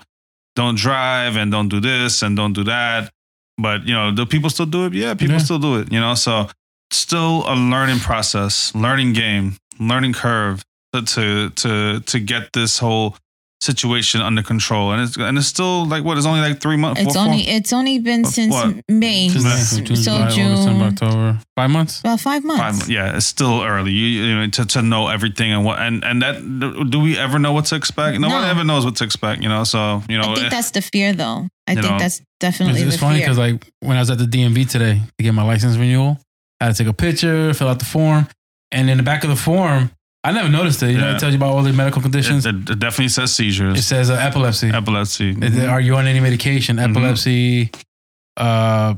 don't 0.55 0.77
drive 0.77 1.35
and 1.37 1.51
don't 1.51 1.69
do 1.69 1.79
this 1.79 2.21
and 2.23 2.35
don't 2.37 2.53
do 2.53 2.63
that. 2.65 3.11
But 3.57 3.85
you 3.87 3.93
know 3.93 4.11
do 4.15 4.25
people 4.25 4.49
still 4.49 4.65
do 4.77 4.85
it? 4.85 4.93
Yeah 4.93 5.13
people 5.15 5.35
Yeah. 5.35 5.43
still 5.47 5.59
do 5.59 5.79
it 5.79 5.91
you 5.91 5.99
know? 5.99 6.15
So 6.15 6.47
still 6.97 7.43
a 7.47 7.55
learning 7.55 7.99
process 7.99 8.73
learning 8.75 9.13
game 9.13 9.57
learning 9.79 10.13
curve 10.13 10.63
to 10.93 11.01
to 11.03 11.49
to, 11.51 11.99
to 12.01 12.19
get 12.19 12.53
this 12.53 12.79
whole 12.79 13.15
situation 13.61 14.21
under 14.21 14.41
control, 14.41 14.91
and 14.91 15.01
it's 15.03 15.15
and 15.17 15.37
it's 15.37 15.47
still 15.47 15.85
like 15.85 16.03
what? 16.03 16.17
It's 16.17 16.25
only 16.25 16.41
like 16.41 16.59
three 16.59 16.77
months. 16.77 16.99
It's 16.99 17.13
four- 17.13 17.25
only 17.25 17.47
it's 17.47 17.71
only 17.71 17.99
been 17.99 18.25
Of 18.25 18.31
since 18.31 18.53
what? 18.53 18.83
May, 18.89 19.29
Since 19.29 19.43
May, 19.43 19.95
so 19.95 20.27
June, 20.29 20.51
August, 20.51 20.63
September, 20.63 20.85
October. 20.85 21.39
Five 21.55 21.69
months. 21.69 21.99
about 21.99 22.19
five 22.19 22.43
months. 22.43 22.81
Five, 22.81 22.89
yeah, 22.89 23.15
it's 23.15 23.27
still 23.27 23.61
early. 23.63 23.91
You, 23.91 24.23
you 24.23 24.35
know, 24.35 24.47
to, 24.47 24.65
to 24.65 24.81
know 24.81 25.07
everything 25.07 25.51
and 25.51 25.63
what 25.63 25.79
and 25.79 26.03
and 26.03 26.21
that 26.21 26.41
do 26.89 26.99
we 26.99 27.17
ever 27.17 27.37
know 27.39 27.53
what 27.53 27.65
to 27.65 27.75
expect? 27.75 28.19
Nobody 28.19 28.33
No. 28.33 28.41
One 28.41 28.49
ever 28.49 28.63
knows 28.63 28.83
what 28.83 28.95
to 28.97 29.03
expect. 29.03 29.41
You 29.43 29.49
know, 29.49 29.63
so 29.63 30.01
you 30.09 30.17
know, 30.17 30.31
I 30.31 30.35
think 30.35 30.47
eh, 30.47 30.49
that's 30.49 30.71
the 30.71 30.81
fear, 30.81 31.13
though. 31.13 31.47
I 31.67 31.75
think 31.75 31.85
know, 31.85 31.99
that's 31.99 32.21
definitely 32.39 32.81
It's, 32.81 32.93
it's 32.93 32.95
the 32.95 33.01
funny 33.01 33.19
because 33.19 33.37
like 33.37 33.65
when 33.79 33.95
I 33.95 33.99
was 33.99 34.09
at 34.09 34.17
the 34.17 34.25
DMV 34.25 34.69
today 34.69 34.99
to 35.17 35.23
get 35.23 35.33
my 35.33 35.43
license 35.43 35.77
renewal, 35.77 36.17
Had 36.61 36.75
to 36.75 36.83
take 36.83 36.87
a 36.87 36.93
picture, 36.93 37.53
fill 37.53 37.67
out 37.67 37.79
the 37.79 37.85
form, 37.85 38.27
and 38.71 38.89
in 38.89 38.97
the 38.97 39.03
back 39.03 39.23
of 39.23 39.29
the 39.31 39.35
form, 39.35 39.91
I 40.23 40.31
never 40.31 40.47
noticed 40.49 40.83
it. 40.83 40.91
You 40.91 40.99
know, 40.99 41.09
Yeah. 41.09 41.15
it 41.15 41.19
tells 41.19 41.33
you 41.33 41.37
about 41.39 41.53
all 41.53 41.63
the 41.63 41.73
medical 41.73 42.01
conditions. 42.01 42.45
it, 42.45 42.55
it 42.69 42.77
definitely 42.79 43.09
says 43.09 43.33
seizures, 43.33 43.79
It 43.79 43.81
says 43.81 44.09
uh, 44.11 44.13
epilepsy. 44.15 44.69
epilepsy. 44.69 45.31
It- 45.41 45.67
Are 45.67 45.81
you 45.81 45.95
on 45.95 46.05
any 46.05 46.19
medication? 46.19 46.77
Mhm. 46.77 46.91
Epilepsy. 46.91 47.71
Uh, 48.37 48.93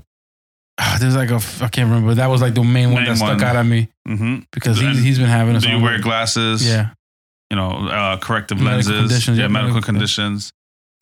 ah, 0.77 0.97
there's 0.99 1.15
like 1.15 1.31
a 1.31 1.35
I 1.61 1.69
can't 1.69 1.87
remember. 1.89 2.09
But 2.09 2.17
that 2.17 2.27
was 2.27 2.41
like 2.41 2.53
the 2.53 2.63
main, 2.63 2.91
one 2.91 3.03
Main 3.03 3.11
that 3.11 3.17
stuck 3.17 3.37
one. 3.39 3.43
out 3.43 3.55
at 3.55 3.65
me 3.65 3.87
hmm 4.05 4.39
because 4.51 4.79
he's, 4.79 5.01
he's 5.01 5.17
been 5.17 5.27
having. 5.29 5.57
Do 5.57 5.69
you 5.69 5.79
wear 5.81 5.99
glasses? 5.99 6.67
Yeah, 6.67 6.89
you 7.49 7.55
know, 7.55 7.87
uh, 7.87 8.17
corrective 8.17 8.57
Medical 8.59 8.91
lenses, 8.91 8.99
conditions, 9.09 9.37
yeah, 9.37 9.43
yeah, 9.45 9.47
medical 9.47 9.75
medical- 9.75 9.81
conditions. 9.93 10.51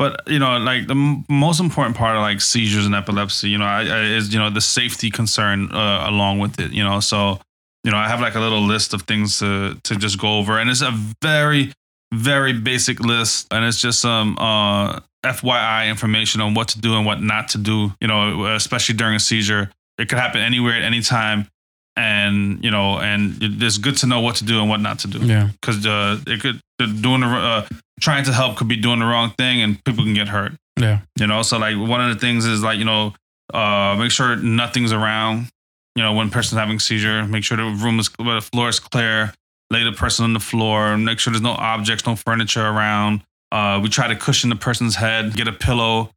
But 0.02 0.28
you 0.28 0.40
know, 0.40 0.58
like 0.58 0.88
the 0.88 0.96
m- 0.96 1.26
most 1.30 1.60
important 1.60 1.96
part 1.96 2.16
of 2.16 2.24
like 2.24 2.42
seizures 2.42 2.88
and 2.88 2.96
epilepsy, 2.96 3.50
you 3.50 3.60
know, 3.60 3.66
I, 3.66 3.82
I, 3.84 4.00
is 4.18 4.34
you 4.34 4.40
know 4.40 4.50
the 4.50 4.60
safety 4.60 5.12
concern 5.12 5.72
uh, 5.72 6.06
along 6.10 6.40
with 6.40 6.60
it. 6.60 6.72
You 6.72 6.84
know, 6.84 7.02
so 7.02 7.40
you 7.84 7.92
know, 7.92 7.98
I 7.98 8.08
have 8.08 8.20
like 8.20 8.34
a 8.34 8.40
little 8.40 8.64
list 8.64 8.96
of 8.96 9.04
things 9.04 9.38
to 9.38 9.76
to 9.84 9.96
just 9.96 10.20
go 10.20 10.40
over, 10.40 10.58
and 10.58 10.72
it's 10.72 10.82
a 10.82 10.90
very 11.22 11.72
very 12.12 12.52
basic 12.52 13.00
list, 13.00 13.46
and 13.52 13.64
it's 13.64 13.80
just 13.80 14.02
some 14.02 14.40
uh, 14.40 15.02
FYI 15.24 15.88
information 15.92 16.42
on 16.42 16.56
what 16.56 16.70
to 16.70 16.82
do 16.82 16.98
and 16.98 17.06
what 17.06 17.22
not 17.22 17.50
to 17.50 17.60
do. 17.60 17.94
You 18.02 18.08
know, 18.08 18.46
especially 18.56 18.96
during 18.96 19.14
a 19.14 19.20
seizure, 19.20 19.70
it 20.00 20.10
could 20.10 20.18
happen 20.18 20.42
anywhere 20.42 20.78
at 20.78 20.82
any 20.82 21.02
time, 21.02 21.48
and 21.96 22.64
you 22.64 22.72
know, 22.72 22.98
and 22.98 23.38
it's 23.40 23.78
good 23.78 23.98
to 23.98 24.08
know 24.08 24.20
what 24.20 24.38
to 24.38 24.46
do 24.46 24.62
and 24.62 24.68
what 24.68 24.80
not 24.80 24.98
to 25.00 25.08
do 25.08 25.20
yeah, 25.20 25.50
because 25.62 25.86
uh, 25.86 26.18
it 26.26 26.42
could 26.42 26.60
doing 26.80 27.22
the 27.22 27.28
uh, 27.28 27.68
trying 28.02 28.26
to 28.26 28.34
help 28.34 28.58
could 28.58 28.68
be 28.68 28.76
doing 28.76 29.00
the 29.00 29.06
wrong 29.06 29.32
thing 29.38 29.62
and 29.62 29.84
people 29.84 30.04
can 30.04 30.14
get 30.14 30.28
hurt. 30.28 30.54
yeah. 30.78 31.02
You 31.18 31.28
know, 31.28 31.42
so 31.44 31.58
like 31.58 31.78
one 31.78 32.02
of 32.02 32.14
the 32.14 32.20
things 32.20 32.46
is 32.46 32.62
like 32.62 32.80
you 32.80 32.86
know, 32.86 33.14
uh, 33.54 33.96
make 33.98 34.12
sure 34.12 34.36
nothing's 34.36 34.92
around. 34.92 35.50
You 35.96 36.04
know, 36.04 36.14
when 36.14 36.30
person's 36.30 36.60
having 36.60 36.80
seizure, 36.80 37.26
make 37.26 37.44
sure 37.44 37.58
the 37.58 37.64
room 37.64 38.00
is 38.00 38.10
the 38.18 38.42
floor 38.42 38.70
is 38.70 38.80
clear. 38.80 39.34
Lay 39.70 39.84
the 39.84 39.92
person 39.92 40.26
on 40.26 40.34
the 40.34 40.40
floor. 40.40 40.98
Make 40.98 41.20
sure 41.20 41.32
there's 41.32 41.42
no 41.42 41.52
objects, 41.52 42.06
no 42.06 42.16
furniture 42.16 42.66
around. 42.66 43.24
Uh, 43.52 43.80
we 43.82 43.90
try 43.90 44.08
to 44.08 44.16
cushion 44.16 44.50
the 44.50 44.56
person's 44.56 44.96
head. 44.96 45.36
Get 45.36 45.48
a 45.48 45.54
pillow. 45.54 46.12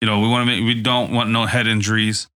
You 0.00 0.06
know, 0.06 0.20
we 0.20 0.28
want 0.28 0.48
to 0.48 0.56
make. 0.56 0.64
We 0.64 0.80
don't 0.80 1.12
want 1.12 1.30
no 1.30 1.46
head 1.46 1.66
injuries. 1.66 2.28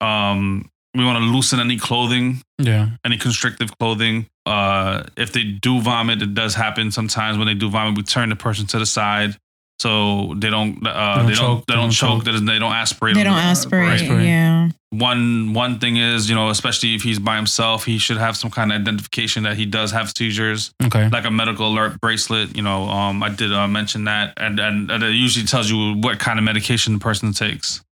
Um, 0.00 0.68
we 0.94 1.04
want 1.04 1.18
to 1.18 1.24
loosen 1.24 1.60
any 1.60 1.78
clothing 1.78 2.42
Yeah, 2.58 2.90
any 3.04 3.18
constrictive 3.18 3.76
clothing. 3.78 4.26
Uh, 4.44 5.04
if 5.16 5.32
they 5.32 5.44
do 5.44 5.80
vomit, 5.80 6.20
it 6.22 6.34
does 6.34 6.54
happen 6.54 6.90
sometimes. 6.90 7.38
When 7.38 7.46
they 7.46 7.54
do 7.54 7.70
vomit, 7.70 7.96
we 7.96 8.02
turn 8.02 8.28
the 8.28 8.36
person 8.36 8.66
to 8.68 8.78
the 8.78 8.86
side 8.86 9.36
so 9.82 10.34
they 10.36 10.48
don't 10.48 10.86
uh, 10.86 11.24
they 11.26 11.34
don't 11.34 11.66
they 11.66 11.74
don't 11.74 11.90
choke. 11.90 12.22
They 12.22 12.30
don't, 12.30 12.44
they 12.44 12.60
don't 12.60 12.72
aspirate. 12.72 13.16
they 13.16 13.24
don't 13.24 13.34
the- 13.34 13.42
aspirate. 13.42 14.00
aspirate. 14.00 14.26
Yeah. 14.26 14.68
One 14.90 15.54
one 15.54 15.80
thing 15.80 15.96
is 15.96 16.28
you 16.28 16.36
know 16.36 16.50
especially 16.50 16.94
if 16.94 17.02
he's 17.02 17.18
by 17.18 17.34
himself, 17.34 17.84
he 17.84 17.98
should 17.98 18.18
have 18.18 18.36
some 18.36 18.50
kind 18.50 18.70
of 18.70 18.80
identification 18.80 19.42
that 19.42 19.56
he 19.56 19.66
does 19.66 19.90
have 19.90 20.12
seizures, 20.16 20.72
okay. 20.84 21.08
like 21.08 21.24
a 21.24 21.32
medical 21.32 21.66
alert 21.66 22.00
bracelet. 22.00 22.54
You 22.54 22.62
know, 22.62 22.84
um, 22.84 23.24
I 23.24 23.30
did 23.30 23.52
uh, 23.52 23.66
mention 23.66 24.04
that, 24.04 24.34
and, 24.36 24.60
and 24.60 24.88
and 24.88 25.02
it 25.02 25.14
usually 25.14 25.46
tells 25.46 25.68
you 25.68 25.94
what 25.94 26.20
kind 26.20 26.38
of 26.38 26.44
medication 26.44 26.92
the 26.92 27.00
person 27.00 27.32
takes. 27.32 27.82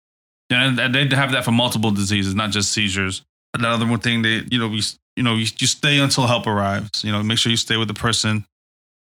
And 0.50 0.78
and 0.78 0.94
they 0.94 1.14
have 1.14 1.32
that 1.32 1.44
for 1.44 1.52
multiple 1.52 1.90
diseases, 1.90 2.34
not 2.34 2.50
just 2.50 2.72
seizures. 2.72 3.22
Another 3.54 3.86
one 3.86 4.00
thing 4.00 4.22
they, 4.22 4.42
you 4.50 4.58
know, 4.58 4.68
we, 4.68 4.82
you 5.16 5.22
know, 5.22 5.34
you, 5.34 5.46
you 5.58 5.66
stay 5.66 5.98
until 5.98 6.26
help 6.26 6.46
arrives. 6.46 7.04
You 7.04 7.12
know, 7.12 7.22
make 7.22 7.38
sure 7.38 7.50
you 7.50 7.56
stay 7.56 7.76
with 7.76 7.88
the 7.88 7.94
person, 7.94 8.44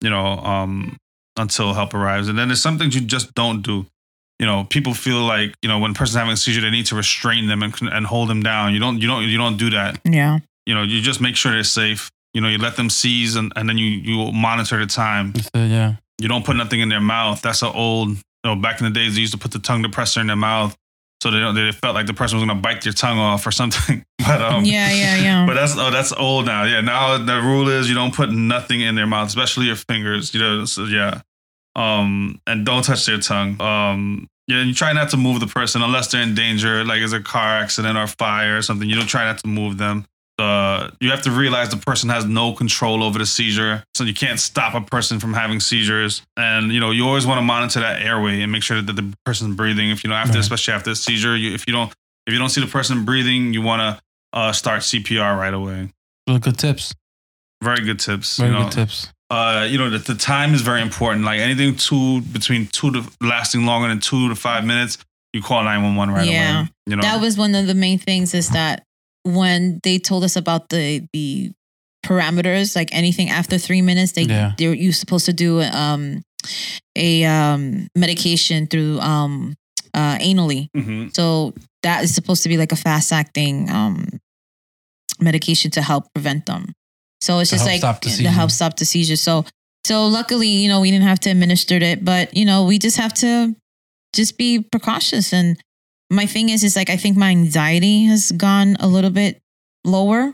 you 0.01 0.09
know, 0.09 0.25
um, 0.25 0.97
until 1.37 1.73
help 1.73 1.93
arrives. 1.93 2.27
And 2.27 2.37
then 2.37 2.47
there's 2.47 2.61
some 2.61 2.77
things 2.77 2.95
you 2.95 3.01
just 3.01 3.33
don't 3.35 3.61
do. 3.61 3.85
You 4.39 4.45
know, 4.45 4.65
people 4.69 4.93
feel 4.93 5.21
like 5.21 5.55
you 5.61 5.69
know 5.69 5.79
when 5.79 5.91
a 5.91 5.93
person's 5.93 6.17
having 6.17 6.33
a 6.33 6.37
seizure, 6.37 6.61
they 6.61 6.69
need 6.69 6.85
to 6.87 6.95
restrain 6.95 7.47
them 7.47 7.63
and, 7.63 7.73
and 7.81 8.05
hold 8.05 8.29
them 8.29 8.43
down. 8.43 8.73
You 8.73 8.79
don't, 8.79 8.99
you 9.01 9.07
don't, 9.07 9.23
you 9.23 9.37
don't 9.37 9.57
do 9.57 9.71
that. 9.71 9.99
Yeah. 10.05 10.39
You 10.67 10.75
know, 10.75 10.83
you 10.83 11.01
just 11.01 11.21
make 11.21 11.35
sure 11.35 11.51
they're 11.51 11.63
safe. 11.63 12.11
You 12.33 12.41
know, 12.41 12.49
you 12.49 12.57
let 12.59 12.75
them 12.75 12.89
seize 12.89 13.35
and, 13.35 13.51
and 13.55 13.67
then 13.67 13.77
you 13.77 13.87
you 13.87 14.31
monitor 14.31 14.77
the 14.77 14.85
time. 14.85 15.31
That's 15.31 15.49
it, 15.53 15.71
yeah, 15.71 15.95
You 16.19 16.27
don't 16.27 16.45
put 16.45 16.55
nothing 16.55 16.81
in 16.81 16.89
their 16.89 17.01
mouth. 17.01 17.41
That's 17.41 17.63
an 17.63 17.71
old. 17.73 18.09
You 18.09 18.53
know, 18.53 18.55
back 18.55 18.79
in 18.79 18.85
the 18.85 18.91
days, 18.91 19.15
they 19.15 19.21
used 19.21 19.33
to 19.33 19.39
put 19.39 19.51
the 19.51 19.59
tongue 19.59 19.83
depressor 19.83 20.21
in 20.21 20.27
their 20.27 20.35
mouth, 20.35 20.75
so 21.21 21.31
they 21.31 21.39
don't. 21.39 21.55
They 21.55 21.71
felt 21.71 21.95
like 21.95 22.05
the 22.05 22.13
person 22.13 22.37
was 22.37 22.47
gonna 22.47 22.59
bite 22.59 22.81
their 22.83 22.93
tongue 22.93 23.17
off 23.17 23.45
or 23.45 23.51
something. 23.51 24.03
But 24.27 24.41
um, 24.41 24.65
yeah. 24.65 24.91
Yeah. 24.91 25.15
Yeah. 25.17 25.45
But 25.47 25.53
that's 25.53 25.77
oh, 25.77 25.89
that's 25.89 26.11
old 26.11 26.47
now. 26.47 26.63
Yeah, 26.63 26.81
now 26.81 27.17
the 27.17 27.39
rule 27.41 27.69
is 27.69 27.87
you 27.87 27.95
don't 27.95 28.13
put 28.13 28.29
nothing 28.29 28.81
in 28.81 28.95
their 28.95 29.07
mouth, 29.07 29.29
especially 29.29 29.67
your 29.67 29.77
fingers. 29.77 30.33
You 30.33 30.41
know, 30.41 30.65
so 30.65 30.83
yeah. 30.83 31.21
Um, 31.77 32.41
and 32.45 32.65
don't 32.65 32.83
touch 32.83 33.05
their 33.05 33.19
tongue. 33.19 33.61
Um, 33.61 34.27
yeah, 34.47 34.63
you 34.63 34.73
try 34.73 34.91
not 34.93 35.09
to 35.11 35.17
move 35.17 35.39
the 35.39 35.47
person 35.47 35.81
unless 35.81 36.11
they're 36.11 36.21
in 36.21 36.35
danger, 36.35 36.83
like 36.83 37.01
it's 37.01 37.13
a 37.13 37.21
car 37.21 37.59
accident 37.59 37.97
or 37.97 38.07
fire 38.07 38.57
or 38.57 38.61
something. 38.61 38.89
You 38.89 38.95
don't 38.95 39.07
try 39.07 39.25
not 39.25 39.37
to 39.39 39.47
move 39.47 39.77
them. 39.77 40.05
Uh, 40.39 40.91
you 40.99 41.09
have 41.09 41.23
to 41.23 41.31
realize 41.31 41.69
the 41.69 41.77
person 41.77 42.09
has 42.09 42.23
no 42.25 42.53
control 42.53 43.01
over 43.03 43.17
the 43.17 43.25
seizure, 43.25 43.83
so 43.95 44.03
you 44.03 44.13
can't 44.13 44.39
stop 44.39 44.75
a 44.75 44.81
person 44.81 45.19
from 45.19 45.33
having 45.33 45.59
seizures. 45.59 46.21
And 46.37 46.71
you 46.71 46.79
know, 46.79 46.91
you 46.91 47.07
always 47.07 47.25
want 47.25 47.39
to 47.39 47.41
monitor 47.41 47.79
that 47.79 48.01
airway 48.03 48.41
and 48.41 48.51
make 48.51 48.61
sure 48.63 48.79
that 48.81 48.93
the 48.95 49.13
person's 49.25 49.55
breathing. 49.55 49.89
If 49.89 50.03
you 50.03 50.09
know, 50.11 50.15
after 50.15 50.33
Right. 50.33 50.39
especially 50.41 50.73
after 50.75 50.91
a 50.91 50.95
seizure, 50.95 51.35
you, 51.35 51.53
if 51.53 51.65
you 51.67 51.73
don't 51.73 51.91
if 52.27 52.33
you 52.33 52.37
don't 52.39 52.49
see 52.49 52.61
the 52.61 52.67
person 52.67 53.03
breathing, 53.05 53.53
you 53.53 53.61
want 53.63 53.79
to 53.81 54.01
uh, 54.37 54.51
start 54.51 54.81
CPR 54.81 55.35
right 55.37 55.53
away. 55.53 55.89
Those 56.27 56.35
are 56.37 56.39
good 56.39 56.57
tips. 56.59 56.93
Very 57.63 57.83
good 57.83 57.99
tips. 57.99 58.37
Very 58.37 58.51
you 58.51 58.57
know, 58.57 58.63
good 58.65 58.73
tips. 58.73 59.11
uh, 59.31 59.65
you 59.67 59.77
know, 59.79 59.89
the, 59.89 59.97
the 59.97 60.13
time 60.13 60.53
is 60.53 60.61
very 60.61 60.81
important. 60.81 61.25
Like 61.25 61.39
anything 61.39 61.75
two 61.77 62.21
between 62.21 62.67
two 62.67 62.91
to 62.91 63.03
lasting 63.21 63.65
longer 63.65 63.87
than 63.87 63.99
two 64.01 64.29
to 64.29 64.35
five 64.35 64.65
minutes, 64.65 64.99
you 65.33 65.41
call 65.41 65.63
nine 65.63 65.81
one 65.81 65.95
one 65.95 66.11
right 66.11 66.27
Yeah. 66.27 66.59
away. 66.59 66.69
You 66.85 66.95
know, 66.97 67.01
that 67.01 67.19
was 67.21 67.37
one 67.37 67.55
of 67.55 67.65
the 67.65 67.73
main 67.73 67.97
things 67.97 68.33
is 68.35 68.49
that 68.49 68.83
when 69.23 69.79
they 69.83 69.99
told 69.99 70.23
us 70.23 70.35
about 70.35 70.69
the 70.69 71.07
the 71.13 71.51
parameters, 72.05 72.75
like 72.75 72.89
anything 72.93 73.29
after 73.29 73.57
three 73.57 73.81
minutes, 73.81 74.13
they 74.13 74.23
Yeah. 74.23 74.53
they 74.57 74.67
were 74.67 74.73
you 74.75 74.91
supposed 74.93 75.25
to 75.25 75.33
do 75.33 75.61
um 75.61 76.21
a 76.95 77.25
um 77.25 77.87
medication 77.95 78.67
through 78.67 78.99
um 78.99 79.55
uh 79.93 80.17
anally. 80.19 80.69
Mhm. 80.75 81.13
So 81.15 81.53
that 81.83 82.03
is 82.03 82.13
supposed 82.15 82.43
to 82.43 82.49
be 82.49 82.57
like 82.57 82.71
a 82.71 82.75
fast 82.77 83.11
acting 83.11 83.69
um 83.69 84.07
medication 85.19 85.71
to 85.71 85.81
help 85.81 86.05
prevent 86.13 86.45
them. 86.45 86.73
So 87.21 87.39
it's 87.39 87.49
To 87.49 87.55
just 87.55 87.65
like 87.65 87.79
stop 87.79 88.01
the 88.01 88.09
to 88.09 88.29
help 88.29 88.51
stop 88.51 88.77
the 88.77 88.85
seizure. 88.85 89.15
So 89.15 89.45
so 89.85 90.05
luckily, 90.07 90.49
you 90.49 90.67
know, 90.69 90.81
we 90.81 90.91
didn't 90.91 91.07
have 91.07 91.19
to 91.21 91.29
administer 91.29 91.75
it, 91.77 92.03
but 92.05 92.35
you 92.35 92.45
know, 92.45 92.65
we 92.65 92.77
just 92.77 92.97
have 92.97 93.13
to 93.15 93.55
just 94.13 94.37
be 94.37 94.59
precautious. 94.61 95.33
And 95.33 95.57
my 96.09 96.25
thing 96.25 96.49
is, 96.49 96.63
is 96.63 96.75
like 96.75 96.89
I 96.89 96.97
think 96.97 97.17
my 97.17 97.29
anxiety 97.29 98.05
has 98.05 98.31
gone 98.31 98.75
a 98.79 98.87
little 98.87 99.09
bit 99.09 99.41
lower 99.83 100.33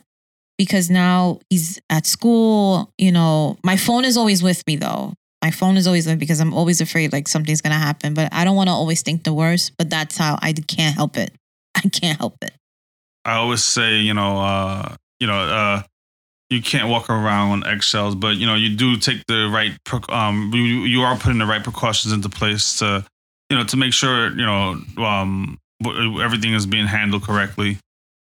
because 0.57 0.89
now 0.89 1.39
he's 1.49 1.79
at 1.89 2.05
school. 2.05 2.91
You 2.97 3.11
know, 3.11 3.57
my 3.63 3.77
phone 3.77 4.05
is 4.05 4.17
always 4.17 4.43
with 4.43 4.65
me 4.67 4.75
though. 4.75 5.13
My 5.41 5.51
phone 5.51 5.75
is 5.75 5.87
always 5.87 6.05
with 6.05 6.15
me 6.15 6.19
because 6.19 6.39
I'm 6.39 6.53
always 6.53 6.79
afraid 6.79 7.11
like 7.11 7.27
something's 7.27 7.61
gonna 7.61 7.75
happen. 7.75 8.13
But 8.13 8.33
I 8.33 8.43
don't 8.43 8.55
want 8.55 8.69
to 8.69 8.73
always 8.73 9.01
think 9.01 9.23
the 9.23 9.33
worst. 9.33 9.73
But 9.77 9.89
that's 9.89 10.17
how 10.17 10.37
I 10.41 10.53
can't 10.53 10.95
help 10.95 11.17
it. 11.17 11.31
I 11.75 11.89
can't 11.89 12.19
help 12.19 12.37
it. 12.41 12.53
I 13.25 13.35
always 13.35 13.63
say, 13.63 13.97
you 13.97 14.13
know, 14.13 14.39
uh, 14.39 14.95
you 15.19 15.27
know, 15.27 15.39
uh, 15.39 15.83
you 16.49 16.61
can't 16.61 16.89
walk 16.89 17.09
around 17.09 17.51
on 17.51 17.67
eggshells, 17.67 18.15
but 18.15 18.35
you 18.35 18.45
know, 18.45 18.55
you 18.55 18.75
do 18.75 18.97
take 18.97 19.25
the 19.27 19.49
right, 19.51 19.71
um, 20.09 20.51
you, 20.53 20.61
you 20.83 21.01
are 21.01 21.15
putting 21.15 21.39
the 21.39 21.45
right 21.45 21.63
precautions 21.63 22.13
into 22.13 22.29
place 22.29 22.79
to, 22.79 23.05
you 23.49 23.57
know, 23.57 23.63
to 23.63 23.77
make 23.77 23.93
sure, 23.93 24.29
you 24.29 24.45
know, 24.45 24.77
um, 24.97 25.57
everything 26.21 26.53
is 26.53 26.65
being 26.65 26.87
handled 26.87 27.23
correctly, 27.23 27.77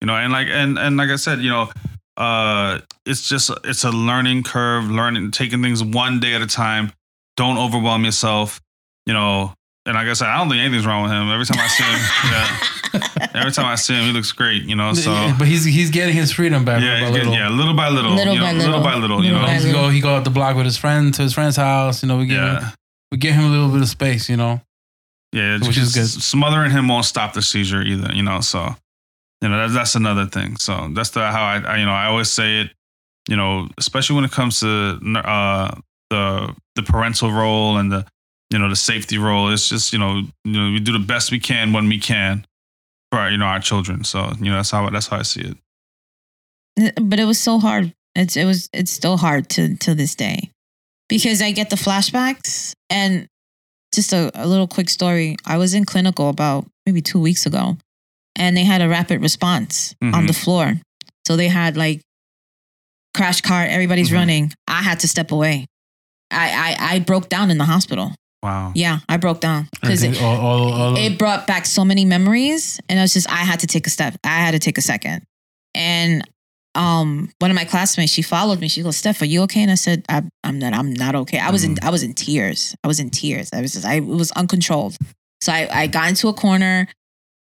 you 0.02 0.08
know, 0.08 0.14
and 0.16 0.32
like, 0.32 0.47
and 0.47 0.78
and 0.80 0.97
like 0.97 1.10
I 1.10 1.16
said, 1.18 1.39
you 1.39 1.49
know, 1.49 1.70
uh, 2.18 2.80
it's 3.06 3.28
just 3.28 3.52
it's 3.64 3.84
a 3.84 3.91
learning 3.91 4.43
curve, 4.43 4.89
learning, 4.89 5.32
taking 5.32 5.62
things 5.62 5.84
one 5.84 6.20
day 6.20 6.34
at 6.34 6.41
a 6.41 6.47
time. 6.47 6.91
Don't 7.38 7.58
overwhelm 7.58 8.04
yourself, 8.06 8.60
you 9.06 9.14
know. 9.14 9.54
And 9.86 9.95
like 9.95 10.08
I 10.08 10.14
said, 10.14 10.28
I 10.28 10.38
don't 10.38 10.47
think 10.49 10.60
anything's 10.62 10.86
wrong 10.86 11.02
with 11.04 11.12
him. 11.12 11.30
Every 11.32 11.45
time 11.45 11.58
I 11.60 11.68
see 11.68 11.84
him, 11.84 13.02
yeah. 13.24 13.28
Every 13.34 13.52
time 13.52 13.66
I 13.66 13.74
see 13.76 13.95
him, 13.95 14.04
he 14.06 14.12
looks 14.12 14.32
great, 14.32 14.64
you 14.64 14.76
know. 14.76 14.93
So 14.93 15.12
but 15.39 15.47
he's 15.47 15.64
he's 15.66 15.89
getting 15.89 16.14
his 16.16 16.32
freedom 16.32 16.64
back. 16.66 16.84
yeah, 16.84 16.99
little 16.99 17.08
by 17.10 17.12
getting- 17.18 17.30
little. 17.32 17.34
yeah, 17.34 17.49
little 17.49 17.74
by 17.74 17.89
little, 17.89 18.12
Little 18.12 18.34
you 18.36 18.39
know, 18.41 18.45
by 18.45 18.52
little 18.52 18.68
little. 18.80 18.84
by 18.84 18.95
little, 18.95 19.18
you 19.26 19.32
Little 19.32 19.41
know. 19.41 19.47
by 19.47 19.54
He 19.60 19.72
go 19.72 19.89
he 19.89 20.02
go 20.02 20.16
out 20.16 20.24
the 20.24 20.30
block 20.30 20.56
with 20.56 20.66
his 20.66 20.78
friend 20.78 21.12
to 21.16 21.22
his 21.24 21.34
friend's 21.34 21.56
house. 21.56 22.04
You 22.04 22.10
know, 22.10 22.18
we 22.18 22.28
give 22.28 22.38
him, 22.38 22.45
Yeah, 22.45 22.72
we 23.12 23.18
give 23.18 23.34
him 23.34 23.45
a 23.45 23.49
little 23.49 23.70
bit 23.70 23.82
of 23.82 23.88
space. 23.88 24.30
You 24.30 24.38
know, 24.38 24.62
yeah, 25.34 25.59
Which 25.59 25.77
is 25.77 25.95
good. 25.95 26.07
Smothering 26.07 26.71
him 26.71 26.88
won't 26.88 27.05
stop 27.05 27.34
the 27.34 27.41
seizure 27.41 27.82
either, 27.82 28.13
you 28.13 28.23
know. 28.23 28.41
So, 28.41 28.75
you 29.41 29.47
know, 29.47 29.57
that's 29.57 29.73
that's 29.73 29.95
another 29.95 30.25
thing. 30.25 30.57
So 30.57 30.89
that's 30.93 31.11
the 31.11 31.32
how 31.32 31.41
I, 31.41 31.59
I 31.59 31.77
you 31.77 31.86
know 31.86 31.93
I 31.93 32.07
always 32.07 32.29
say 32.29 32.61
it, 32.61 32.71
you 33.29 33.38
know, 33.38 33.69
especially 33.77 34.17
when 34.17 34.25
it 34.25 34.32
comes 34.32 34.59
to 34.59 34.99
uh 35.23 35.73
the 36.09 36.53
the 36.75 36.84
parental 36.84 37.32
role 37.32 37.77
and 37.77 37.91
the 37.91 38.05
you 38.49 38.59
know 38.59 38.67
the 38.69 38.75
safety 38.75 39.17
role. 39.17 39.49
It's 39.49 39.69
just 39.69 39.93
you 39.93 39.99
know 39.99 40.21
you 40.43 40.51
know 40.51 40.71
we 40.73 40.79
do 40.82 40.91
the 40.91 40.99
best 40.99 41.32
we 41.32 41.39
can 41.39 41.71
when 41.71 41.88
we 41.88 41.97
can 41.97 42.45
for 43.09 43.19
our, 43.19 43.32
you 43.32 43.38
know 43.38 43.45
our 43.45 43.61
children. 43.61 44.03
So 44.03 44.34
you 44.39 44.51
know 44.51 44.57
that's 44.57 44.71
how 44.71 44.89
that's 44.89 45.07
how 45.07 45.17
I 45.17 45.23
see 45.23 45.53
it. 46.75 46.93
but 47.01 47.19
it 47.19 47.25
was 47.25 47.39
so 47.39 47.57
hard. 47.57 47.93
It's 48.15 48.36
it 48.36 48.43
was 48.43 48.69
it's 48.73 48.91
still 48.91 49.15
hard 49.15 49.49
to 49.51 49.77
to 49.77 49.95
this 49.95 50.13
day 50.13 50.51
because 51.07 51.41
I 51.41 51.51
get 51.51 51.69
the 51.69 51.77
flashbacks 51.77 52.73
and 52.89 53.27
just 53.93 54.13
a, 54.13 54.31
a 54.35 54.47
little 54.47 54.67
quick 54.67 54.89
story. 54.89 55.35
I 55.45 55.57
was 55.57 55.73
in 55.73 55.85
clinical 55.85 56.29
about 56.29 56.65
maybe 56.85 57.01
two 57.01 57.19
weeks 57.19 57.45
ago, 57.45 57.77
and 58.35 58.55
they 58.55 58.63
had 58.63 58.81
a 58.81 58.87
rapid 58.89 59.21
response 59.21 59.93
on 60.01 60.11
Mhm. 60.13 60.27
the 60.27 60.33
floor. 60.33 60.73
So 61.27 61.35
they 61.37 61.47
had 61.49 61.77
like 61.77 62.01
crash 63.13 63.41
cart, 63.41 63.69
everybody's 63.69 64.09
Mhm. 64.09 64.13
running. 64.15 64.53
I 64.67 64.81
had 64.81 64.99
to 65.01 65.07
step 65.07 65.31
away. 65.31 65.65
I, 66.31 66.75
I 66.79 66.95
I 66.95 66.99
broke 66.99 67.27
down 67.29 67.51
in 67.51 67.57
the 67.57 67.65
hospital. 67.65 68.13
Wow. 68.41 68.71
Yeah, 68.73 68.99
I 69.09 69.17
broke 69.17 69.39
down 69.41 69.67
because 69.81 70.03
Everything- 70.03 70.25
all, 70.25 70.37
all, 70.37 70.73
all, 70.73 70.97
it 70.97 71.19
brought 71.19 71.45
back 71.45 71.65
so 71.65 71.85
many 71.85 72.05
memories 72.05 72.79
and 72.89 72.97
I 72.97 73.03
was 73.03 73.13
just 73.13 73.29
I 73.29 73.43
had 73.43 73.59
to 73.59 73.67
take 73.67 73.85
a 73.85 73.89
step. 73.89 74.15
I 74.23 74.39
had 74.39 74.51
to 74.51 74.59
take 74.59 74.77
a 74.77 74.81
second. 74.81 75.23
And 75.75 76.23
um 76.76 77.30
one 77.39 77.51
of 77.51 77.55
my 77.55 77.65
classmates, 77.65 78.11
she 78.11 78.22
followed 78.22 78.59
me. 78.59 78.67
She 78.67 78.82
goes, 78.84 78.97
Steph, 78.97 79.22
are 79.22 79.26
you 79.26 79.41
okay? 79.43 79.61
And 79.61 79.72
I 79.72 79.76
said, 79.76 80.05
I, 80.09 80.24
I'm 80.43 80.59
not, 80.59 80.74
I'm 80.74 80.93
not 80.93 81.15
okay. 81.15 81.39
I 81.39 81.51
was 81.51 81.63
in 81.63 81.78
I 81.84 81.89
was 81.89 82.03
in 82.03 82.13
tears. 82.13 82.76
I 82.84 82.88
was 82.88 82.99
in 82.99 83.09
tears. 83.09 83.49
I 83.53 83.61
was 83.61 83.74
just 83.74 83.86
I 83.86 83.95
it 83.95 84.05
was 84.05 84.32
uncontrolled. 84.34 84.97
So 85.41 85.51
I, 85.51 85.67
I 85.72 85.88
got 85.88 86.07
into 86.09 86.28
a 86.28 86.34
corner 86.34 86.88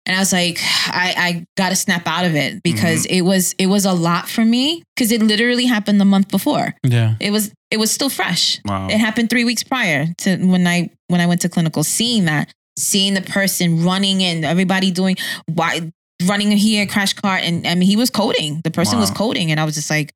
and 0.06 0.16
I 0.16 0.18
was 0.20 0.32
like, 0.32 0.58
I, 0.86 1.14
I 1.16 1.44
gotta 1.56 1.76
snap 1.76 2.06
out 2.06 2.24
of 2.24 2.34
it 2.34 2.62
because 2.62 3.04
it 3.06 3.20
was 3.22 3.54
it 3.58 3.66
was 3.66 3.84
a 3.84 3.92
lot 3.92 4.28
for 4.28 4.44
me 4.44 4.82
because 4.96 5.12
it 5.12 5.22
literally 5.22 5.66
happened 5.66 6.00
the 6.00 6.04
month 6.04 6.28
before. 6.30 6.74
yeah. 6.82 7.14
It 7.20 7.30
was 7.30 7.52
it 7.70 7.78
was 7.78 7.90
still 7.90 8.08
fresh. 8.08 8.58
Wow. 8.64 8.88
It 8.88 8.98
happened 8.98 9.30
three 9.30 9.44
weeks 9.44 9.62
prior 9.62 10.06
to 10.18 10.36
when 10.38 10.66
I 10.66 10.90
when 11.08 11.20
I 11.20 11.26
went 11.26 11.42
to 11.42 11.48
clinical, 11.48 11.84
seeing 11.84 12.24
that, 12.24 12.52
seeing 12.78 13.14
the 13.14 13.20
person 13.22 13.84
running 13.84 14.22
and 14.22 14.44
everybody 14.44 14.90
doing 14.90 15.16
why 15.46 15.92
running 16.26 16.50
here, 16.52 16.86
crash 16.86 17.12
cart, 17.14 17.42
and 17.42 17.66
I 17.66 17.74
mean 17.74 17.88
he 17.88 17.96
was 17.96 18.10
coding. 18.10 18.60
The 18.64 18.70
person 18.70 18.98
was 18.98 19.10
coding, 19.10 19.50
and 19.50 19.58
I 19.60 19.64
was 19.64 19.74
just 19.74 19.90
like, 19.90 20.12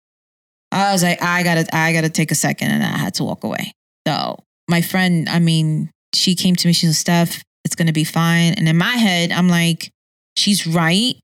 I 0.72 0.92
was 0.92 1.02
like, 1.02 1.22
I 1.22 1.42
gotta, 1.42 1.66
I 1.76 1.92
gotta 1.92 2.08
take 2.10 2.30
a 2.30 2.34
second, 2.34 2.70
and 2.70 2.82
I 2.82 2.86
had 2.98 3.14
to 3.14 3.24
walk 3.24 3.44
away. 3.44 3.72
So 4.06 4.38
my 4.68 4.80
friend, 4.82 5.28
I 5.28 5.38
mean, 5.38 5.90
she 6.14 6.34
came 6.34 6.56
to 6.56 6.66
me. 6.68 6.72
She 6.72 6.86
was 6.86 6.98
Steph, 6.98 7.42
it's 7.64 7.74
gonna 7.74 7.92
be 7.92 8.04
fine. 8.04 8.54
And 8.54 8.68
in 8.68 8.76
my 8.76 8.92
head, 8.96 9.32
I'm 9.32 9.48
like, 9.48 9.90
she's 10.36 10.66
right, 10.66 11.14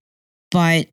but 0.51 0.87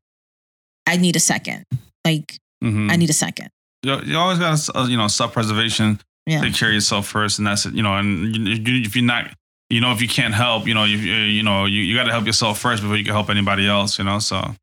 I 0.88 0.98
need 0.98 1.16
a 1.16 1.20
second. 1.22 1.64
Like 2.06 2.38
Mhm. 2.64 2.92
I 2.92 2.96
need 2.96 3.10
a 3.10 3.14
second. 3.14 3.50
you, 3.84 4.00
you 4.04 4.18
always 4.18 4.40
got 4.40 4.58
to 4.58 4.90
you 4.92 4.98
know 4.98 5.08
self 5.08 5.34
preservation. 5.34 6.00
Yeah. 6.26 6.42
Take 6.42 6.56
care 6.56 6.70
of 6.70 6.74
yourself 6.74 7.08
first, 7.08 7.38
and 7.38 7.48
that's 7.48 7.66
it. 7.66 7.74
You 7.74 7.84
know, 7.84 7.96
and 7.96 8.36
you, 8.36 8.82
if 8.84 8.96
you're 8.96 9.06
not, 9.06 9.32
you 9.70 9.82
know, 9.82 9.92
if 9.92 10.02
you 10.02 10.08
can't 10.08 10.34
help, 10.34 10.68
you 10.68 10.74
know, 10.74 10.86
you 10.86 10.98
you 10.98 11.44
know, 11.44 11.66
you, 11.66 11.82
you 11.82 11.96
got 11.96 12.06
to 12.06 12.12
help 12.12 12.26
yourself 12.26 12.60
first 12.60 12.82
before 12.82 12.98
you 12.98 13.04
can 13.04 13.14
help 13.14 13.30
anybody 13.30 13.68
else. 13.68 13.98
You 14.00 14.06
know, 14.06 14.20
so 14.20 14.56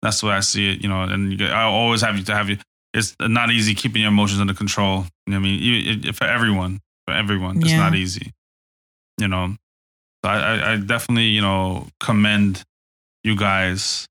that's 0.00 0.20
the 0.20 0.26
way 0.26 0.34
I 0.34 0.40
see 0.40 0.72
it. 0.72 0.82
You 0.82 0.88
know, 0.88 1.02
and 1.02 1.38
you, 1.38 1.46
I 1.46 1.62
always 1.62 2.00
have 2.02 2.16
you 2.16 2.24
to 2.24 2.34
have 2.34 2.48
you. 2.48 2.58
It's 2.94 3.16
not 3.20 3.50
easy 3.50 3.74
keeping 3.74 4.02
your 4.02 4.10
emotions 4.10 4.40
under 4.40 4.54
control. 4.54 5.06
You 5.26 5.32
know 5.32 5.38
what 5.38 5.46
I 5.46 5.50
mean, 5.50 5.62
you, 5.62 6.00
it, 6.08 6.14
for 6.14 6.24
everyone, 6.24 6.80
for 7.06 7.14
everyone, 7.14 7.58
it's 7.58 7.72
not 7.72 7.94
easy. 7.94 8.32
You 9.18 9.28
know, 9.28 9.54
so 10.24 10.30
I, 10.30 10.38
I, 10.38 10.72
I 10.72 10.76
definitely 10.76 11.26
you 11.26 11.40
know 11.40 11.86
commend 12.00 12.62
you 13.24 13.36
guys 13.36 14.06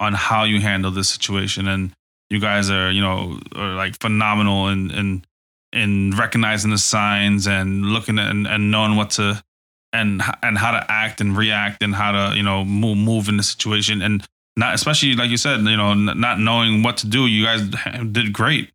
on 0.00 0.14
how 0.14 0.44
you 0.44 0.60
handle 0.60 0.90
this 0.90 1.10
situation 1.10 1.68
and 1.68 1.92
you 2.30 2.40
guys 2.40 2.70
are 2.70 2.90
you 2.90 3.02
know 3.02 3.38
are 3.54 3.74
like 3.74 4.00
phenomenal 4.00 4.68
in 4.68 4.90
in 4.90 5.24
in 5.72 6.10
recognizing 6.16 6.70
the 6.70 6.78
signs 6.78 7.46
and 7.46 7.86
looking 7.86 8.18
at 8.18 8.30
and, 8.30 8.46
and 8.46 8.70
knowing 8.70 8.96
what 8.96 9.10
to 9.10 9.40
and 9.92 10.22
and 10.42 10.56
how 10.58 10.70
to 10.70 10.84
act 10.90 11.20
and 11.20 11.36
react 11.36 11.82
and 11.82 11.94
how 11.94 12.12
to 12.12 12.36
you 12.36 12.42
know 12.42 12.64
move 12.64 12.96
move 12.98 13.28
in 13.28 13.36
the 13.36 13.42
situation 13.42 14.02
and 14.02 14.24
not 14.56 14.74
especially 14.74 15.14
like 15.14 15.30
you 15.30 15.36
said 15.36 15.60
you 15.60 15.76
know 15.76 15.90
n- 15.92 16.20
not 16.20 16.38
knowing 16.38 16.82
what 16.82 16.96
to 16.98 17.06
do 17.06 17.26
you 17.26 17.44
guys 17.44 17.62
did 18.12 18.32
great 18.32 18.70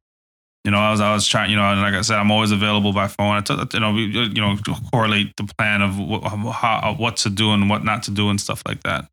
you 0.66 0.72
know 0.72 0.80
I 0.80 0.92
was 0.92 1.00
I 1.00 1.14
was 1.14 1.28
trying 1.28 1.52
you 1.52 1.56
know 1.58 1.64
and 1.72 1.82
like 1.82 1.94
I 1.94 2.02
said 2.02 2.18
I'm 2.18 2.32
always 2.32 2.52
available 2.52 2.92
by 2.92 3.08
phone 3.08 3.36
I 3.38 3.42
t- 3.42 3.56
you 3.74 3.80
know 3.80 3.94
we, 3.94 4.06
you 4.08 4.30
know 4.42 4.56
correlate 4.92 5.34
the 5.38 5.46
plan 5.58 5.82
of 5.82 5.94
wh- 5.94 6.52
how 6.52 6.96
what 6.98 7.18
to 7.18 7.30
do 7.30 7.52
and 7.54 7.70
what 7.70 7.84
not 7.84 8.04
to 8.04 8.12
do 8.12 8.30
and 8.30 8.40
stuff 8.42 8.62
like 8.68 8.84
that 8.84 9.08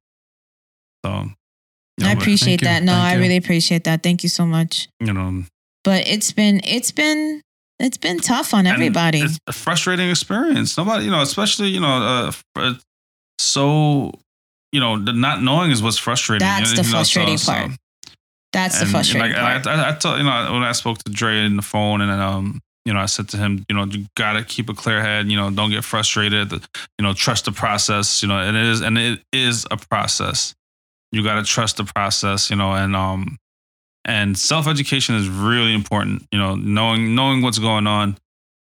so 1.04 1.26
you 1.98 2.04
know, 2.06 2.10
I 2.10 2.14
but, 2.14 2.22
appreciate 2.22 2.62
you. 2.62 2.68
that. 2.68 2.82
No, 2.82 2.92
Thank 2.92 3.04
I 3.04 3.14
you. 3.14 3.20
really 3.20 3.36
appreciate 3.36 3.84
that. 3.84 4.02
Thank 4.02 4.22
you 4.22 4.28
so 4.30 4.46
much. 4.46 4.88
you 4.98 5.12
know 5.12 5.44
But 5.84 6.08
it's 6.08 6.32
been 6.32 6.60
it's 6.64 6.90
been 6.90 7.42
it's 7.78 7.96
been 7.98 8.18
tough 8.18 8.54
on 8.54 8.60
And 8.60 8.68
everybody. 8.68 9.20
It's 9.20 9.38
a 9.46 9.52
frustrating 9.52 10.08
experience. 10.10 10.76
Nobody, 10.76 11.04
you 11.06 11.10
know, 11.10 11.22
especially 11.22 11.68
you 11.68 11.80
know, 11.80 12.32
uh, 12.56 12.74
so 13.38 14.12
you 14.72 14.80
know, 14.80 14.98
the 15.02 15.12
not 15.12 15.42
knowing 15.42 15.70
is 15.70 15.82
what's 15.82 15.98
frustrating. 15.98 16.46
That's 16.46 16.70
you 16.70 16.76
the 16.76 16.82
know, 16.82 16.88
so- 16.88 16.92
frustrating 16.92 17.38
so- 17.38 17.52
part. 17.52 17.70
That's 18.52 18.78
the 18.80 18.84
frustrating 18.84 19.32
and 19.32 19.42
like, 19.42 19.62
part. 19.62 19.78
I, 19.78 19.88
I, 19.88 19.90
I 19.90 19.94
told 19.94 20.18
you 20.18 20.24
know 20.24 20.52
when 20.52 20.62
I 20.62 20.72
spoke 20.72 20.98
to 20.98 21.10
Dre 21.10 21.46
on 21.46 21.56
the 21.56 21.62
phone, 21.62 22.02
and 22.02 22.10
um, 22.12 22.60
you 22.84 22.92
know, 22.92 23.00
I 23.00 23.06
said 23.06 23.28
to 23.30 23.38
him, 23.38 23.64
you 23.70 23.74
know, 23.74 23.84
you 23.86 24.04
gotta 24.14 24.44
keep 24.44 24.68
a 24.68 24.74
clear 24.74 25.00
head. 25.00 25.30
You 25.30 25.38
know, 25.38 25.50
don't 25.50 25.70
get 25.70 25.84
frustrated. 25.84 26.52
You 26.52 26.60
know, 27.00 27.14
trust 27.14 27.46
the 27.46 27.52
process. 27.52 28.22
You 28.22 28.28
know, 28.28 28.36
and 28.36 28.54
it 28.54 28.66
is 28.66 28.82
and 28.82 28.98
it 28.98 29.20
is 29.32 29.66
a 29.70 29.78
process. 29.78 30.54
You 31.12 31.22
gotta 31.24 31.44
trust 31.44 31.78
the 31.78 31.84
process. 31.84 32.50
You 32.50 32.56
know, 32.56 32.72
and 32.72 32.94
um, 32.94 33.38
and 34.04 34.36
self 34.36 34.66
education 34.66 35.14
is 35.14 35.28
really 35.28 35.74
important. 35.74 36.26
You 36.32 36.38
know, 36.38 36.54
knowing 36.54 37.14
knowing 37.14 37.42
what's 37.42 37.58
going 37.58 37.86
on 37.86 38.16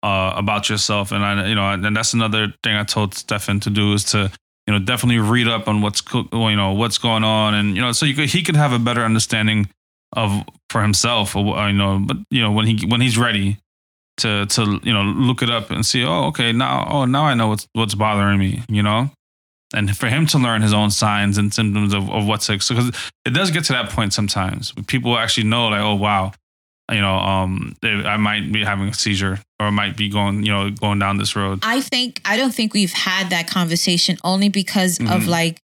uh, 0.04 0.34
about 0.36 0.70
yourself, 0.70 1.12
and 1.12 1.24
I, 1.24 1.48
you 1.48 1.56
know, 1.56 1.72
and 1.72 1.96
that's 1.96 2.14
another 2.14 2.54
thing 2.64 2.76
I 2.76 2.84
told 2.84 3.14
Stefan 3.16 3.60
to 3.62 3.70
do 3.70 3.94
is 3.94 4.04
to 4.06 4.32
you 4.68 4.74
know 4.74 4.80
definitely 4.80 5.20
read 5.20 5.48
up 5.48 5.68
on 5.68 5.82
what's 5.82 6.02
co- 6.02 6.28
you 6.32 6.56
know 6.56 6.74
what's 6.74 6.98
going 6.98 7.24
on, 7.24 7.54
and 7.54 7.76
you 7.76 7.82
know, 7.82 7.92
so 7.92 8.06
you 8.06 8.14
could, 8.14 8.30
he 8.30 8.44
could 8.44 8.56
have 8.56 8.74
a 8.74 8.80
better 8.80 9.04
understanding 9.04 9.70
of 10.16 10.44
for 10.70 10.82
himself, 10.82 11.36
uh, 11.36 11.40
you 11.40 11.74
know, 11.74 12.00
but 12.06 12.18
you 12.30 12.42
know 12.42 12.52
when 12.52 12.68
he 12.68 12.86
when 12.86 13.02
he's 13.02 13.18
ready 13.18 13.58
to 14.18 14.46
to 14.46 14.80
you 14.84 14.94
know 14.94 15.04
look 15.04 15.42
it 15.42 15.50
up 15.50 15.72
and 15.72 15.86
see, 15.86 16.04
oh, 16.04 16.26
okay, 16.26 16.52
now 16.52 16.88
oh 16.90 17.06
now 17.06 17.26
I 17.26 17.34
know 17.34 17.48
what's 17.48 17.68
what's 17.74 17.96
bothering 17.96 18.40
me, 18.40 18.64
you 18.70 18.84
know. 18.84 19.10
And 19.74 19.96
for 19.98 20.08
him 20.08 20.26
to 20.28 20.38
learn 20.38 20.62
his 20.62 20.74
own 20.74 20.92
signs 20.92 21.38
and 21.38 21.54
symptoms 21.54 21.94
of, 21.94 22.10
of 22.10 22.28
what's 22.28 22.48
because 22.48 22.90
it 23.26 23.32
does 23.34 23.50
get 23.52 23.64
to 23.66 23.74
that 23.74 23.90
point 23.90 24.14
sometimes. 24.14 24.72
People 24.88 25.18
actually 25.18 25.46
know, 25.48 25.68
like, 25.70 25.82
oh 25.82 25.96
wow, 25.96 26.32
you 26.92 27.02
know, 27.02 27.16
um, 27.16 27.76
I 27.84 28.18
might 28.18 28.52
be 28.52 28.64
having 28.64 28.88
a 28.90 28.94
seizure 28.94 29.40
or 29.60 29.68
I 29.68 29.70
might 29.72 29.98
be 29.98 30.10
going, 30.10 30.44
you 30.44 30.52
know, 30.52 30.70
going 30.70 31.00
down 31.00 31.18
this 31.18 31.36
road. 31.36 31.60
I 31.64 31.82
think 31.82 32.22
I 32.26 32.38
don't 32.38 32.54
think 32.54 32.74
we've 32.74 32.94
had 32.94 33.30
that 33.32 33.48
conversation 33.48 34.18
only 34.24 34.50
because 34.50 35.00
of 35.00 35.06
Mhm. 35.24 35.28
like 35.28 35.60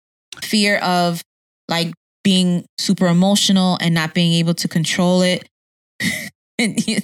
fear 0.41 0.77
of 0.79 1.21
like 1.67 1.93
being 2.23 2.65
super 2.77 3.07
emotional 3.07 3.77
and 3.81 3.93
not 3.95 4.13
being 4.13 4.33
able 4.33 4.53
to 4.55 4.67
control 4.67 5.21
it. 5.21 5.47
And 6.59 6.79
he- 6.85 6.99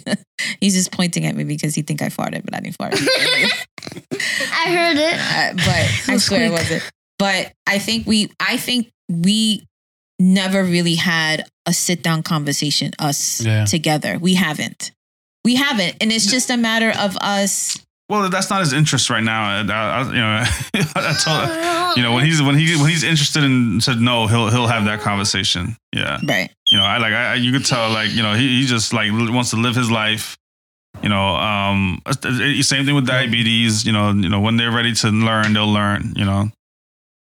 he's 0.60 0.74
just 0.74 0.92
pointing 0.92 1.26
at 1.26 1.36
me 1.36 1.44
because 1.44 1.76
he 1.76 1.82
think 1.82 2.02
I 2.02 2.08
farted, 2.10 2.44
but 2.46 2.56
I 2.56 2.60
didn't 2.62 2.78
fart. 2.78 2.94
I 4.14 4.66
heard 4.74 4.98
it. 4.98 5.14
Uh, 5.14 5.54
but 5.56 5.92
I 6.10 6.14
was 6.14 6.26
swear 6.26 6.46
it 6.46 6.52
wasn't. 6.52 6.84
But 7.20 7.54
I 7.68 7.80
think 7.80 8.08
we, 8.08 8.30
I 8.40 8.58
think 8.58 8.90
we 9.10 9.66
never 10.20 10.64
really 10.64 10.96
had 10.96 11.46
a 11.66 11.74
sit 11.74 12.02
down 12.04 12.24
conversation 12.24 12.92
us 13.00 13.42
Yeah. 13.44 13.66
together. 13.66 14.18
We 14.20 14.36
haven't. 14.36 14.92
We 15.44 15.56
haven't, 15.56 15.96
and 16.02 16.12
it's 16.12 16.28
just 16.28 16.52
a 16.52 16.58
matter 16.58 16.92
of 17.00 17.18
us. 17.18 17.76
Well, 18.10 18.30
that's 18.30 18.50
not 18.52 18.60
his 18.60 18.74
interest 18.74 19.10
right 19.10 19.24
now. 19.24 19.42
I, 19.42 19.60
I, 19.62 20.04
you 20.04 20.12
know, 20.14 20.44
I 20.96 21.14
told 21.18 21.98
you 21.98 22.04
know 22.04 22.14
when 22.14 22.26
he's 22.26 22.42
when 22.44 22.56
he 22.56 22.76
when 22.78 22.90
he's 22.90 23.04
interested 23.04 23.44
in 23.44 23.82
said 23.82 24.00
no, 24.00 24.28
he'll 24.28 24.50
he'll 24.52 24.68
have 24.68 24.86
that 24.86 25.00
conversation. 25.00 25.76
Yeah, 25.96 26.20
Right. 26.24 26.52
You 26.72 26.78
know, 26.78 26.84
I 26.86 26.98
like 26.98 27.14
I, 27.14 27.36
you 27.36 27.52
could 27.52 27.66
tell 27.66 27.90
like 27.92 28.12
you 28.12 28.24
know 28.24 28.34
he, 28.34 28.62
he 28.62 28.66
just 28.66 28.94
like 28.94 29.12
wants 29.12 29.50
to 29.52 29.58
live 29.58 29.76
his 29.76 29.92
life. 29.92 30.38
You 31.04 31.10
know, 31.10 31.36
um, 31.36 32.02
same 32.62 32.86
thing 32.86 32.96
with 32.96 33.06
diabetes. 33.06 33.86
You 33.86 33.92
know, 33.92 34.12
you 34.12 34.30
know 34.30 34.40
when 34.40 34.56
they're 34.58 34.72
ready 34.72 34.94
to 34.94 35.10
learn, 35.10 35.54
they'll 35.54 35.72
learn. 35.72 36.14
You 36.16 36.26
know, 36.26 36.50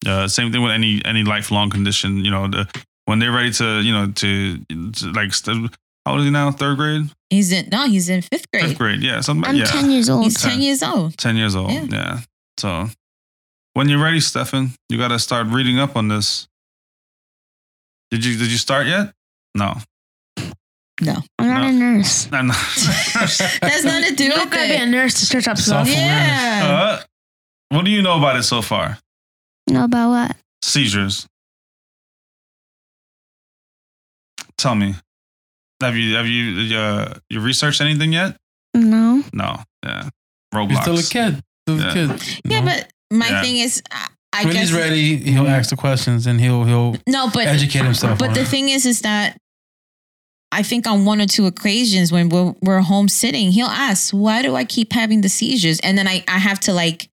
uh, 0.07 0.27
same 0.29 0.53
thing 0.53 0.63
with 0.63 0.73
any 0.73 1.03
any 1.05 1.23
lifelong 1.23 1.71
condition. 1.71 2.25
You 2.25 2.31
know, 2.31 2.49
the, 2.49 2.67
when 3.05 3.19
they're 3.19 3.33
ready 3.33 3.53
to 3.53 3.81
you 3.81 3.93
know 3.93 4.11
to, 4.11 4.59
to 4.65 5.13
like 5.13 5.35
st- 5.35 5.71
how 6.05 6.13
old 6.13 6.21
is 6.21 6.27
he 6.27 6.31
now? 6.31 6.51
Third 6.53 6.77
grade, 6.79 7.11
He's 7.31 7.53
in 7.53 7.69
no, 7.71 7.87
he's 7.89 8.09
in 8.09 8.23
fifth 8.23 8.51
grade. 8.53 8.67
fifth 8.69 8.79
grade. 8.79 9.03
Yeah, 9.03 9.21
something. 9.21 9.49
I'm 9.49 9.57
yeah. 9.57 9.65
10 9.65 9.91
years 9.91 10.09
old. 10.09 10.25
He's 10.25 10.41
ten 10.41 10.63
years 10.63 10.83
old. 10.83 11.19
10 11.19 11.37
years 11.37 11.57
old. 11.57 11.73
Yeah. 11.73 11.87
Yeah. 11.91 12.21
So 12.59 12.89
when 13.75 13.89
you're 13.89 14.03
ready, 14.03 14.21
Stefan, 14.21 14.71
you 14.89 14.97
got 14.99 15.09
to 15.09 15.19
start 15.19 15.49
reading 15.49 15.79
up 15.79 15.97
on 15.97 16.09
this. 16.09 16.47
Did 18.11 18.25
you 18.25 18.39
did 18.39 18.51
you 18.53 18.59
start 18.59 18.87
yet? 18.87 19.13
No. 19.57 19.75
No, 21.03 21.17
I'm 21.39 21.49
not 21.49 21.61
No. 21.63 21.69
a 21.69 21.73
nurse. 21.73 22.29
I'm 22.33 22.47
not. 22.49 22.57
that's 23.61 23.85
nothing 23.85 24.05
to 24.11 24.15
do 24.15 24.25
You 24.25 24.31
don't 24.31 24.45
with 24.47 24.51
gotta 24.55 24.69
be 24.69 24.75
a 24.75 24.83
it. 24.85 24.87
nurse 24.87 25.15
to 25.21 25.27
search 25.27 25.47
up 25.49 25.59
stuff. 25.59 25.87
Self-awareness. 25.87 26.29
Yeah. 26.65 26.99
Uh, 27.01 27.03
what 27.77 27.85
do 27.85 27.91
you 27.91 28.01
know 28.03 28.17
about 28.19 28.37
it 28.37 28.45
so 28.45 28.63
far? 28.63 28.99
Know 29.69 29.85
about 29.85 30.09
what? 30.11 30.37
Seizures. 30.63 31.27
Tell 34.59 34.75
me. 34.75 34.95
Have 35.83 35.97
you 35.97 36.17
have 36.17 36.27
you 36.27 36.77
uh, 36.77 37.15
you 37.29 37.41
researched 37.41 37.81
anything 37.83 38.13
yet? 38.13 38.37
No. 38.75 39.23
No. 39.33 39.57
Yeah. 39.85 40.09
You're 40.55 40.81
still 40.83 40.99
a 40.99 41.03
kid. 41.03 41.43
Still 41.69 41.79
Yeah. 41.81 41.93
kid. 41.93 42.11
you 42.27 42.41
Yeah, 42.47 42.61
know? 42.61 42.67
but 42.67 42.91
my 43.13 43.29
Yeah. 43.29 43.43
thing 43.43 43.57
is, 43.59 43.83
I, 43.91 44.09
I 44.33 44.45
when 44.45 44.55
guess 44.55 44.69
he's 44.71 44.73
ready, 44.73 45.17
he'll 45.19 45.47
ask 45.47 45.69
the 45.69 45.77
questions 45.77 46.27
and 46.27 46.41
he'll 46.41 46.65
he'll 46.65 46.97
no, 47.07 47.29
but 47.29 47.47
educate 47.47 47.85
himself. 47.85 48.19
But 48.19 48.29
on 48.29 48.35
the 48.35 48.41
it. 48.43 48.49
thing 48.49 48.71
is, 48.71 48.87
is 48.87 49.01
that 49.03 49.37
I 50.53 50.63
think 50.63 50.87
on 50.87 51.05
one 51.05 51.21
or 51.21 51.27
two 51.27 51.47
occasions 51.47 52.13
when 52.13 52.29
we're, 52.29 52.55
we're 52.63 52.81
home 52.81 53.09
sitting, 53.09 53.51
he'll 53.53 53.67
ask, 53.67 54.11
"Why 54.13 54.43
do 54.43 54.55
I 54.55 54.65
keep 54.65 54.93
having 54.93 55.21
the 55.21 55.29
seizures?" 55.29 55.81
And 55.81 55.99
then 55.99 56.07
I 56.09 56.25
I 56.29 56.39
have 56.39 56.61
to 56.61 56.73
like 56.73 57.09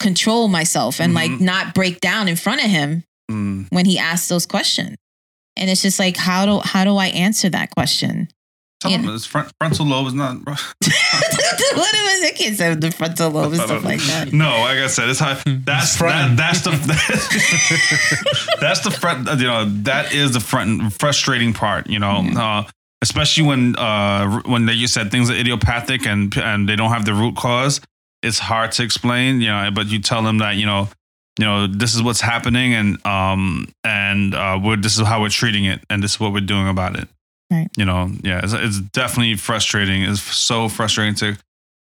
control 0.00 0.48
myself 0.48 1.00
and 1.00 1.14
like 1.14 1.30
Mhm. 1.30 1.40
not 1.40 1.74
break 1.74 2.00
down 2.00 2.28
in 2.28 2.36
front 2.36 2.64
of 2.64 2.70
him 2.70 3.04
Mm. 3.30 3.66
when 3.70 3.84
he 3.86 3.98
asks 3.98 4.28
those 4.28 4.46
questions. 4.46 4.96
And 5.56 5.68
it's 5.70 5.82
just 5.82 5.98
like, 5.98 6.16
how 6.16 6.46
do 6.46 6.60
how 6.64 6.84
do 6.84 6.96
I 6.96 7.08
answer 7.08 7.48
that 7.50 7.70
question? 7.70 8.28
Tell 8.82 8.90
Yeah. 8.90 8.98
him 8.98 9.04
his 9.04 9.24
front, 9.24 9.48
frontal 9.60 9.86
lobe 9.86 10.08
is 10.08 10.14
not. 10.14 10.36
what 10.44 10.58
if 10.80 12.24
I 12.24 12.32
can't 12.36 12.56
say 12.56 12.74
the 12.74 12.90
frontal 12.90 13.30
lobe 13.30 13.52
and 13.52 13.62
stuff 13.68 13.84
like 13.84 14.00
that? 14.00 14.32
No, 14.32 14.48
like 14.62 14.78
I 14.78 14.88
said, 14.88 15.08
it's 15.08 15.20
how 15.20 15.40
that's 15.46 15.96
front. 15.96 16.36
that, 16.36 16.52
that's 16.52 16.62
the 16.62 18.56
that's 18.60 18.80
the 18.80 18.90
front. 18.90 19.28
You 19.40 19.46
know, 19.46 19.64
that 19.84 20.12
is 20.12 20.32
the 20.32 20.40
front 20.40 20.92
frustrating 20.94 21.52
part. 21.52 21.88
You 21.88 22.00
know, 22.00 22.26
uh, 22.36 22.64
especially 23.02 23.44
when 23.46 23.76
uh 23.76 24.40
when 24.46 24.66
they, 24.66 24.72
you 24.72 24.88
said 24.88 25.12
things 25.12 25.30
are 25.30 25.34
idiopathic 25.34 26.04
and 26.04 26.36
and 26.36 26.68
they 26.68 26.74
don't 26.74 26.90
have 26.90 27.04
the 27.04 27.14
root 27.14 27.36
cause. 27.36 27.80
It's 28.20 28.40
hard 28.40 28.72
to 28.72 28.82
explain. 28.82 29.40
You 29.40 29.48
know, 29.48 29.70
but 29.72 29.86
you 29.86 30.00
tell 30.00 30.22
them 30.22 30.38
that 30.38 30.56
you 30.56 30.66
know. 30.66 30.88
You 31.38 31.46
know, 31.46 31.66
this 31.66 31.94
is 31.94 32.02
what's 32.02 32.20
happening, 32.20 32.74
and 32.74 33.06
um, 33.06 33.72
and 33.84 34.34
uh, 34.34 34.60
we're 34.62 34.76
this 34.76 34.98
is 34.98 35.06
how 35.06 35.22
we're 35.22 35.30
treating 35.30 35.64
it, 35.64 35.80
and 35.88 36.02
this 36.02 36.12
is 36.16 36.20
what 36.20 36.34
we're 36.34 36.40
doing 36.40 36.68
about 36.68 36.94
it. 36.98 37.08
Right. 37.52 37.68
You 37.76 37.84
know, 37.84 38.10
yeah, 38.22 38.40
it's, 38.42 38.54
it's 38.54 38.80
definitely 38.80 39.36
frustrating. 39.36 40.02
It's 40.04 40.22
so 40.22 40.68
frustrating 40.68 41.14
to 41.16 41.38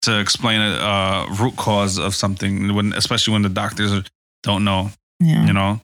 to 0.04 0.20
explain 0.20 0.62
a 0.62 0.76
uh, 0.76 1.36
root 1.42 1.58
cause 1.58 1.98
of 1.98 2.16
something, 2.16 2.74
when 2.74 2.94
especially 2.94 3.34
when 3.34 3.42
the 3.42 3.50
doctors 3.50 3.92
don't 4.44 4.64
know. 4.64 4.92
Yeah. 5.20 5.46
You 5.46 5.54
know, 5.54 5.82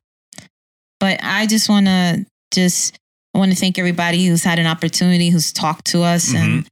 but 1.02 1.20
I 1.22 1.48
just 1.48 1.68
want 1.68 1.88
to 1.88 2.26
just 2.54 2.98
I 3.36 3.40
want 3.40 3.52
to 3.52 3.58
thank 3.58 3.78
everybody 3.78 4.26
who's 4.26 4.44
had 4.44 4.58
an 4.58 4.68
opportunity, 4.68 5.30
who's 5.30 5.52
talked 5.52 5.86
to 5.88 6.02
us, 6.04 6.34
and 6.34 6.66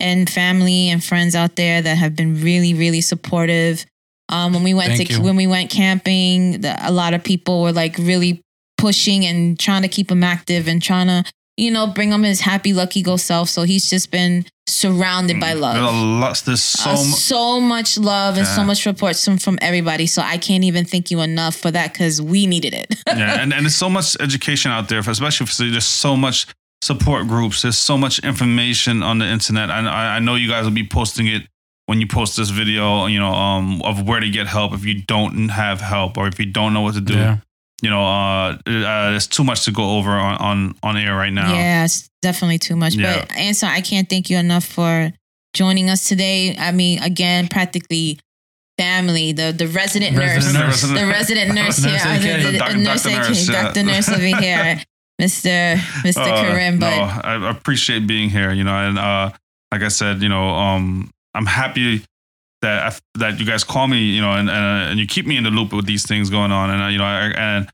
and 0.00 0.28
family 0.28 0.88
and 0.88 1.02
friends 1.04 1.36
out 1.36 1.54
there 1.54 1.80
that 1.80 1.96
have 1.96 2.16
been 2.16 2.42
really, 2.42 2.74
really 2.74 3.00
supportive. 3.00 3.86
Um, 4.28 4.52
when 4.52 4.64
we 4.64 4.74
went 4.74 4.96
Thank 4.96 5.08
to 5.10 5.14
you. 5.14 5.22
when 5.22 5.36
we 5.36 5.46
went 5.46 5.70
camping, 5.70 6.62
the, 6.62 6.76
a 6.82 6.90
lot 6.90 7.14
of 7.14 7.22
people 7.22 7.62
were 7.62 7.72
like 7.72 7.96
really 7.98 8.40
pushing 8.76 9.24
and 9.24 9.58
trying 9.58 9.82
to 9.82 9.88
keep 9.88 10.08
them 10.08 10.24
active 10.24 10.66
and 10.66 10.82
trying 10.82 11.06
to 11.06 11.24
you 11.56 11.70
know 11.70 11.86
bring 11.86 12.10
him 12.10 12.22
his 12.22 12.40
happy, 12.40 12.72
lucky 12.72 13.02
go 13.02 13.16
self. 13.16 13.48
So 13.48 13.62
he's 13.62 13.88
just 13.88 14.10
been 14.10 14.44
surrounded 14.68 15.40
by 15.40 15.52
love. 15.52 15.76
There's, 16.20 16.42
there's 16.42 16.62
so 16.62 16.90
Uh, 16.90 16.96
so 16.96 17.60
much 17.60 17.96
love 17.98 18.36
and 18.36 18.46
so 18.46 18.64
much 18.64 18.82
support 18.82 19.16
from, 19.16 19.38
from 19.38 19.58
everybody. 19.62 20.06
So 20.06 20.22
I 20.22 20.38
can't 20.38 20.64
even 20.64 20.84
thank 20.84 21.10
you 21.10 21.20
enough 21.20 21.56
for 21.56 21.70
that 21.70 21.92
because 21.92 22.20
we 22.20 22.46
needed 22.46 22.74
it. 22.74 22.94
yeah, 23.06 23.40
and, 23.40 23.52
and 23.52 23.64
there's 23.64 23.76
so 23.76 23.88
much 23.88 24.16
education 24.20 24.70
out 24.72 24.88
there, 24.88 25.02
for, 25.02 25.10
especially 25.10 25.46
for 25.46 25.62
there's 25.64 25.84
so 25.84 26.16
much 26.16 26.46
support 26.82 27.26
groups. 27.26 27.62
There's 27.62 27.78
so 27.78 27.96
much 27.96 28.18
information 28.20 29.02
on 29.02 29.18
the 29.18 29.26
internet. 29.26 29.70
I, 29.70 29.80
I 29.86 30.16
I 30.16 30.18
know 30.18 30.34
you 30.34 30.48
guys 30.48 30.64
will 30.64 30.72
be 30.72 30.86
posting 30.86 31.26
it 31.26 31.42
when 31.86 32.00
you 32.00 32.06
post 32.06 32.36
this 32.36 32.50
video. 32.50 33.06
You 33.06 33.18
know, 33.18 33.32
um, 33.32 33.80
of 33.82 34.06
where 34.06 34.20
to 34.20 34.28
get 34.28 34.46
help 34.46 34.72
if 34.72 34.84
you 34.84 35.02
don't 35.02 35.48
have 35.48 35.80
help 35.80 36.18
or 36.18 36.26
if 36.26 36.38
you 36.38 36.46
don't 36.46 36.72
know 36.74 36.82
what 36.82 36.94
to 36.94 37.00
do. 37.00 37.14
Yeah. 37.14 37.36
You 37.82 37.90
know, 37.90 38.02
uh, 38.04 38.52
uh, 38.66 39.10
there's 39.10 39.26
too 39.26 39.44
much 39.44 39.64
to 39.66 39.70
go 39.72 39.96
over 39.98 40.10
on 40.10 40.36
on, 40.38 40.74
on 40.82 40.96
air 40.96 41.14
right 41.14 41.32
now. 41.32 41.52
Yeah, 41.52 41.84
it's 41.84 42.08
definitely 42.22 42.58
too 42.58 42.74
much. 42.76 42.94
Yeah. 42.94 43.20
But 43.20 43.36
Anson, 43.36 43.68
I 43.68 43.80
can't 43.82 44.08
thank 44.08 44.30
you 44.30 44.38
enough 44.38 44.64
for 44.64 45.12
joining 45.54 45.90
us 45.90 46.08
today. 46.08 46.56
I 46.58 46.72
mean, 46.72 47.02
again, 47.02 47.48
practically 47.48 48.18
family, 48.78 49.32
the 49.32 49.52
the 49.56 49.66
resident, 49.68 50.16
Resident 50.16 50.54
nurse, 50.66 50.82
nurse. 50.88 51.00
the 51.00 51.06
resident 51.06 51.54
nurse 51.60 51.76
here, 51.84 51.92
Nurse 51.92 52.04
AK. 52.04 52.42
the, 52.42 52.50
the, 52.52 52.58
Doc- 52.58 52.76
nurse, 52.76 53.02
Dr. 53.02 53.18
AK, 53.20 53.28
Nurse, 53.28 53.48
yeah. 53.48 53.62
Dr. 53.62 53.82
Nurse 53.84 54.08
over 54.08 54.36
here, 54.42 54.82
Mister 55.18 55.76
Mister 56.02 56.20
Uh, 56.22 56.42
Karim. 56.42 56.78
But 56.78 56.96
no, 56.96 57.02
I 57.24 57.50
appreciate 57.50 58.06
being 58.06 58.30
here. 58.30 58.52
You 58.52 58.64
know, 58.64 58.74
and 58.74 58.98
uh, 58.98 59.30
like 59.70 59.82
I 59.82 59.88
said, 59.88 60.22
you 60.22 60.28
know, 60.30 60.48
um, 60.48 61.10
I'm 61.34 61.46
happy 61.46 62.04
that 62.66 62.92
I, 62.92 63.18
that 63.18 63.40
you 63.40 63.46
guys 63.46 63.64
call 63.64 63.86
me. 63.86 63.98
You 63.98 64.20
know, 64.20 64.32
and 64.32 64.50
and, 64.50 64.90
and 64.90 64.98
you 64.98 65.06
keep 65.06 65.26
me 65.26 65.36
in 65.36 65.44
the 65.44 65.50
loop 65.50 65.72
with 65.72 65.86
these 65.86 66.06
things 66.06 66.30
going 66.30 66.52
on. 66.52 66.70
And 66.70 66.82
uh, 66.82 66.86
you 66.88 66.98
know, 66.98 67.04
I, 67.04 67.32
and 67.36 67.72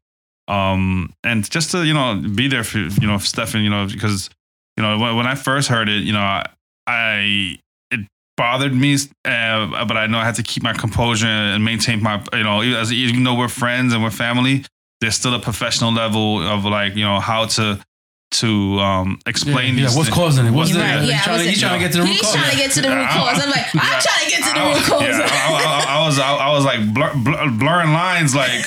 um, 0.49 1.13
and 1.25 1.49
just 1.49 1.71
to 1.73 1.85
you 1.85 1.95
know 1.95 2.23
be 2.35 2.49
there 2.49 2.65
for 2.65 2.79
you 2.79 3.07
know 3.07 3.19
Stefan. 3.19 3.63
You 3.63 3.71
know, 3.71 3.87
because 3.87 4.31
you 4.77 4.83
know 4.83 4.99
when, 4.99 5.17
when 5.17 5.27
I 5.27 5.35
first 5.35 5.69
heard 5.69 5.89
it, 5.89 6.03
you 6.05 6.13
know, 6.13 6.21
I, 6.21 6.47
I 6.87 7.59
it 7.91 8.01
bothered 8.37 8.75
me, 8.75 8.95
uh, 9.25 9.85
but 9.87 9.97
I 9.97 10.07
know 10.07 10.19
I 10.19 10.25
had 10.25 10.37
to 10.37 10.43
keep 10.43 10.63
my 10.63 10.73
composure 10.73 11.27
and 11.27 11.65
maintain 11.65 12.03
my 12.03 12.23
you 12.33 12.45
know 12.45 12.61
as, 12.61 12.93
even 12.93 13.25
though 13.25 13.35
we're 13.35 13.49
friends 13.49 13.93
and 13.93 14.03
we're 14.03 14.11
family 14.11 14.65
there's 15.03 15.17
still 15.17 15.35
a 15.35 15.41
professional 15.41 15.93
level 15.93 16.41
of 16.47 16.65
like 16.65 16.95
you 16.95 17.05
know 17.05 17.19
how 17.19 17.45
to 17.45 17.79
to 18.33 18.79
um 18.81 19.19
explain 19.27 19.77
Yeah, 19.77 19.87
these 19.87 19.97
what's 19.97 20.09
things. 20.09 20.17
causing 20.19 20.47
it? 20.47 20.51
What's 20.53 20.71
You're 20.71 20.79
the, 20.81 20.85
right. 20.85 21.03
he's, 21.03 21.23
trying 21.23 21.39
to, 21.39 21.45
he's 21.45 21.59
it- 21.59 21.61
trying 21.61 21.79
to 21.81 21.85
get 21.87 21.93
to 21.93 21.99
the 21.99 22.05
root 22.05 22.13
he's 22.13 22.21
cause. 22.23 22.35
trying 22.35 22.51
to 22.51 22.57
get 22.57 22.71
to 22.73 22.83
the 22.83 22.89
root 22.89 22.95
Yeah, 23.01 23.13
cause. 23.17 23.43
I'm 23.43 23.51
like, 23.51 23.75
I'm 23.75 23.81
yeah. 23.81 24.01
trying 24.01 24.25
to 24.25 24.31
get 24.31 24.39
to 24.43 24.53
the 24.55 24.61
I- 24.61 24.73
root 24.75 24.83
cause. 24.85 25.03
yeah, 25.03 25.29
I, 25.31 25.85
I- 25.87 25.97
I 26.03 26.07
was 26.07 26.19
I, 26.19 26.35
I 26.37 26.51
was 26.53 26.65
like 26.65 26.95
blur, 26.95 27.13
blur, 27.23 27.51
blurring 27.59 27.93
lines 27.93 28.35
like 28.35 28.65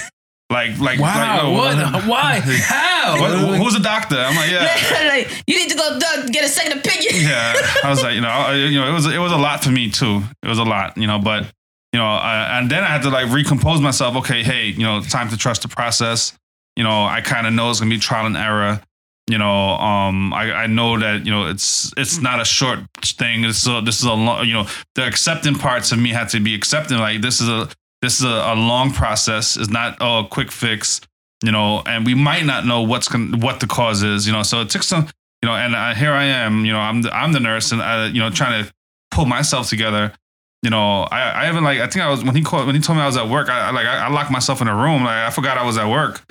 like 0.51 0.78
like 0.80 0.99
Wow, 0.99 1.51
like, 1.51 2.03
what? 2.03 2.05
Why? 2.05 2.39
How? 2.45 3.20
What, 3.20 3.57
who's 3.59 3.76
a 3.76 3.80
doctor? 3.80 4.16
I'm 4.18 4.36
like 4.36 4.51
yeah. 4.51 5.07
like, 5.09 5.43
you 5.47 5.57
need 5.57 5.70
to 5.72 5.76
go 5.76 5.97
uh, 6.01 6.28
get 6.28 6.43
a 6.45 6.47
second 6.47 6.78
opinion. 6.80 7.13
yeah, 7.16 7.53
I 7.84 7.89
was 7.89 8.03
like, 8.03 8.13
you 8.16 8.22
know, 8.22 8.28
I, 8.30 8.53
you 8.55 8.80
know, 8.80 8.88
it 8.88 8.93
was 8.93 9.05
it 9.07 9.18
was 9.18 9.32
a 9.32 9.38
lot 9.38 9.63
for 9.63 9.72
me 9.72 9.89
too. 9.89 10.22
It 10.43 10.47
was 10.47 10.59
a 10.59 10.63
lot, 10.63 10.97
you 10.97 11.07
know, 11.07 11.18
but 11.20 11.51
you 11.93 11.99
know, 11.99 12.05
I, 12.05 12.59
and 12.59 12.70
then 12.70 12.84
I 12.84 12.88
had 12.88 13.01
to 13.03 13.09
like 13.09 13.32
recompose 13.32 13.80
myself. 13.82 14.16
Okay, 14.18 14.43
hey, 14.43 14.68
you 14.68 14.84
know, 14.84 15.01
time 15.01 15.30
to 15.30 15.38
trust 15.38 15.61
the 15.63 15.68
process. 15.68 16.34
You 16.76 16.84
know, 16.84 17.05
I 17.05 17.22
kind 17.22 17.47
of 17.47 17.53
know 17.53 17.70
it's 17.72 17.80
gonna 17.80 17.89
be 17.89 17.97
trial 17.99 18.26
and 18.28 18.36
error. 18.38 18.82
You 19.28 19.39
know, 19.39 19.69
um, 19.69 20.34
I, 20.34 20.51
I 20.51 20.67
know 20.67 20.99
that 20.99 21.26
you 21.26 21.32
know 21.32 21.47
it's 21.47 21.91
it's 21.97 22.19
not 22.19 22.39
a 22.39 22.45
short 22.45 22.80
thing. 23.01 23.43
It's 23.43 23.63
this 23.63 23.99
is 23.99 24.03
a 24.03 24.13
long, 24.13 24.45
you 24.45 24.53
know, 24.53 24.67
the 24.93 25.07
accepting 25.07 25.55
parts 25.55 25.91
of 25.91 25.99
me 25.99 26.09
had 26.09 26.30
to 26.30 26.39
be 26.39 26.53
accepting. 26.53 26.99
Like 26.99 27.21
this 27.21 27.41
is 27.41 27.49
a 27.49 27.67
this 28.01 28.19
is 28.19 28.26
a, 28.26 28.53
a 28.53 28.55
long 28.55 28.91
process. 28.91 29.57
It's 29.57 29.69
not 29.69 29.97
a 29.99 30.28
quick 30.30 30.51
fix. 30.51 31.01
You 31.43 31.51
know, 31.51 31.84
and 31.86 32.05
we 32.05 32.15
might 32.15 32.45
not 32.45 32.65
know 32.65 32.82
what's 32.82 33.07
going 33.07 33.39
what 33.39 33.59
the 33.59 33.67
cause 33.67 34.03
is. 34.03 34.28
You 34.28 34.34
know, 34.34 34.43
so 34.43 34.61
it 34.61 34.69
took 34.69 34.84
some 34.84 35.07
you 35.41 35.51
know, 35.51 35.55
and 35.55 35.76
uh, 35.76 35.93
here 35.93 36.11
I 36.11 36.23
am, 36.23 36.65
you 36.65 36.73
know, 36.73 36.80
I'm 36.80 37.03
the, 37.03 37.15
I'm 37.15 37.32
the 37.32 37.39
nurse, 37.39 37.71
and 37.71 37.80
uh, 37.80 38.09
you 38.11 38.19
know, 38.19 38.32
trying 38.32 38.63
to 38.63 38.73
pull 39.11 39.26
myself 39.26 39.69
together. 39.69 40.11
You 40.63 40.71
know, 40.71 41.03
I, 41.03 41.45
I 41.45 41.49
even 41.49 41.63
like 41.63 41.80
I 41.80 41.88
think 41.88 42.03
I 42.03 42.09
was 42.09 42.23
when 42.23 42.36
he 42.36 42.41
called 42.41 42.65
when 42.65 42.73
he 42.73 42.82
told 42.82 42.97
me 42.97 43.03
I 43.03 43.05
was 43.05 43.17
at 43.17 43.30
work. 43.30 43.49
I, 43.49 43.67
I 43.67 43.71
like 43.71 43.86
I, 43.86 44.05
I 44.05 44.09
locked 44.09 44.32
myself 44.32 44.61
in 44.61 44.67
a 44.67 44.76
room. 44.76 45.03
Like 45.03 45.28
I 45.28 45.30
forgot 45.30 45.59
I 45.59 45.63
was 45.63 45.78
at 45.78 45.88
work, 45.88 46.23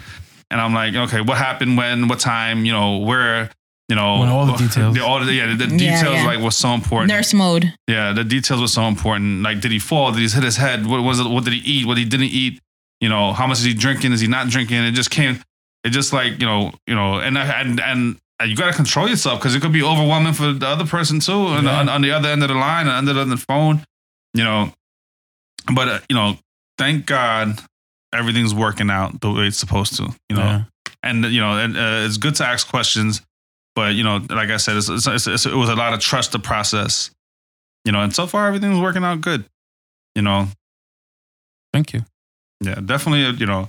and 0.55 0.61
I'm 0.63 0.73
like, 0.73 0.95
okay, 0.95 1.21
what 1.21 1.37
happened? 1.37 1.77
When? 1.77 2.07
What 2.07 2.21
time? 2.21 2.65
You 2.65 2.71
know, 2.73 2.99
where? 2.99 3.51
You 3.91 3.97
know, 3.97 4.21
When 4.21 4.29
all 4.31 4.47
the 4.47 4.53
details. 4.57 4.95
The, 4.95 5.05
all 5.05 5.19
the, 5.23 5.31
yeah, 5.35 5.47
the, 5.49 5.57
the 5.67 5.75
Yeah, 5.75 5.97
details 6.01 6.15
yeah. 6.17 6.27
like 6.27 6.39
was 6.41 6.57
so 6.57 6.73
important. 6.73 7.09
Nurse 7.11 7.35
mode. 7.35 7.75
Yeah, 7.87 8.13
the 8.15 8.25
details 8.25 8.61
were 8.63 8.69
so 8.69 8.85
important. 8.85 9.43
Like, 9.43 9.61
did 9.61 9.73
he 9.73 9.79
fall? 9.79 10.13
Did 10.13 10.21
he 10.23 10.29
hit 10.29 10.43
his 10.43 10.57
head? 10.57 10.87
What 10.87 11.03
was 11.03 11.19
it? 11.21 11.29
What 11.29 11.45
did 11.45 11.53
he 11.53 11.61
eat? 11.71 11.87
What 11.87 11.99
he 11.99 12.07
didn't 12.07 12.31
eat? 12.31 12.61
You 13.01 13.09
know, 13.11 13.33
how 13.35 13.47
much 13.47 13.59
is 13.59 13.65
he 13.65 13.75
drinking? 13.75 14.13
Is 14.13 14.21
he 14.21 14.27
not 14.29 14.49
drinking? 14.49 14.79
It 14.79 14.93
just 14.93 15.11
came. 15.11 15.39
It 15.85 15.91
just 15.91 16.15
like 16.15 16.41
you 16.41 16.47
know, 16.47 16.73
you 16.87 16.95
know, 16.95 17.19
and 17.19 17.37
I- 17.39 17.61
and 17.61 17.79
and 17.81 18.17
you 18.47 18.57
got 18.57 18.69
to 18.71 18.73
control 18.77 19.07
yourself 19.09 19.39
because 19.41 19.55
it 19.55 19.61
could 19.61 19.73
be 19.73 19.83
overwhelming 19.83 20.33
for 20.33 20.53
the 20.53 20.67
other 20.67 20.87
person 20.87 21.21
too, 21.21 21.49
and 21.49 21.69
on, 21.69 21.89
on 21.91 22.01
the 22.01 22.11
other 22.13 22.29
end 22.31 22.43
of 22.43 22.49
the 22.49 22.55
line, 22.55 22.87
and 22.87 22.97
under 23.09 23.25
the 23.25 23.37
phone, 23.37 23.85
you 24.33 24.45
know. 24.45 24.73
But 25.75 25.89
uh, 25.89 25.99
you 26.09 26.17
know, 26.17 26.39
thank 26.79 27.05
God, 27.07 27.59
everything's 28.15 28.55
working 28.55 28.91
out 28.91 29.21
the 29.21 29.31
way 29.31 29.47
it's 29.47 29.59
supposed 29.59 29.97
to. 29.97 30.05
You 30.29 30.37
know, 30.37 30.43
Yeah. 30.43 30.63
and 31.03 31.25
you 31.27 31.41
know, 31.41 31.59
and 31.59 31.77
uh, 31.77 32.07
it's 32.07 32.17
good 32.17 32.35
to 32.37 32.47
ask 32.47 32.69
questions, 32.69 33.21
but 33.75 33.95
you 33.95 34.05
know, 34.05 34.17
like 34.31 34.51
I 34.51 34.57
said, 34.59 34.77
it's, 34.77 34.89
it's, 34.89 35.07
it's, 35.27 35.47
it 35.47 35.55
was 35.55 35.69
a 35.69 35.75
lot 35.77 35.93
of 35.95 36.01
trust 36.01 36.33
the 36.33 36.39
process, 36.39 37.11
you 37.85 37.93
know, 37.93 38.01
and 38.01 38.15
so 38.15 38.27
far 38.27 38.47
everything's 38.47 38.81
working 38.81 39.05
out 39.05 39.21
good, 39.21 39.45
you 40.15 40.23
know. 40.23 40.49
Thank 41.73 41.93
you. 41.93 42.05
Yeah, 42.61 42.77
definitely. 42.77 43.25
uh, 43.27 43.33
You 43.33 43.47
know, 43.47 43.69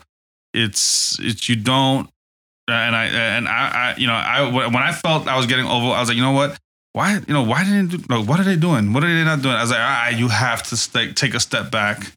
it's 0.54 1.18
it's 1.20 1.50
you 1.50 1.56
don't, 1.56 2.10
and 2.68 2.96
I 2.96 3.06
and 3.06 3.48
I, 3.48 3.93
I 3.93 3.96
you 3.98 4.08
know 4.08 4.14
I 4.14 4.50
when 4.68 4.76
I 4.84 4.91
felt 4.91 5.28
I 5.28 5.36
was 5.38 5.48
getting 5.48 5.66
over, 5.66 5.88
I 5.88 6.00
was 6.00 6.10
like, 6.10 6.16
you 6.18 6.24
know 6.24 6.32
what. 6.32 6.58
Why 6.93 7.16
you 7.28 7.34
know 7.34 7.43
why 7.43 7.66
didn't 7.66 8.10
like, 8.10 8.26
what 8.26 8.39
are 8.39 8.46
they 8.46 8.56
doing? 8.56 8.93
What 8.93 9.04
are 9.04 9.14
they 9.14 9.26
not 9.26 9.41
doing? 9.41 9.54
I 9.56 9.62
was 9.62 9.70
like, 9.72 9.82
ah, 9.82 10.08
you 10.10 10.30
have 10.30 10.64
to 10.70 10.78
stay, 10.78 11.12
take 11.12 11.34
a 11.34 11.41
step 11.41 11.70
back 11.70 12.14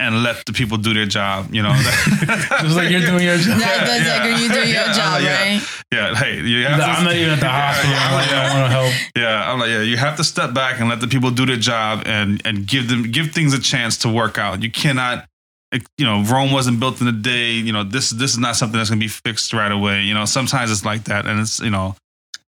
and 0.00 0.22
let 0.22 0.44
the 0.46 0.52
people 0.52 0.76
do 0.76 0.92
their 0.92 1.06
job. 1.06 1.54
You 1.54 1.62
know, 1.62 1.72
Just 1.74 2.76
like 2.76 2.90
you're 2.90 3.00
doing 3.00 3.22
your 3.24 3.36
job. 3.38 3.58
That 3.60 3.86
does 3.86 4.06
like 4.06 4.40
you 4.40 4.48
do 4.48 4.54
your 4.58 4.66
Yeah, 4.66 4.92
job, 4.92 5.22
yeah. 5.22 5.40
right? 5.40 5.62
Yeah, 5.92 6.14
hey, 6.16 6.40
you 6.40 6.64
have 6.66 6.78
to, 6.78 6.84
I'm 6.84 7.04
not 7.04 7.14
even 7.14 7.30
at 7.34 7.40
the 7.40 7.48
hospital. 7.48 7.92
Yeah, 7.92 8.06
I'm 8.06 8.12
like, 8.14 8.30
yeah. 8.30 8.40
I 8.42 8.60
want 8.60 8.72
to 8.72 8.76
help. 8.78 8.92
Yeah, 9.16 9.52
I'm 9.52 9.60
like, 9.60 9.70
yeah, 9.70 9.82
you 9.82 9.96
have 9.96 10.16
to 10.16 10.24
step 10.24 10.52
back 10.54 10.80
and 10.80 10.88
let 10.88 11.00
the 11.00 11.06
people 11.06 11.30
do 11.30 11.46
their 11.46 11.56
job 11.56 12.02
and 12.06 12.42
and 12.44 12.66
give 12.66 12.88
them 12.88 13.10
give 13.12 13.30
things 13.32 13.54
a 13.54 13.60
chance 13.60 13.96
to 13.98 14.08
work 14.08 14.36
out. 14.38 14.62
You 14.62 14.70
cannot, 14.72 15.26
eh, 15.72 15.78
you 15.98 16.04
know, 16.04 16.22
Rome 16.24 16.50
wasn't 16.50 16.80
built 16.80 17.00
in 17.00 17.06
a 17.06 17.12
day. 17.12 17.52
You 17.52 17.72
know, 17.72 17.84
this 17.84 18.10
this 18.10 18.32
is 18.32 18.38
not 18.38 18.56
something 18.56 18.76
that's 18.76 18.90
gonna 18.90 18.98
be 18.98 19.08
fixed 19.08 19.52
right 19.52 19.70
away. 19.70 20.02
You 20.02 20.14
know, 20.14 20.24
sometimes 20.24 20.72
it's 20.72 20.84
like 20.84 21.04
that, 21.04 21.26
and 21.26 21.38
it's 21.38 21.60
you 21.60 21.70
know, 21.70 21.94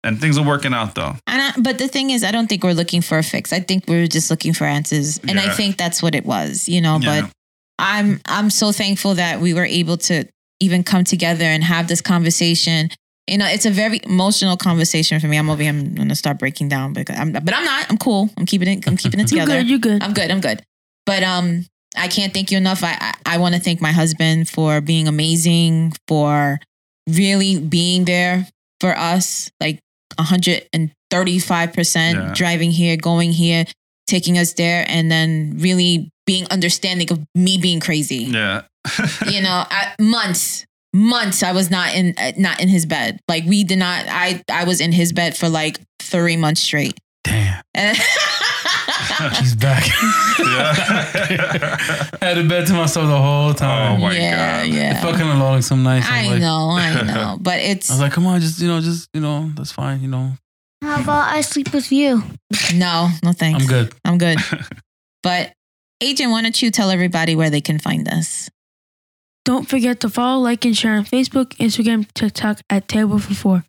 and 0.05 0.20
things 0.20 0.38
are 0.38 0.46
working 0.46 0.72
out 0.72 0.94
though. 0.94 1.14
And 1.26 1.42
I, 1.42 1.53
but 1.61 1.78
the 1.78 1.88
thing 1.88 2.11
is, 2.11 2.24
I 2.24 2.30
don't 2.30 2.46
think 2.48 2.62
we're 2.64 2.72
looking 2.74 3.03
for 3.03 3.18
a 3.18 3.22
fix. 3.22 3.53
I 3.53 3.61
think 3.61 3.84
we're 3.88 4.07
just 4.07 4.30
looking 4.30 4.53
for 4.53 4.64
answers, 4.64 5.18
and 5.28 5.38
I 5.38 5.51
think 5.51 5.76
that's 5.76 6.03
what 6.03 6.14
it 6.14 6.24
was, 6.24 6.68
you 6.68 6.80
know. 6.80 6.98
Yeah. 7.01 7.22
But 7.22 7.32
I'm 7.78 8.20
I'm 8.26 8.51
so 8.51 8.72
thankful 8.72 9.14
that 9.14 9.40
we 9.40 9.55
were 9.55 9.64
able 9.64 9.96
to 9.98 10.24
even 10.61 10.84
come 10.84 11.05
together 11.05 11.44
and 11.44 11.64
have 11.64 11.88
this 11.88 12.01
conversation. 12.01 12.90
You 13.26 13.38
know, 13.38 13.46
it's 13.46 13.64
a 13.66 13.70
very 13.70 14.01
emotional 14.05 14.57
conversation 14.57 15.20
for 15.20 15.28
me. 15.28 15.36
I'm 15.36 15.48
over 15.51 15.62
here. 15.62 15.70
I'm 15.70 15.94
gonna 15.94 16.14
start 16.16 16.38
breaking 16.38 16.68
down 16.68 16.92
because 16.92 17.18
I'm, 17.18 17.32
but 17.32 17.55
I'm 17.55 17.64
not. 17.64 17.86
I'm 17.90 17.98
cool. 17.98 18.28
I'm 18.36 18.46
keeping 18.46 18.68
it. 18.68 18.86
I'm 18.88 18.96
keeping 18.96 19.20
it 19.20 19.24
You 19.32 19.40
together. 19.40 19.61
good? 19.61 19.70
You 19.70 19.78
good? 19.78 20.03
I'm 20.03 20.12
good. 20.12 20.30
I'm 20.30 20.40
good. 20.40 20.62
But 21.07 21.22
um, 21.22 21.66
I 21.96 22.09
can't 22.09 22.32
thank 22.34 22.51
you 22.51 22.57
enough. 22.59 22.82
I 22.82 22.96
I, 23.01 23.34
I 23.34 23.38
want 23.38 23.55
to 23.55 23.61
thank 23.61 23.80
my 23.80 23.92
husband 23.92 24.48
for 24.48 24.80
being 24.80 25.07
amazing, 25.09 25.92
for 26.09 26.59
really 27.09 27.61
being 27.61 28.05
there 28.05 28.46
for 28.80 28.96
us, 28.96 29.51
like 29.61 29.78
135 30.21 31.68
Yeah. 31.68 31.75
percent 31.75 32.35
driving 32.35 32.71
here, 32.71 32.97
going 32.97 33.33
here, 33.33 33.64
taking 34.07 34.39
us 34.39 34.53
there, 34.55 34.85
and 34.89 35.11
then 35.11 35.57
really 35.59 36.11
being 36.27 36.47
understanding 36.51 37.11
of 37.12 37.21
me 37.35 37.59
being 37.59 37.81
crazy. 37.81 38.25
Yeah. 38.31 38.62
You 39.27 39.43
know, 39.43 39.64
I, 39.71 39.95
months. 40.01 40.64
Months 40.93 41.45
I 41.45 41.53
was 41.53 41.71
not 41.71 41.95
in 41.95 42.14
uh, 42.18 42.33
not 42.37 42.61
in 42.61 42.68
his 42.68 42.85
bed. 42.85 43.21
Like 43.29 43.45
we 43.45 43.62
did 43.62 43.79
not. 43.79 44.07
I 44.09 44.43
I 44.51 44.64
was 44.64 44.81
in 44.81 44.91
his 44.91 45.12
bed 45.12 45.37
for 45.37 45.49
like 45.49 45.79
three 46.01 46.37
months 46.37 46.62
straight. 46.62 46.95
Damn. 47.23 47.62
And 49.27 49.37
She's 49.37 49.55
back. 49.55 49.85
Yeah. 50.39 50.73
Had 52.23 52.39
a 52.39 52.45
bed 52.49 52.66
to 52.68 52.73
myself 52.73 53.07
the 53.07 53.18
whole 53.18 53.53
time. 53.53 53.99
Oh 53.99 54.03
my 54.07 54.16
yeah, 54.16 54.62
God. 54.62 54.66
It 54.66 54.75
yeah. 54.75 55.01
felt 55.01 55.16
kind 55.16 55.31
of 55.31 55.39
low, 55.39 55.61
some 55.61 55.83
nice. 55.83 56.07
I 56.09 56.23
was 56.23 56.31
like, 56.31 56.41
know, 56.41 56.71
I 56.71 57.03
know, 57.07 57.39
but 57.41 57.59
it's 57.59 57.91
I 57.91 57.95
was 57.95 58.01
like, 58.01 58.12
come 58.12 58.27
on, 58.27 58.41
just 58.41 58.61
you 58.61 58.68
know, 58.68 58.81
just 58.81 59.09
you 59.12 59.21
know, 59.21 59.51
that's 59.55 59.73
fine. 59.73 60.01
You 60.01 60.09
know, 60.09 60.33
How 60.83 61.03
about 61.03 61.33
I 61.35 61.43
sleep 61.43 61.73
with 61.75 61.93
you? 61.93 62.23
no, 62.75 63.11
no 63.23 63.33
thanks. 63.33 63.62
I'm 63.62 63.68
good. 63.68 63.95
I'm 64.05 64.18
good. 64.18 64.39
but 65.23 65.53
Agent, 66.01 66.31
why 66.31 66.41
don't 66.41 66.61
you 66.62 66.71
tell 66.71 66.91
everybody 66.91 67.37
where 67.37 67.51
they 67.51 67.61
can 67.61 67.79
find 67.79 68.09
us? 68.09 68.49
Don't 69.45 69.68
forget 69.68 70.01
to 70.01 70.09
follow, 70.09 70.41
like, 70.41 70.64
and 70.64 70.77
share 70.77 70.95
on 70.95 71.05
Facebook, 71.05 71.57
Instagram, 71.57 72.07
TikTok 72.14 72.61
at 72.71 72.89
Table 72.89 73.18
for 73.18 73.35
Four. 73.35 73.64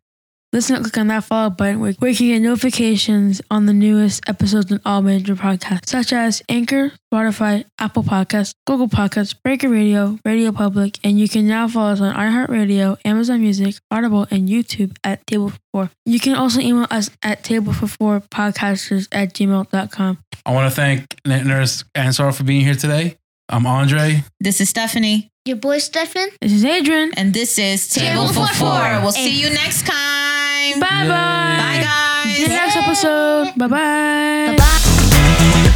Listen 0.54 0.76
and 0.76 0.84
click 0.84 0.98
on 0.98 1.08
that 1.08 1.24
follow 1.24 1.50
button 1.50 1.80
where, 1.80 1.94
where 1.94 2.12
you 2.12 2.18
can 2.18 2.28
get 2.28 2.40
notifications 2.42 3.42
on 3.50 3.68
the 3.68 3.74
newest 3.74 4.28
episodes 4.28 4.70
on 4.70 4.82
all 4.86 5.02
major 5.02 5.34
podcasts, 5.34 5.88
such 5.88 6.12
as 6.12 6.42
Anchor, 6.50 6.92
Spotify, 7.10 7.64
Apple 7.80 8.04
Podcasts, 8.04 8.54
Google 8.68 8.90
Podcasts, 8.90 9.34
Breaker 9.42 9.70
Radio, 9.70 10.20
Radio 10.26 10.52
Public, 10.52 11.00
and 11.06 11.18
you 11.18 11.30
can 11.30 11.48
now 11.48 11.70
follow 11.70 11.92
us 11.92 12.02
on 12.02 12.14
iHeartRadio, 12.14 12.98
Amazon 13.06 13.40
Music, 13.40 13.76
Audible, 13.90 14.28
and 14.30 14.50
YouTube 14.50 14.98
at 15.06 15.26
Table 15.26 15.52
for 15.52 15.58
Four. 15.72 15.92
You 16.06 16.20
can 16.20 16.36
also 16.36 16.60
email 16.60 16.88
us 16.92 17.10
at 17.24 17.46
Table 17.46 17.72
for 17.72 17.88
Four 17.88 18.20
Podcasters 18.20 19.08
at 19.14 19.34
gmail.com. 19.34 20.18
I 20.46 20.52
want 20.54 20.70
to 20.70 20.76
thank 20.76 21.16
Nurse 21.26 21.86
Ansar 21.96 22.34
for 22.34 22.44
being 22.44 22.66
here 22.66 22.76
today. 22.76 23.16
I'm 23.48 23.66
Andre. 23.66 24.26
This 24.42 24.60
is 24.60 24.68
Stephanie, 24.68 25.30
Your 25.46 25.56
boy 25.58 25.78
Stefan? 25.78 26.28
This 26.42 26.52
is 26.52 26.66
Adrian. 26.66 27.12
and 27.16 27.34
this 27.34 27.58
is 27.58 27.88
Table, 27.88 28.28
Table 28.28 28.34
for 28.34 28.48
for 28.48 28.54
Four. 28.56 28.70
Four. 28.80 29.02
We'll 29.02 29.12
see 29.14 29.42
you 29.42 29.50
next 29.50 29.86
time. 29.88 30.21
Bye 30.80 31.08
bye. 31.08 31.08
Bye, 31.08 31.82
guys. 31.84 32.36
See 32.36 32.44
you 32.44 32.50
next 32.50 32.78
episode. 32.78 33.54
Bye 33.58 33.68
bye. 33.68 33.78
Bye 33.78 34.56
bye. 34.58 35.68